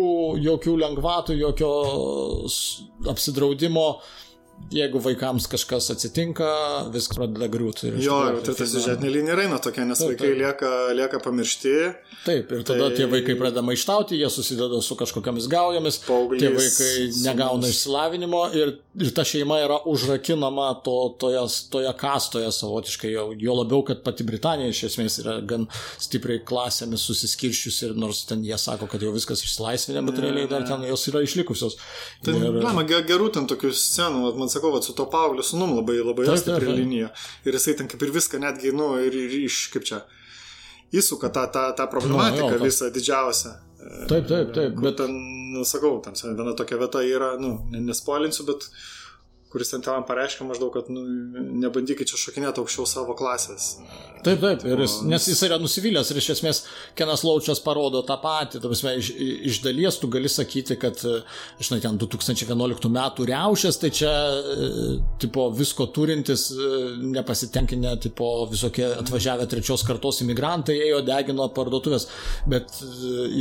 jokių 0.49 0.75
lengvatų, 0.83 1.39
jokio 1.39 1.71
apsidraudimo. 3.09 3.87
Jeigu 4.71 4.99
vaikams 5.03 5.47
kažkas 5.51 5.89
atsitinka, 5.91 6.47
viskas 6.93 7.17
pradeda 7.17 7.47
griūti. 7.51 7.89
Jo, 7.99 8.19
tai 8.39 8.53
ta 8.53 8.63
filme- 8.63 8.69
siužetinė 8.71 9.09
linija 9.11 9.35
eina 9.43 9.57
tokia, 9.59 9.83
nes 9.85 9.99
Taip, 9.99 10.09
vaikai 10.13 10.29
taip. 10.29 10.37
lieka, 10.41 10.69
lieka 10.95 11.19
pamiršti. 11.19 11.73
Taip, 12.25 12.51
ir 12.51 12.63
tada 12.63 12.87
Tai- 12.87 12.95
tie 12.95 13.05
vaikai 13.11 13.35
pradeda 13.35 13.61
maištauti, 13.67 14.15
jie 14.21 14.29
susideda 14.31 14.79
su 14.81 14.95
kažkokiamis 14.95 15.47
gaujomis, 15.51 15.97
Paauglys, 16.07 16.39
tie 16.39 16.49
vaikai 16.55 17.23
negauna 17.25 17.63
sūnus. 17.67 17.73
išsilavinimo 17.73 18.41
ir, 18.55 18.77
ir 19.01 19.11
ta 19.11 19.23
šeima 19.27 19.57
yra 19.65 19.79
užrakinama 19.85 20.83
to, 20.85 21.15
toje, 21.19 21.41
toje 21.71 21.91
kastoje 21.97 22.51
savotiškai, 22.51 23.11
jo, 23.11 23.33
jo 23.37 23.53
labiau, 23.55 23.83
kad 23.85 24.03
pati 24.03 24.23
Britanija 24.23 24.69
iš 24.69 24.83
esmės 24.87 25.19
yra 25.23 25.41
gan 25.45 25.67
stipriai 25.99 26.39
klasėmis 26.45 27.03
susiskirščiusi 27.09 27.89
ir 27.89 27.93
nors 27.95 28.23
ten 28.25 28.43
jie 28.43 28.55
sako, 28.57 28.87
kad 28.87 29.01
jau 29.01 29.11
viskas 29.11 29.43
išsilaisvinę, 29.43 30.05
bet 30.05 30.19
realiai 30.23 30.47
dar 30.47 30.63
ten 30.67 30.81
jos 30.87 31.07
yra 31.11 31.19
išlikusios. 31.27 31.75
Ten, 32.23 32.35
Ir- 32.35 32.61
na, 32.63 32.83
ge- 32.87 33.03
gerų 33.03 33.33
ten 33.33 33.47
tokių 33.47 33.71
scenų, 33.75 34.35
man 34.37 34.47
sakau, 34.53 34.71
vat, 34.75 34.85
su 34.87 34.93
to 34.97 35.05
paaugliu 35.11 35.43
sunum 35.45 35.73
labai, 35.79 35.97
labai 36.03 36.27
Taip, 36.29 36.41
stipri 36.43 36.67
taip, 36.67 36.69
taip. 36.69 36.79
linija. 36.81 37.09
Ir 37.47 37.57
jisai 37.57 37.77
ten 37.79 37.89
kaip 37.91 38.03
ir 38.05 38.13
viską 38.15 38.39
netgi, 38.43 38.73
nu, 38.75 38.91
ir, 39.01 39.15
ir 39.25 39.37
iš, 39.45 39.63
kaip 39.73 39.87
čia, 39.87 40.01
įsuka 40.93 41.31
tą, 41.33 41.45
tą, 41.53 41.65
tą 41.77 41.87
problematiką 41.91 42.49
Nu, 42.51 42.57
jo, 42.59 42.63
visą 42.67 42.89
didžiausią. 42.93 43.53
Taip, 44.11 44.27
taip, 44.29 44.51
taip, 44.53 44.75
Bet 44.83 44.97
ten, 45.01 45.13
nu, 45.55 45.63
sakau, 45.65 45.95
ten 46.05 46.13
viena 46.37 46.53
tokia 46.57 46.77
vieta 46.81 47.01
yra, 47.07 47.31
nu, 47.41 47.55
ne- 47.71 47.81
nespoilinsiu, 47.87 48.45
bet 48.51 48.67
kuris 49.51 49.73
ten 49.73 49.83
tėvam 49.83 50.05
pareiškia 50.07 50.47
maždaug, 50.47 50.71
kad, 50.75 50.89
nu, 50.93 51.03
nebandykit 51.63 52.11
čia 52.11 52.19
šokinėti 52.19 52.61
aukščiau 52.63 52.87
savo 52.87 53.15
klasės. 53.19 53.73
Taip, 54.21 54.37
taip, 54.41 54.63
ir 54.69 54.83
jis, 54.83 54.99
nes 55.09 55.25
jis 55.31 55.39
yra 55.47 55.57
nusivylęs 55.61 56.11
ir 56.13 56.19
iš 56.21 56.27
esmės 56.35 56.59
Kenas 56.97 57.23
Laučias 57.25 57.59
parodo 57.63 58.03
tą 58.05 58.19
patį, 58.21 58.59
ta 58.61 58.69
prasme, 58.69 58.93
iš, 59.01 59.09
iš 59.49 59.59
dalies 59.65 59.97
tu 59.97 60.09
gali 60.13 60.29
sakyti, 60.29 60.77
kad, 60.81 61.01
e, 61.01 61.23
žinai, 61.63 61.79
ten 61.81 61.97
2011 62.01 62.91
metų 62.93 63.25
riaušės, 63.31 63.79
tai 63.81 63.89
čia, 63.97 64.11
e, 64.11 64.69
tipo, 65.23 65.47
visko 65.57 65.89
turintis, 65.95 66.47
e, 66.53 66.69
nepasitenkinę, 67.17 67.95
tipo, 68.05 68.29
visokie 68.51 68.85
atvažiavę 68.99 69.49
trečios 69.49 69.85
kartos 69.87 70.21
imigrantai 70.23 70.77
ėjo, 70.85 71.01
degino 71.07 71.49
parduotuvės, 71.55 72.07
bet 72.51 72.77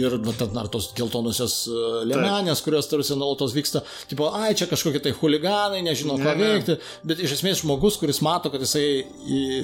ir, 0.01 0.17
ten, 0.41 0.57
ar 0.63 0.73
tos 0.73 0.91
geltonusios 0.97 1.61
e, 1.69 1.85
liemenės, 2.09 2.65
kurios 2.65 2.89
tarsi 2.91 3.19
nuolatos 3.21 3.55
vyksta, 3.57 3.85
tipo, 4.09 4.33
ai, 4.33 4.55
čia 4.57 4.71
kažkokie 4.71 5.05
tai 5.05 5.15
huliganai, 5.21 5.85
nežino, 6.01 6.19
ką 6.19 6.33
Ne, 6.33 6.35
ne. 6.37 6.51
veikti, 6.55 6.77
bet 7.05 7.21
iš 7.25 7.37
esmės 7.39 7.63
žmogus, 7.63 7.99
kuris 8.01 8.21
mato, 8.25 8.51
kad 8.51 8.61
jisai, 8.65 9.05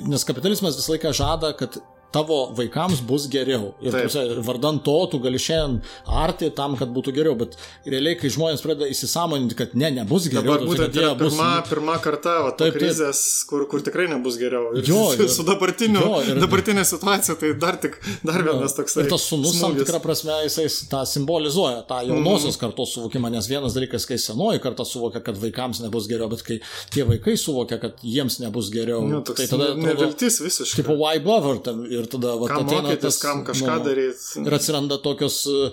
nes 0.07 0.25
kapitalizmas 0.29 0.77
visą 0.79 0.95
laiką 0.95 1.13
žada, 1.17 1.53
kad 1.57 1.79
tavo 2.17 2.39
vaikams 2.57 3.03
bus 3.07 3.29
geriau. 3.33 3.75
Ir 3.85 3.93
Taip. 3.93 4.07
prasme, 4.09 4.41
vardan 4.49 4.81
to 4.87 4.97
tu 5.13 5.19
gali 5.25 5.39
šiandien 5.39 5.83
arti 6.25 6.49
tam, 6.57 6.77
kad 6.81 6.89
būtų 6.97 7.13
geriau, 7.17 7.37
bet 7.39 7.57
realiai, 7.87 8.17
kai 8.21 8.31
žmonės 8.33 8.63
pradeda 8.65 8.89
įsisamoninti, 8.93 9.57
kad 9.59 9.75
ne, 9.77 9.91
nebus 10.01 10.29
geriau, 10.33 10.57
Dabar 10.57 10.59
ta 10.59 10.65
prasme, 10.65 10.73
būtent 10.73 10.97
jie 10.97 11.05
yra 11.05 11.15
bus... 11.21 11.35
pirma, 11.37 11.51
pirma 11.71 11.97
karta, 12.05 12.35
va, 12.47 12.51
Taip, 12.51 12.59
taip, 12.59 12.73
taip. 12.73 12.81
krizės, 12.83 13.21
kur, 13.51 13.67
kur 13.71 13.85
tikrai 13.85 14.09
nebus 14.11 14.39
geriau. 14.41 14.73
Ir 14.81 14.89
Jo, 14.89 15.03
ir- 15.15 15.29
su 15.37 15.45
dabartiniu, 15.47 16.01
jo, 16.01 16.21
ir- 16.33 16.41
dabartinė 16.43 16.85
situacija, 16.89 17.37
tai 17.41 17.53
dar 17.61 17.77
tik, 17.83 17.99
dar 18.25 18.41
vienas 18.47 18.75
toksai. 18.79 19.05
Ir 19.05 19.11
tas 19.13 19.27
sunus 19.29 19.59
tam 19.61 19.77
tikrą 19.77 20.01
prasme 20.05 20.39
jisai 20.47 20.67
tą 20.91 21.03
simbolizuoja, 21.13 21.83
tą 21.91 22.01
jaunosios 22.09 22.55
Mhm. 22.57 22.61
kartos 22.63 22.95
suvokimą, 22.97 23.31
nes 23.35 23.49
vienas 23.51 23.75
dalykas, 23.77 24.07
kai 24.09 24.17
senoji 24.23 24.61
karta 24.65 24.85
suvokia, 24.89 25.21
kad 25.27 25.37
vaikams 25.43 25.83
nebus 25.85 26.07
geriau, 26.09 26.31
bet 26.33 26.43
kai 26.47 26.61
tie 26.95 27.05
vaikai 27.05 27.35
suvokia, 27.37 27.81
kad 27.83 27.99
jiems 28.03 28.39
nebus 28.41 28.71
geriau, 28.73 29.03
Nu, 29.07 29.21
toks 29.27 29.43
tai 29.43 29.47
tada... 29.51 29.75
neviltis 29.77 30.39
visiškai. 30.41 30.81
Tipo, 30.83 30.97
why 31.01 31.19
bother 31.23 31.59
tam 31.67 31.83
ir 31.91 32.06
tada 32.13 32.37
va, 32.41 32.51
kam 32.51 32.67
mokytis, 32.69 33.03
tas, 33.03 33.21
kam 33.23 33.45
kažką 33.47 33.79
nu, 33.79 33.85
daryti. 33.87 34.45
Ir 34.45 34.57
atsiranda 34.57 34.99
tokios 35.05 35.43
e, 35.51 35.71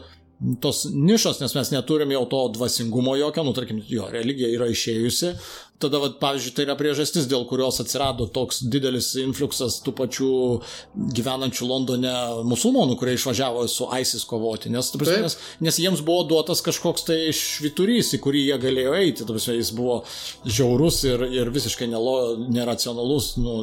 tos 0.64 0.84
nišos, 0.92 1.42
nes 1.44 1.56
mes 1.58 1.74
neturim 1.76 2.12
jau 2.16 2.24
to 2.32 2.42
dvasingumo 2.58 3.16
jokio, 3.20 3.46
nu 3.48 3.54
tarkim, 3.58 3.82
jo, 3.88 4.10
religija 4.14 4.52
yra 4.54 4.70
išėjusi. 4.72 5.34
Tada, 5.82 6.00
va, 6.00 6.10
pavyzdžiui, 6.20 6.54
tai 6.56 6.64
yra 6.68 6.76
priežastis, 6.80 7.26
dėl 7.28 7.44
kurios 7.50 7.80
atsirado 7.82 8.28
toks 8.32 8.62
didelis 8.72 9.10
influksas 9.20 9.80
tų 9.84 9.94
pačių 9.98 10.30
gyvenančių 11.18 11.68
Londone 11.68 12.14
musulmonų, 12.48 12.96
kurie 13.00 13.16
išvažiavo 13.18 13.66
su 13.72 13.88
ISIS 13.98 14.24
kovoti, 14.30 14.72
nes, 14.74 14.92
prasme, 14.96 15.26
nes, 15.26 15.38
nes 15.66 15.80
jiems 15.82 16.04
buvo 16.06 16.24
duotas 16.30 16.62
kažkoks 16.64 17.08
tai 17.10 17.18
šviturys, 17.36 18.14
į 18.16 18.22
kurį 18.24 18.46
jie 18.46 18.60
galėjo 18.64 18.94
eiti, 19.00 19.28
prasme, 19.28 19.58
jis 19.58 19.74
buvo 19.76 19.98
žiaurus 20.46 21.02
ir, 21.10 21.26
ir 21.42 21.52
visiškai 21.54 21.90
nelo, 21.92 22.16
neracionalus 22.54 23.34
nu, 23.42 23.58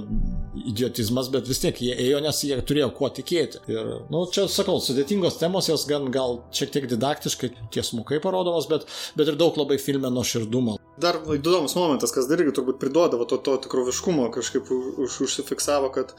idiotizmas, 0.66 1.30
bet 1.32 1.48
vis 1.48 1.62
tiek 1.62 1.80
jie 1.86 1.94
ėjo, 1.94 2.20
nes 2.26 2.42
jie 2.44 2.58
turėjo 2.60 2.90
kuo 2.98 3.08
tikėti. 3.20 3.62
Ir, 3.70 3.94
nu, 4.12 4.26
čia, 4.34 4.48
sakau, 4.50 4.80
sudėtingos 4.82 5.38
temos, 5.40 5.70
jos 5.70 5.86
gan 5.88 6.10
gal 6.12 6.42
šiek 6.56 6.74
tiek 6.74 6.90
didaktiškai, 6.90 7.54
tiesmukai 7.72 8.20
parodomas, 8.20 8.68
bet, 8.70 8.88
bet 9.16 9.30
ir 9.30 9.40
daug 9.40 9.56
labai 9.60 9.80
filme 9.80 10.10
nuo 10.12 10.26
širdumo. 10.26 10.76
Dar 11.00 11.16
įdomus 11.32 11.72
momentas, 11.78 11.99
kas 12.08 12.24
dar 12.30 12.40
irgi 12.40 12.54
turbūt 12.56 12.78
priduodavo 12.80 13.26
to, 13.28 13.36
to 13.36 13.58
tikroviškumo, 13.66 14.30
kažkaip 14.32 14.70
už, 14.72 15.18
užsifiksavo, 15.26 15.90
kad 15.92 16.14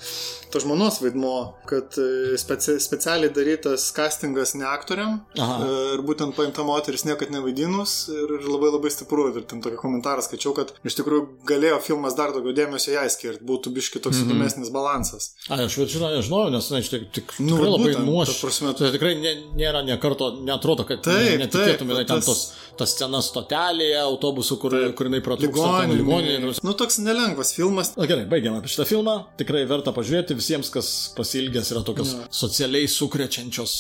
to 0.54 0.62
žmonos 0.62 1.00
vaidmo, 1.02 1.56
kad 1.66 1.98
e, 1.98 2.38
speci, 2.38 2.78
specialiai 2.84 3.34
darytas 3.34 3.88
castingas 3.98 4.54
ne 4.54 4.68
aktoriam 4.70 5.18
Aha. 5.42 5.58
e, 5.66 5.80
ir 5.96 6.06
būtent 6.06 6.38
paimta 6.38 6.62
moteris 6.68 7.08
niekad 7.10 7.34
nevaidinus 7.34 7.96
ir, 8.14 8.36
ir 8.38 8.46
labai 8.46 8.70
labai 8.76 8.94
stipru. 8.94 9.26
Ir 9.32 9.42
ten 9.50 9.62
tokį 9.66 9.82
komentarą 9.82 10.22
skaičiau, 10.26 10.54
kad 10.58 10.76
iš 10.86 11.00
tikrųjų 11.02 11.26
galėjo 11.50 11.82
filmas 11.90 12.14
dar 12.18 12.30
daugiau 12.38 12.54
dėmesio 12.62 12.94
jai 12.94 13.08
skirti, 13.10 13.42
būtų 13.48 13.74
biški 13.74 14.00
toks 14.04 14.18
mm. 14.18 14.28
-hmm. 14.28 14.38
įdomesnis 14.38 14.72
balansas. 14.78 15.32
A, 15.50 15.58
aš 15.66 15.80
žinau, 15.90 16.14
nežinau, 16.16 16.46
nes 16.54 16.70
na, 16.70 16.80
iš 16.86 16.90
tik, 16.94 17.10
tik 17.18 17.34
Nu, 17.40 17.56
tikrai 17.58 17.72
labai 17.72 17.92
būtent, 17.92 18.06
nuoš. 18.06 18.28
ta 18.36 18.48
prasme, 18.48 18.74
Tai 18.78 18.92
tikrai 18.92 19.14
ne, 19.16 19.32
nėra 19.56 19.82
nekarto, 19.86 20.32
netrodo, 20.46 20.84
kad 20.90 21.02
Taip, 21.06 21.16
ne- 21.40 21.46
netikėtumai 21.46 21.96
taip, 22.02 22.08
ten 22.08 22.20
tas- 22.20 22.26
tos, 22.26 22.42
tas 22.78 22.94
scenas 22.96 23.30
stotelėje, 23.32 24.00
autobusų, 24.02 24.58
kur, 24.60 24.72
Taip. 24.76 24.96
kur 24.98 25.08
jinai 25.10 25.22
pratrūksta 25.24 25.71
Ligoninė. 25.72 25.98
ligoninėje. 26.02 26.64
Nu, 26.64 26.74
toks 26.78 27.00
nelengvas 27.00 27.54
filmas. 27.56 27.94
Na 27.98 28.06
gerai, 28.10 28.26
baigiam 28.30 28.58
apie 28.60 28.72
šitą 28.72 28.86
filmą. 28.90 29.16
Tikrai 29.40 29.64
verta 29.70 29.94
pažiūrėti 29.96 30.38
visiems, 30.38 30.70
kas 30.74 30.92
pasilgęs 31.18 31.72
yra 31.74 31.84
tokios 31.88 32.16
socialiai 32.30 32.88
sukrečiančios 32.92 33.74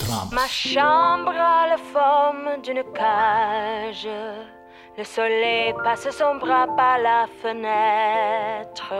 dramos. 0.00 0.32
Ma 0.32 0.46
chambre 0.48 1.38
a 1.38 1.66
la 1.72 1.80
forme 1.92 2.60
d'une 2.62 2.84
cage. 2.94 4.08
Le 4.98 5.04
soleil 5.04 5.74
passe 5.84 6.08
son 6.10 6.36
bras 6.40 6.66
par 6.76 6.98
la 6.98 7.26
fenêtre. 7.42 8.94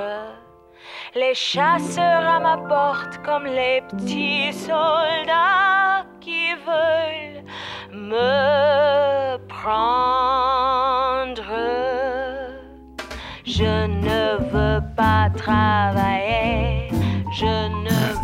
Les 1.15 1.35
chasseurs 1.35 2.27
à 2.37 2.39
ma 2.39 2.59
porte 2.69 3.23
comme 3.25 3.47
les 3.47 3.81
petits 3.91 4.53
soldats 4.53 6.05
qui 6.21 6.53
veulent 6.67 7.43
me 7.93 9.39
prendre. 9.49 10.56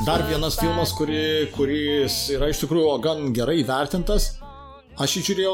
Dar 0.07 0.25
vienas 0.27 0.57
filmas, 0.59 0.91
kuri, 0.99 1.47
kuris 1.55 2.17
yra 2.35 2.49
iš 2.51 2.65
tikrųjų 2.65 2.97
gan 3.05 3.29
gerai 3.37 3.61
įvertintas. 3.63 4.33
Aš 5.01 5.15
jį 5.17 5.23
žiūrėjau, 5.29 5.53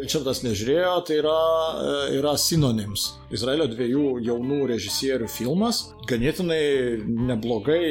Richardas 0.00 0.40
nežiūrėjo, 0.46 0.92
tai 1.08 1.18
yra, 1.20 1.40
yra 2.16 2.36
Synonyms. 2.40 3.08
Izraelio 3.34 3.66
dviejų 3.68 4.04
jaunų 4.24 4.60
režisierių 4.70 5.28
filmas, 5.28 5.82
ganėtinai 6.08 6.62
neblogai 7.04 7.82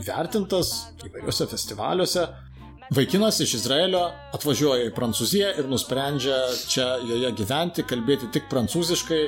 įvertintas 0.00 0.72
įvairiuose 1.04 1.48
festivaliuose. 1.50 2.24
Vaikinas 2.96 3.42
iš 3.44 3.58
Izraelio 3.58 4.06
atvažiuoja 4.32 4.86
į 4.88 4.94
Prancūziją 4.96 5.50
ir 5.60 5.68
nusprendžia 5.68 6.38
čia 6.70 6.86
joje 7.04 7.34
gyventi, 7.42 7.84
kalbėti 7.84 8.30
tik 8.32 8.48
prancūziškai, 8.48 9.22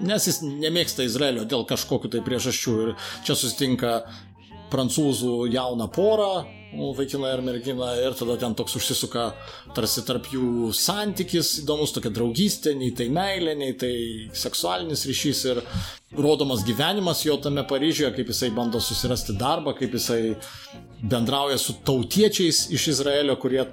nes 0.00 0.28
jis 0.30 0.42
nemėgsta 0.44 1.06
Izraelio 1.06 1.46
dėl 1.48 1.66
kažkokiu 1.68 2.10
tai 2.12 2.22
priežasčių. 2.26 2.76
Ir 2.84 2.94
čia 3.26 3.36
susitinka 3.38 3.92
prancūzų 4.72 5.48
jauną 5.52 5.88
porą, 5.92 6.32
vaikiną 6.96 7.30
ir 7.32 7.42
merginą, 7.42 7.86
ir 8.04 8.14
tada 8.18 8.36
ten 8.36 8.54
toks 8.54 8.76
užsisuka 8.76 9.30
tarsi 9.76 10.02
tarp 10.04 10.28
jų 10.32 10.72
santykis, 10.76 11.54
įdomus 11.62 11.94
tokia 11.96 12.12
draugystė, 12.12 12.74
nei 12.76 12.90
tai 12.96 13.08
meilė, 13.12 13.54
nei 13.56 13.72
tai 13.78 13.92
seksualinis 14.36 15.06
ryšys 15.08 15.44
ir 15.48 15.62
rodomas 16.16 16.64
gyvenimas 16.68 17.24
jo 17.24 17.38
tame 17.40 17.64
Paryžiuje, 17.68 18.12
kaip 18.16 18.34
jisai 18.34 18.50
bando 18.56 18.82
susirasti 18.84 19.36
darbą, 19.40 19.72
kaip 19.78 19.96
jisai 19.96 20.36
bendrauja 21.00 21.56
su 21.60 21.78
tautiečiais 21.88 22.66
iš 22.76 22.90
Izraelio, 22.94 23.38
kurie 23.40 23.64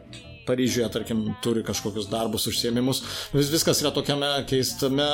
Paryžiuje, 0.45 0.87
tarkim, 0.93 1.23
turi 1.41 1.63
kažkokius 1.65 2.09
darbus, 2.11 2.47
užsiemimus. 2.51 3.01
Vis 3.33 3.51
viskas 3.53 3.81
yra 3.81 3.91
tokiame 3.95 4.29
keistame 4.49 5.07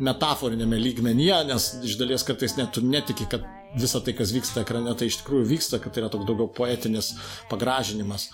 metaforinėme 0.00 0.78
lygmenyje, 0.80 1.40
nes 1.50 1.70
iš 1.84 1.98
dalies 2.00 2.24
kartais 2.24 2.56
net 2.56 2.72
tu 2.76 2.84
netiki, 2.84 3.28
kad 3.30 3.44
visa 3.76 4.00
tai, 4.02 4.14
kas 4.18 4.32
vyksta 4.34 4.64
ekrane, 4.64 4.92
tai 4.98 5.10
iš 5.10 5.20
tikrųjų 5.20 5.46
vyksta, 5.52 5.78
kad 5.82 5.94
tai 5.94 6.02
yra 6.02 6.10
toks 6.12 6.26
daugiau 6.28 6.50
poetinis 6.54 7.12
pagražinimas. 7.50 8.28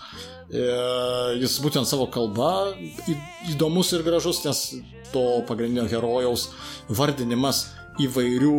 E, 0.49 0.63
jis 1.41 1.59
būtent 1.61 1.89
savo 1.89 2.07
kalba 2.13 2.73
įdomus 3.51 3.91
ir 3.93 4.05
gražus, 4.07 4.41
nes 4.47 4.63
to 5.13 5.25
pagrindinio 5.49 5.85
herojaus 5.91 6.49
vardinimas 6.89 7.67
įvairių 8.01 8.57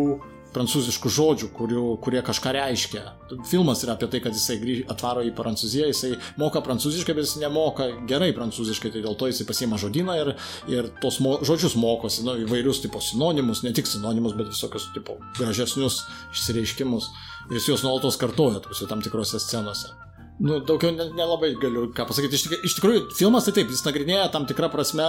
prancūziškų 0.58 1.10
žodžių, 1.14 1.48
kurių, 1.54 1.82
kurie 2.02 2.22
kažką 2.26 2.52
reiškia. 2.56 3.02
Filmas 3.46 3.84
yra 3.86 3.94
apie 3.94 4.08
tai, 4.10 4.20
kad 4.24 4.34
jisai 4.34 4.58
grįž, 4.60 4.82
atvaro 4.90 5.22
į 5.26 5.30
Prancūziją, 5.36 5.88
jisai 5.92 6.16
moka 6.40 6.62
prancūziškai, 6.66 7.14
bet 7.14 7.28
jis 7.28 7.36
nemoka 7.42 7.88
gerai 8.10 8.32
prancūziškai, 8.36 8.90
tai 8.94 9.04
dėl 9.04 9.14
to 9.18 9.30
jisai 9.30 9.46
pasiema 9.48 9.78
žodyną 9.80 10.18
ir, 10.22 10.32
ir 10.72 10.90
tos 11.02 11.20
mo, 11.24 11.36
žodžius 11.46 11.78
mokosi, 11.78 12.24
nu, 12.26 12.34
įvairius 12.44 12.82
tipo 12.84 13.02
sinonimus, 13.04 13.62
ne 13.66 13.72
tik 13.76 13.88
sinonimus, 13.90 14.34
bet 14.38 14.50
visokius 14.50 14.90
tipo 14.96 15.20
gražesnius 15.38 16.02
išsireiškimus. 16.34 17.08
Ir 17.48 17.60
jis 17.60 17.70
juos 17.70 17.86
nuolatos 17.86 18.18
kartoja 18.20 18.60
tuose 18.64 18.90
tam 18.90 19.04
tikrose 19.04 19.40
scenose. 19.40 19.94
Nu, 20.38 20.60
daugiau 20.62 20.92
nelabai 20.94 21.54
ne 21.54 21.58
galiu 21.62 21.88
ką 21.94 22.06
pasakyti. 22.06 22.38
Iš, 22.38 22.62
iš 22.68 22.76
tikrųjų, 22.78 23.08
filmas 23.18 23.48
tai 23.48 23.56
taip, 23.56 23.72
jis 23.74 23.82
nagrinėja 23.86 24.28
tam 24.34 24.46
tikrą 24.46 24.68
prasme 24.70 25.06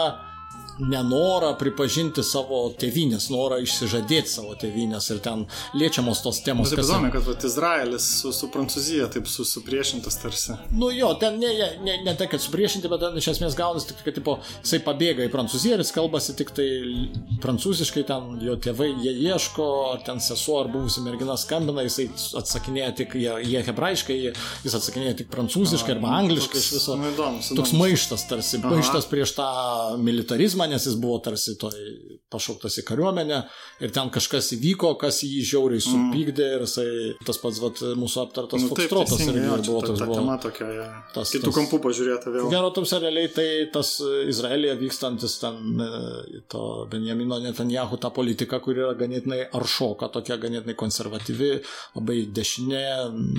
nenorą 0.79 1.53
pripažinti 1.59 2.23
savo 2.25 2.61
tėvynės, 2.79 3.29
norą 3.33 3.59
išsižadėti 3.63 4.31
savo 4.31 4.55
tėvynės 4.59 5.09
ir 5.13 5.21
ten 5.23 5.45
liečiamos 5.77 6.23
tos 6.23 6.41
temos. 6.45 6.71
Bet 6.71 6.85
įdomu, 6.85 7.11
kad 7.13 7.25
vat, 7.27 7.45
Izraelis 7.49 8.07
su, 8.21 8.31
su 8.35 8.49
Prancūzija 8.53 9.09
taip 9.13 9.27
su, 9.31 9.45
supriešintas 9.47 10.19
tarsi. 10.21 10.55
Nu 10.75 10.91
jo, 10.95 11.11
ten 11.19 11.39
ne, 11.41 11.51
ne, 11.83 11.97
ne 12.05 12.15
tai, 12.19 12.29
kad 12.31 12.43
supriešinti, 12.43 12.91
bet 12.91 13.03
ten 13.03 13.19
iš 13.19 13.31
esmės 13.35 13.57
gaunasi 13.59 13.91
tik, 13.91 14.03
kad 14.07 14.17
tipo, 14.19 14.37
jisai 14.63 14.81
pabėga 14.85 15.27
į 15.27 15.33
Prancūziją 15.33 15.77
ir 15.77 15.83
jis 15.83 15.93
kalbasi 15.95 16.35
tik 16.39 16.53
tai 16.55 16.67
prancūziškai, 17.43 18.05
ten 18.07 18.39
jo 18.43 18.55
tėvai 18.61 18.89
jie 19.03 19.13
ieško, 19.29 19.67
ar 19.93 20.03
ten 20.07 20.21
sesuo 20.23 20.59
ar 20.63 20.71
buvusi 20.71 21.03
mergina 21.05 21.35
skambina, 21.39 21.83
jisai 21.87 22.07
atsakinėja 22.39 22.93
tik, 23.01 23.15
jie, 23.19 23.35
jie 23.47 23.63
hebrajiškai, 23.67 24.17
jis 24.65 24.77
atsakinėja 24.79 25.19
tik 25.23 25.31
prancūziškai 25.33 25.95
arba 25.97 26.15
angliškai 26.21 26.61
iš 26.61 26.71
viso. 26.77 26.97
Nu, 26.99 27.11
įdomus, 27.13 27.51
Toks 27.57 27.73
maištas 27.77 28.25
tarsi, 28.29 28.59
Aha. 28.59 28.73
maištas 28.73 29.07
prieš 29.11 29.35
tą 29.37 29.49
militarizmą, 30.03 30.68
nes 30.69 30.85
jis 30.87 30.95
buvo 31.01 31.17
tarsi 31.25 31.55
toj 31.59 31.75
pašauktas 32.33 32.77
į 32.81 32.85
kariuomenę 32.87 33.39
ir 33.85 33.93
ten 33.95 34.09
kažkas 34.13 34.51
įvyko, 34.57 34.93
kas 35.01 35.21
jį 35.25 35.41
žiauriai 35.51 35.81
supykdė 35.83 36.47
ir 36.57 36.65
jisai 36.65 36.87
tas 37.27 37.39
pats 37.41 37.59
vat, 37.63 37.81
mūsų 37.99 38.21
aptartas 38.25 38.61
Nu, 38.63 38.69
Foxtrotas 38.73 39.23
irgi 39.25 39.43
jo, 39.47 39.57
buvo 39.65 39.81
ta, 39.81 39.87
toks 39.91 39.99
ta 40.03 40.07
buvo. 40.09 40.19
tema 40.19 40.37
tokia, 40.43 40.67
ja. 40.75 40.87
Tas- 41.15 41.31
kitų 41.33 41.47
tas- 41.49 41.57
kampų 41.59 41.79
pažiūrėta 41.87 42.33
vėl. 42.35 42.49
Gero, 42.53 42.69
tams 42.75 42.93
realiai 43.01 43.31
tai 43.33 43.47
tas 43.73 43.91
Izraelija 44.29 44.75
vykstantis 44.79 45.39
ten 45.41 45.81
e, 45.81 46.41
to 46.51 46.63
Benjamino 46.91 47.39
Netanjahu 47.41 47.97
ta 48.01 48.09
politika, 48.13 48.59
kuri 48.63 48.83
yra 48.83 48.93
ganėtinai 48.99 49.41
aršoka, 49.57 50.09
tokia 50.13 50.37
ganėtinai 50.41 50.75
konservatyvi, 50.79 51.51
labai 51.97 52.19
dešinė, 52.35 52.83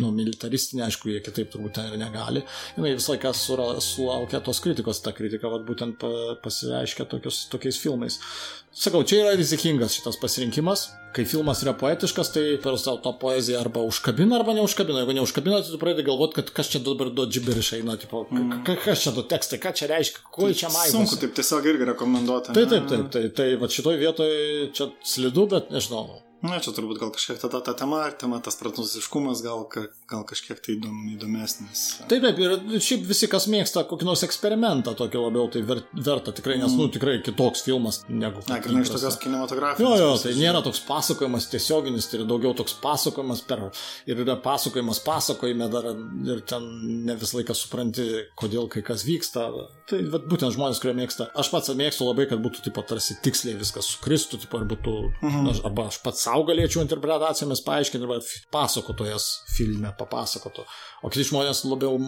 nu, 0.01 0.11
militaristinė, 0.17 0.87
aišku, 0.89 1.13
jie 1.15 1.21
kitaip 1.25 1.53
turbūt 1.55 1.77
ten 1.79 1.93
ir 1.93 1.99
negali. 2.01 2.43
Jis 2.77 2.99
visą 3.01 3.15
laiką 3.15 3.33
sulaukia 3.81 4.41
tos 4.45 4.61
kritikos, 4.65 5.01
ta 5.05 5.13
kritika 5.17 5.51
vat, 5.53 5.63
būtent 5.69 5.99
pa, 6.01 6.11
pasireiškia 6.43 7.07
tokius, 7.21 7.45
tokiais 7.53 7.79
filmais. 7.79 8.19
Sakau, 8.71 9.03
čia 9.03 9.25
yra 9.25 9.35
rizikingas 9.35 9.97
šitas 9.99 10.19
pasirinkimas. 10.23 10.89
Kai 11.11 11.25
filmas 11.27 11.59
yra 11.65 11.73
poetiškas, 11.75 12.29
tai 12.31 12.43
per 12.63 12.77
savo 12.79 13.01
tą 13.03 13.11
poeziją 13.19 13.59
arba 13.65 13.83
užkabina, 13.83 14.37
arba 14.39 14.55
neužkabina. 14.55 15.03
Jeigu 15.03 15.17
neužkabina, 15.19 15.59
tai 15.59 15.75
tu 15.75 15.81
pradedi 15.83 16.07
galvoti, 16.07 16.37
kad 16.39 16.53
kas 16.55 16.71
čia 16.71 16.79
dabar 16.87 17.11
du 17.11 17.27
džiberišai, 17.27 17.83
na, 17.83 17.99
tipo, 17.99 18.23
mm. 18.31 18.63
kas 18.85 19.03
čia 19.03 19.11
du 19.17 19.27
tekstai, 19.27 19.59
ką 19.59 19.75
čia 19.75 19.91
reiškia, 19.91 20.23
ko 20.31 20.53
čia 20.55 20.71
maišas. 20.71 20.95
Sunku 20.95 21.19
taip 21.19 21.35
tiesiog 21.35 21.67
irgi 21.67 21.91
rekomenduoti. 21.91 22.55
Tai 22.55 22.63
ne? 22.63 22.71
taip, 22.71 22.87
taip, 22.93 23.11
tai, 23.11 23.27
tai 23.35 23.49
va 23.59 23.73
šitoj 23.75 23.99
vietoje 23.99 24.71
čia 24.71 24.93
slidu, 25.03 25.49
bet 25.51 25.75
nežinau. 25.75 26.23
Na, 26.41 26.57
čia 26.63 26.73
turbūt 26.73 27.01
gal 27.03 27.11
kažkiek 27.13 27.37
tada 27.43 27.59
ta 27.65 27.75
tema, 27.77 28.01
tema 28.17 28.39
tas 28.41 28.57
prancūziškumas 28.57 29.43
gal, 29.45 29.67
gal 30.09 30.23
kažkiek 30.29 30.61
tai 30.65 30.79
įdom, 30.79 31.03
įdomesnis. 31.13 31.83
Taip, 32.09 32.25
taip, 32.25 32.39
ir 32.41 32.81
šiaip 32.81 33.05
visi, 33.11 33.29
kas 33.29 33.45
mėgsta 33.53 33.83
kokį 33.91 34.09
nors 34.09 34.25
eksperimentą 34.25 34.95
tokį 34.97 35.21
labiau, 35.21 35.51
tai 35.53 35.61
ver, 35.69 35.83
verta 35.93 36.33
tikrai, 36.37 36.57
nes, 36.63 36.73
nu, 36.79 36.87
tikrai 36.93 37.19
kitoks 37.27 37.65
filmas 37.67 38.01
negu... 38.09 38.41
Na, 38.49 38.57
kad 38.57 38.71
grinai 38.71 38.87
iš 38.87 38.93
tokios 38.95 39.19
kinematografijos. 39.21 39.85
Jo, 39.85 39.99
jo, 40.01 40.15
tai 40.23 40.33
nėra 40.39 40.63
toks 40.65 40.81
pasakojimas 40.89 41.51
tiesioginis, 41.53 42.09
tai 42.09 42.23
yra 42.23 42.31
daugiau 42.33 42.57
toks 42.57 42.79
pasakojimas 42.81 43.45
per... 43.45 43.67
Ir 44.09 44.25
yra 44.25 44.39
pasakojimas 44.41 45.03
pasakojime 45.05 45.69
dar 45.73 45.91
ir 45.93 46.41
ten 46.49 46.65
ne 47.05 47.19
visą 47.21 47.43
laiką 47.43 47.57
supranti, 47.59 48.09
kodėl 48.41 48.71
kai 48.73 48.81
kas 48.87 49.05
vyksta. 49.05 49.45
Tai 49.93 50.01
vat, 50.15 50.25
būtent 50.31 50.57
žmonės, 50.57 50.81
kurie 50.81 50.97
mėgsta. 50.97 51.29
Aš 51.37 51.53
pats 51.53 51.73
mėgstu 51.77 52.09
labai, 52.09 52.25
kad 52.31 52.41
būtų 52.41 52.65
tipo, 52.65 52.85
tarsi 52.87 53.19
tiksliai 53.21 53.61
viskas 53.61 53.93
sukristų, 53.93 54.41
tipo, 54.47 54.63
ar 54.63 54.69
būtų... 54.73 54.97
Mhm. 55.21 55.53
Aš, 55.53 55.63
arba 55.69 55.89
aš 55.91 56.01
pats 56.05 56.30
savo 56.31 56.47
galėčiau 56.49 56.83
interpretacijomis 56.85 57.63
paaiškinti, 57.67 58.07
arba 58.07 58.21
pasakotojas 58.55 59.27
filme 59.51 59.91
papasakotų. 59.99 60.65
O 61.03 61.11
kiti 61.11 61.27
žmonės 61.31 61.65
labiau, 61.67 61.99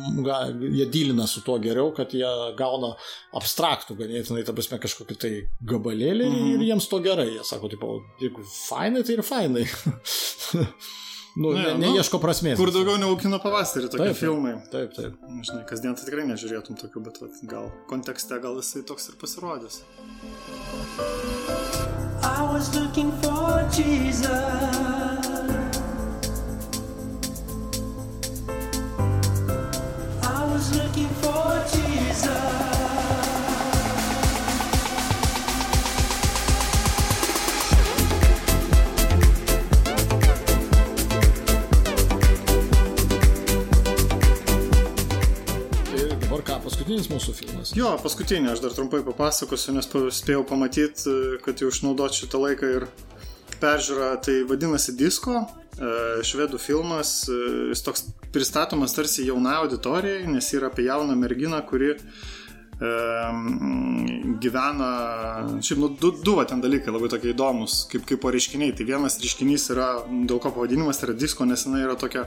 jie 0.62 0.86
dylina 0.92 1.26
su 1.30 1.42
tuo 1.46 1.58
geriau, 1.62 1.92
kad 1.96 2.14
jie 2.14 2.28
gauna 2.58 2.94
abstraktų 3.38 3.96
ganėtinai, 3.98 4.44
ta 4.46 4.54
prasme, 4.56 4.78
kažkokį 4.82 5.18
tai 5.18 5.32
gabalėlį 5.68 6.28
mhm. 6.28 6.50
ir 6.56 6.66
jiems 6.70 6.88
to 6.90 7.00
gerai. 7.04 7.30
Jie 7.32 7.46
sako, 7.48 7.72
tipo, 7.72 7.94
jeigu 8.22 8.44
fainai, 8.46 9.04
tai 9.06 9.18
ir 9.18 9.24
fainai. 9.26 9.64
nu, 11.42 11.54
Ne, 11.56 11.62
ne, 11.64 11.72
nu, 11.72 11.80
neieško 11.86 12.20
prasmės. 12.22 12.60
Kur 12.60 12.72
daugiau 12.74 13.00
negu 13.00 13.16
kino 13.20 13.40
pavasarį 13.42 13.88
tokie 13.94 14.10
Taip, 14.10 14.20
filmai. 14.20 14.54
Taip, 14.72 14.92
taip. 14.98 15.16
Žinai, 15.48 15.64
kasdien 15.68 15.96
tai 15.96 16.08
tikrai 16.08 16.28
nežiūrėtum 16.28 16.78
tokių, 16.84 17.06
bet 17.08 17.22
vat, 17.24 17.42
gal 17.48 17.72
kontekste 17.90 18.40
gal 18.44 18.60
jisai 18.60 18.84
toks 18.88 19.08
ir 19.12 19.18
pasirodys. 19.22 19.82
I 22.24 22.42
was 22.52 22.74
looking 22.74 23.10
for 23.20 23.68
Jesus. 23.72 24.26
I 30.22 30.44
was 30.52 30.76
looking 30.76 31.08
for 31.08 31.64
Jesus. 31.70 31.91
Paskutinis 46.82 47.10
mūsų 47.12 47.32
filmas. 47.36 47.70
Jo, 47.78 47.92
paskutinį 48.02 48.50
aš 48.52 48.60
dar 48.64 48.72
trumpai 48.74 49.02
papasakosiu, 49.06 49.74
nes 49.76 49.86
spėjau 49.86 50.42
pamatyti, 50.48 51.38
kad 51.44 51.60
jau 51.62 51.70
išnaudot 51.70 52.14
šitą 52.16 52.40
laiką 52.42 52.70
ir 52.78 52.86
peržiūrą. 53.62 54.16
Tai 54.24 54.34
vadinasi 54.50 54.96
Disko, 54.98 55.44
e, 55.78 56.22
švedų 56.26 56.58
filmas. 56.58 57.28
e, 57.28 57.70
Jis 57.70 57.82
toks 57.86 58.02
pristatomas 58.32 58.94
tarsi 58.94 59.26
jaunai 59.28 59.60
auditorijai, 59.62 60.26
nes 60.26 60.52
yra 60.54 60.72
apie 60.72 60.88
jauną 60.88 61.14
merginą, 61.14 61.62
kuri 61.62 61.92
e, 61.92 61.98
e, 62.82 62.90
gyvena, 64.42 64.90
šiaip, 65.62 65.78
nu, 65.78 65.88
du, 65.88 66.10
du 66.18 66.34
va, 66.34 66.44
ten 66.44 66.60
dalykai 66.60 66.90
labai 66.90 67.08
tokie 67.08 67.30
įdomus, 67.30 67.86
kaip, 67.92 68.02
kaip 68.08 68.20
po 68.20 68.34
reiškiniai. 68.34 68.74
Tai 68.74 68.84
vienas 68.90 69.20
reiškinys 69.22 69.70
yra, 69.70 70.02
dėl 70.10 70.42
ko 70.42 70.50
pavadinimas 70.50 71.02
yra 71.06 71.14
disko, 71.14 71.46
nes 71.46 71.62
jinai 71.62 71.86
yra 71.86 71.94
tokia 71.94 72.26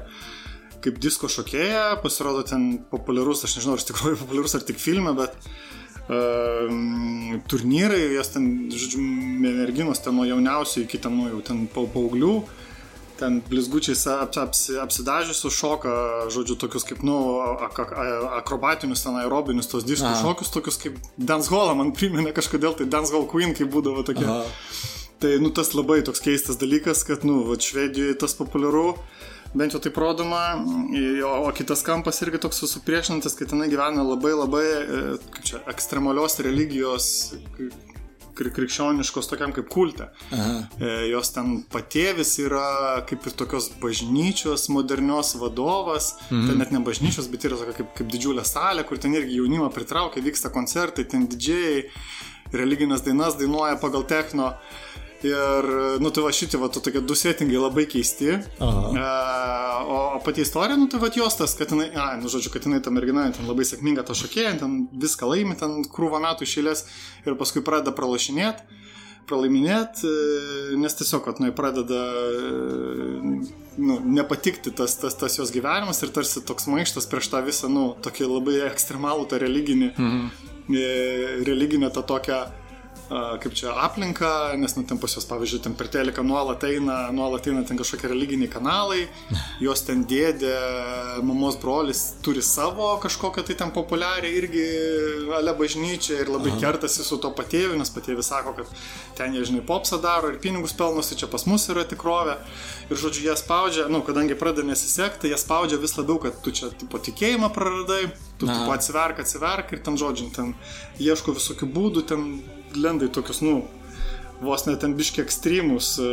kaip 0.83 0.99
disko 1.03 1.29
šokėja, 1.31 2.01
pasirodo 2.03 2.43
ten 2.47 2.67
populiarus, 2.91 3.45
aš 3.47 3.59
nežinau, 3.59 3.77
ar 3.77 3.83
iš 3.83 3.89
tikrųjų 3.91 4.19
populiarus 4.23 4.57
ar 4.57 4.65
tik 4.67 4.79
filme, 4.81 5.13
bet 5.17 5.35
uh, 6.09 7.39
turnyrai, 7.51 8.03
jas 8.15 8.29
ten, 8.35 8.69
žodžiu, 8.73 9.01
merginos 9.41 10.01
ten 10.03 10.15
nuo 10.17 10.27
jauniausių 10.27 10.85
iki 10.85 11.01
ten, 11.01 11.15
nu, 11.17 11.29
jau 11.33 11.41
ten 11.45 11.65
pa- 11.71 11.87
paauglių, 11.95 12.35
ten 13.19 13.39
blizgučiais 13.47 14.01
ap, 14.11 14.35
apsi, 14.41 14.75
apsidažiusių 14.81 15.51
šoka, 15.57 15.93
žodžiu, 16.35 16.57
tokius 16.59 16.83
kaip, 16.87 17.03
nu, 17.07 17.15
ak, 17.67 17.79
ak, 17.85 17.93
akrobatinius, 18.41 19.05
ten 19.05 19.15
aerobinius, 19.21 19.69
tos 19.71 19.87
diskų 19.87 20.11
Aha. 20.11 20.19
šokius, 20.23 20.51
tokius 20.53 20.79
kaip 20.81 20.99
dancehallą 21.15 21.77
man 21.79 21.93
priminė 21.95 22.35
kažkodėl, 22.35 22.75
tai 22.75 22.89
dancehall 22.91 23.27
queen, 23.31 23.55
kai 23.55 23.67
būdavo 23.71 24.03
tokie. 24.07 24.27
Aha. 24.27 24.43
Tai, 25.23 25.31
nu, 25.39 25.47
tas 25.55 25.71
labai 25.71 26.01
toks 26.03 26.19
keistas 26.19 26.59
dalykas, 26.59 27.05
kad, 27.07 27.23
nu, 27.23 27.39
va, 27.47 27.55
Švedijoje 27.55 28.17
tas 28.19 28.35
populiaru, 28.35 28.97
bent 29.55 29.75
jau 29.75 29.81
taip 29.83 29.97
rodoma, 29.99 30.43
o, 31.25 31.49
kitas 31.55 31.83
kampas 31.85 32.21
irgi 32.25 32.41
toks 32.43 32.63
supriešinantis, 32.73 33.37
kad 33.39 33.53
jinai 33.53 33.69
gyvena 33.71 34.03
labai 34.05 34.33
labai, 34.35 34.65
e, 34.67 35.03
čia, 35.47 35.61
ekstremalios 35.71 36.39
religijos, 36.45 37.07
kri- 38.35 38.51
krikščioniškos 38.55 39.29
tokiam 39.31 39.53
kaip 39.55 39.69
kulte. 39.71 40.09
Aha. 40.35 40.57
E, 40.79 40.93
Jos 41.11 41.31
ten 41.35 41.57
patėvis 41.71 42.35
yra 42.43 43.01
kaip 43.09 43.27
ir 43.29 43.35
tokios 43.39 43.69
bažnyčios 43.81 44.67
modernios 44.73 45.35
vadovas, 45.39 46.13
mhm. 46.29 46.49
ten 46.49 46.63
net 46.63 46.73
ne 46.75 46.83
bažnyčios, 46.85 47.29
bet 47.31 47.47
yra 47.47 47.59
tokia 47.61 47.79
kaip, 47.79 47.93
kaip 47.99 48.11
didžiulė 48.11 48.45
salė, 48.47 48.85
kur 48.87 49.01
ten 49.01 49.15
irgi 49.15 49.39
jaunimą 49.39 49.71
pritraukia, 49.75 50.23
vyksta 50.25 50.51
koncertai, 50.53 51.07
ten 51.09 51.29
didžiai, 51.31 51.85
religinės 52.55 53.03
dainas 53.05 53.39
dainuoja 53.39 53.79
pagal 53.81 54.05
techno. 54.07 54.53
Ir, 55.23 55.65
nu, 56.03 56.09
tai 56.13 56.23
va 56.25 56.31
šitie, 56.35 56.59
va, 56.59 56.67
to 56.69 56.81
tokie 56.83 57.01
du 57.01 57.15
settingai 57.17 57.57
labai 57.57 57.85
keisti. 57.89 58.35
Aha. 58.61 58.83
E, 58.91 59.05
o, 59.89 59.99
pati 60.25 60.43
istorija, 60.43 60.77
nu, 60.77 60.89
tai 60.91 60.99
va 61.01 61.09
jos 61.15 61.39
tas, 61.39 61.55
kad 61.57 61.71
jinai, 61.71 61.87
a, 61.95 62.07
nu, 62.19 62.29
žodžiu, 62.31 62.51
kad 62.53 62.67
jinai 62.67 62.81
ta 62.83 62.93
mergina, 62.93 63.29
ten 63.33 63.47
labai 63.49 63.65
sėkminga 63.65 64.05
ta 64.05 64.17
šokėja, 64.17 64.57
ten 64.61 64.83
viską 64.91 65.31
laimi, 65.31 65.57
ten 65.59 65.79
krūvą 65.89 66.21
metų 66.27 66.45
išėlės 66.45 66.85
ir 67.25 67.39
paskui 67.39 67.63
pradeda 67.65 67.95
pralašinėti 67.95 68.83
pralaiminėt, 69.25 70.03
e, 70.05 70.75
nes 70.77 70.93
tiesiog, 70.99 71.23
kad 71.25 71.39
nu, 71.41 71.49
pradeda 71.55 72.01
e, 72.21 73.21
nu, 73.81 73.97
nepatikti 74.17 74.73
tas, 74.75 74.97
tas, 75.01 75.17
tas 75.17 75.39
jos 75.39 75.53
gyvenimas 75.53 76.01
ir 76.05 76.13
tarsi 76.15 76.43
toks 76.45 76.69
maištas 76.71 77.09
prieš 77.09 77.31
tą 77.33 77.41
visą, 77.45 77.71
nu, 77.71 77.87
tokį 78.05 78.29
labai 78.29 78.59
ekstremalų 78.69 79.25
tą 79.31 79.41
religinį, 79.41 79.89
mhm. 79.95 80.29
religinę 81.49 81.89
tą 81.93 82.05
tokią 82.05 82.37
a, 82.43 82.64
kaip 83.09 83.53
čia 83.53 83.73
aplinką, 83.85 84.57
nes 84.57 84.73
nu, 84.77 84.83
ten 84.87 84.97
pas 85.01 85.13
jos, 85.13 85.25
pavyzdžiui, 85.29 85.61
ten 85.61 85.75
per 85.77 85.89
teleką 85.93 86.23
nuolat 86.25 86.63
eina, 86.65 87.11
nuolat 87.13 87.45
eina 87.47 87.61
ten 87.67 87.77
kažkokie 87.77 88.09
religiniai 88.09 88.49
kanalai, 88.49 89.05
jos 89.65 89.83
ten 89.85 90.01
dėdė, 90.09 90.53
mamos 91.25 91.59
brolis 91.61 92.01
turi 92.25 92.41
savo 92.45 92.95
kažkokią 93.03 93.45
tai 93.45 93.57
ten 93.59 93.73
populiarią 93.75 94.31
irgi 94.39 94.65
ale 95.37 95.53
bažnyčią 95.57 96.21
ir 96.23 96.31
labai 96.33 96.55
Aha. 96.55 96.61
kertasi 96.63 97.05
su 97.05 97.19
to 97.21 97.29
patėviu, 97.35 97.77
nes 97.77 97.93
patėvis 97.93 98.31
sako, 98.33 98.55
kad 98.57 98.73
ten 99.19 99.37
jie, 99.37 99.45
žinai, 99.51 99.61
popsą 99.65 100.01
daro 100.01 100.33
ir 100.33 100.41
pinigus 100.41 100.73
pelnosi, 100.77 101.17
čia 101.19 101.29
pas 101.31 101.45
mus 101.49 101.67
yra 101.69 101.85
tikrovė. 101.87 102.39
Ir, 102.89 102.97
žodžiu, 103.01 103.27
jie 103.29 103.37
spaudžia, 103.37 103.87
nu, 103.89 104.01
kadangi 104.05 104.37
pradeda 104.37 104.67
nesisekti, 104.71 105.29
jie 105.31 105.39
spaudžia 105.41 105.79
vis 105.81 105.95
labiau, 105.97 106.19
kad 106.21 106.41
tu 106.45 106.53
čia 106.55 106.71
tipo 106.73 107.01
tikėjimą 107.01 107.49
praradai, 107.53 108.03
tu 108.39 108.49
tipo, 108.49 108.69
atsiverk, 108.73 109.21
atsiverk 109.23 109.73
ir 109.73 109.81
ten, 109.85 109.97
žodžiu, 109.99 110.29
ten 110.35 110.53
ieško 111.01 111.37
visokių 111.37 111.69
būdų, 111.75 112.05
ten 112.11 112.29
lenda 112.79 113.07
į 113.07 113.11
tokius, 113.15 113.41
nu, 113.45 113.63
vos 114.41 114.65
net 114.67 114.81
ten 114.83 114.95
biški 114.97 115.21
ekstremus, 115.23 115.95
e, 116.03 116.09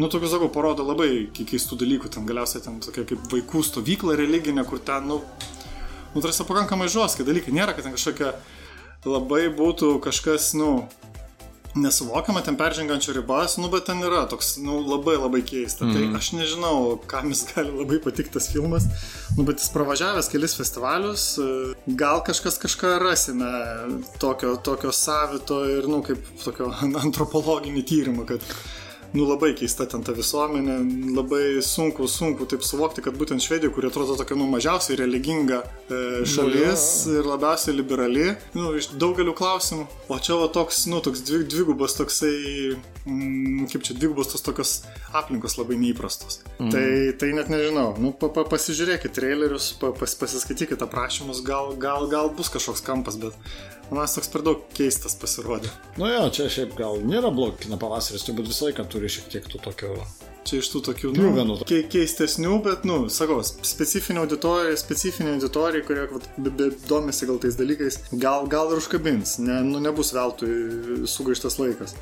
nu, 0.00 0.08
tokius, 0.10 0.32
sakau, 0.34 0.50
parodo 0.52 0.86
labai 0.86 1.28
ke- 1.34 1.46
keistų 1.48 1.78
dalykų, 1.84 2.10
ten 2.10 2.26
galiausiai 2.26 2.64
ten 2.64 2.80
tokia 2.82 3.04
kaip 3.08 3.28
vaikų 3.30 3.62
stovykla 3.64 4.16
religinė, 4.18 4.66
kur 4.68 4.82
ten, 4.82 5.06
nu, 5.10 5.20
nu, 6.14 6.20
tarsi 6.24 6.46
pakankamai 6.48 6.88
žoskai 6.92 7.26
dalykai, 7.26 7.54
nėra, 7.54 7.74
kad 7.76 7.86
ten 7.86 7.94
kažkokia 7.94 8.34
labai 9.04 9.46
būtų 9.54 9.98
kažkas, 10.04 10.52
nu, 10.58 10.88
nesuvokiama, 11.74 12.42
ten 12.46 12.56
peržengančio 12.56 13.14
ribas, 13.16 13.56
nu, 13.58 13.68
bet 13.72 13.88
ten 13.88 14.02
yra 14.06 14.24
toks, 14.30 14.54
nu, 14.62 14.78
labai 14.86 15.16
labai 15.18 15.42
keista. 15.46 15.86
Mm. 15.86 15.94
Tai 15.94 16.20
aš 16.20 16.30
nežinau, 16.38 16.76
kam 17.10 17.32
jis 17.32 17.44
gali 17.50 17.74
labai 17.74 17.98
patikti 18.04 18.36
tas 18.36 18.48
filmas, 18.52 18.86
nu, 19.36 19.46
bet 19.48 19.62
jis 19.62 19.72
pravažiavęs 19.74 20.30
kelis 20.32 20.56
festivalius, 20.58 21.26
gal 21.86 22.22
kažkas 22.26 22.60
kažką 22.62 22.94
rasime 23.02 23.50
tokio, 24.22 24.54
tokio 24.56 24.94
savito 24.94 25.64
ir, 25.70 25.90
nu, 25.90 26.02
kaip 26.06 26.22
tokio 26.44 26.70
antropologinį 27.04 27.84
tyrimą, 27.90 28.26
kad 28.28 28.54
nu 29.14 29.24
labai 29.28 29.52
keista 29.54 29.86
ten 29.86 30.02
ta 30.02 30.12
visuomenė, 30.14 30.76
labai 31.14 31.62
sunku, 31.62 32.08
sunku 32.10 32.48
taip 32.50 32.64
suvokti, 32.66 33.02
kad 33.04 33.14
būtent 33.18 33.42
Švedija, 33.44 33.70
kuri 33.74 33.86
atrodo 33.86 34.16
tokia, 34.18 34.34
nu, 34.38 34.48
mažiausiai 34.50 34.98
religinga 34.98 35.60
e, 35.62 36.00
šalis 36.26 36.86
ir 37.12 37.28
labiausiai 37.28 37.76
liberali, 37.76 38.32
nu, 38.58 38.72
iš 38.74 38.90
daugelių 38.98 39.36
klausimų. 39.38 39.86
O 40.10 40.18
čia 40.18 40.38
va 40.40 40.48
toks, 40.54 40.84
nu, 40.90 40.98
toks 41.04 41.22
dvi, 41.28 41.44
dvigubas 41.46 41.94
toksai, 41.98 42.34
mm, 43.06 43.68
kaip 43.70 43.86
čia, 43.86 43.94
dvigubas 44.00 44.32
tos 44.32 44.42
tokios 44.42 44.74
aplinkos 45.14 45.54
labai 45.60 45.78
neįprastos. 45.78 46.40
Mm. 46.58 46.72
Tai, 46.74 46.88
tai 47.22 47.30
net 47.38 47.52
nežinau, 47.54 47.92
nu, 48.02 48.10
pa, 48.18 48.32
pa, 48.34 48.42
pasižiūrėkit 48.50 49.14
trailerius, 49.14 49.70
pa, 49.78 49.92
pas, 49.94 50.18
pasiskaitykit 50.24 50.82
aprašymus, 50.88 51.44
gal, 51.46 51.76
gal, 51.78 52.10
gal 52.10 52.34
bus 52.34 52.50
kažkoks 52.50 52.82
kampas, 52.82 53.20
bet 53.22 53.38
man 53.90 54.04
jis 54.06 54.18
toks 54.18 54.30
per 54.32 54.44
daug 54.46 54.62
keistas 54.76 55.16
pasirodė. 55.20 55.72
Nu 56.00 56.08
jo, 56.10 56.28
čia 56.34 56.50
šiaip 56.52 56.76
gal 56.78 57.00
nėra 57.04 57.32
blogai 57.34 57.64
kino 57.64 57.80
pavasaris, 57.80 58.24
turbūt 58.26 58.52
visą 58.52 58.70
laiką 58.70 58.86
turi 58.92 59.10
šiek 59.12 59.32
tiek 59.32 59.50
tų 59.50 59.62
tokių... 59.68 59.96
Čia 60.44 60.58
iš 60.60 60.66
tų 60.74 60.80
tokių, 60.84 61.10
nu, 61.16 61.54
ke 61.64 61.78
keistesnių, 61.88 62.58
bet, 62.66 62.82
nu, 62.84 63.06
sakau, 63.08 63.38
specifinė 63.40 64.20
auditorija, 64.26 64.74
specifinė 64.76 65.38
auditorija, 65.38 65.86
kurie 65.88 66.02
vat, 66.10 66.26
be, 66.36 66.52
be, 66.52 66.66
domisi 66.84 67.24
gal 67.30 67.38
tais 67.40 67.56
dalykais, 67.56 67.96
gal, 68.20 68.44
gal 68.52 68.74
ir 68.74 68.82
užkabins, 68.82 69.38
ne, 69.40 69.62
nu, 69.64 69.80
nebus 69.80 70.12
veltui 70.12 71.08
sugaištas 71.08 71.56
laikas. 71.62 71.96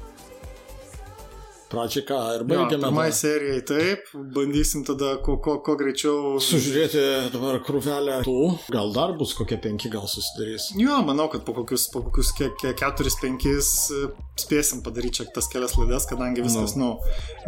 Pradžiai 1.73 2.05
ką, 2.05 2.19
ir 2.37 2.43
Jo, 2.43 2.49
baigiame. 2.51 2.83
Pirmai 2.85 3.09
tą- 3.09 3.17
serijai 3.17 3.63
taip, 3.65 4.11
bandysim 4.35 4.85
tada 4.85 5.15
ko, 5.25 5.39
ko, 5.41 5.55
ko 5.65 5.77
greičiau. 5.81 6.37
Sužiūrėti 6.45 7.05
dabar 7.33 7.61
krūvelę 7.65 8.19
tų, 8.27 8.35
gal 8.75 8.93
dar 8.93 9.15
bus 9.17 9.33
kokie 9.39 9.57
penki, 9.57 9.89
gal 9.93 10.05
susidarys. 10.11 10.71
Jo, 10.77 10.99
manau, 11.07 11.31
kad 11.33 11.47
po 11.47 11.55
kokius, 11.57 11.87
po 11.93 12.03
kokius 12.05 12.33
ke, 12.37 12.51
ke, 12.61 12.75
keturis, 12.77 13.17
penkis 13.23 13.71
e, 13.95 14.11
spėsim 14.43 14.83
padaryti 14.85 15.23
čia 15.23 15.27
tas 15.33 15.49
kelias 15.53 15.73
laidas, 15.81 16.05
kadangi 16.11 16.45
viskas, 16.45 16.77
nu, 16.77 16.93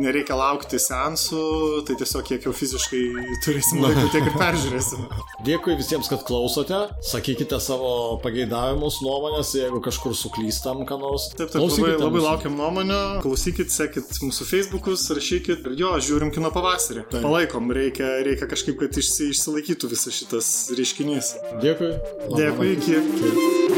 nereikia 0.01 0.37
laukti 0.41 0.81
sensų, 0.81 1.85
tai 1.89 1.97
tiesiog 2.01 2.25
kiek 2.29 2.49
jau 2.49 2.53
fiziškai 2.57 3.03
turėsim 3.45 3.83
laiko, 3.85 4.07
tiek 4.14 4.25
ir 4.31 4.39
peržiūrėsim. 4.41 5.05
Dėkui 5.47 5.77
visiems, 5.77 6.09
kad 6.09 6.25
klausote. 6.25 6.81
Sakykite 7.05 7.61
savo 7.61 8.16
pageidavimus, 8.25 9.03
nuomonės, 9.05 9.53
jeigu 9.61 9.83
kažkur 9.85 10.16
suklystam, 10.16 10.85
ką 10.89 10.97
nors. 11.03 11.29
Taip, 11.37 11.51
taip, 11.53 11.61
labai, 11.61 11.68
Klausykite 11.68 12.01
labai 12.01 12.18
mūsų. 12.20 12.27
laukiam 12.31 12.57
nuomonių, 12.61 13.01
klausykit, 13.25 13.72
sekit 13.75 14.14
mūsų 14.23 14.47
Facebookus, 14.49 15.07
rašykit 15.17 15.67
jo, 15.81 15.93
žiūrim 16.05 16.33
kino 16.35 16.53
pavasarį. 16.55 17.07
Taip. 17.11 17.25
Palaikom, 17.27 17.73
reikia, 17.75 18.17
reikia 18.27 18.49
kažkaip, 18.51 18.79
kad 18.83 19.01
išsi, 19.01 19.31
išsilaikytų 19.35 19.91
visas 19.95 20.19
šitas 20.23 20.51
reiškinys. 20.79 21.35
Dėkui. 21.65 21.95
Dėkui, 22.35 22.75
iki. 22.77 23.01
Iki. 23.01 23.74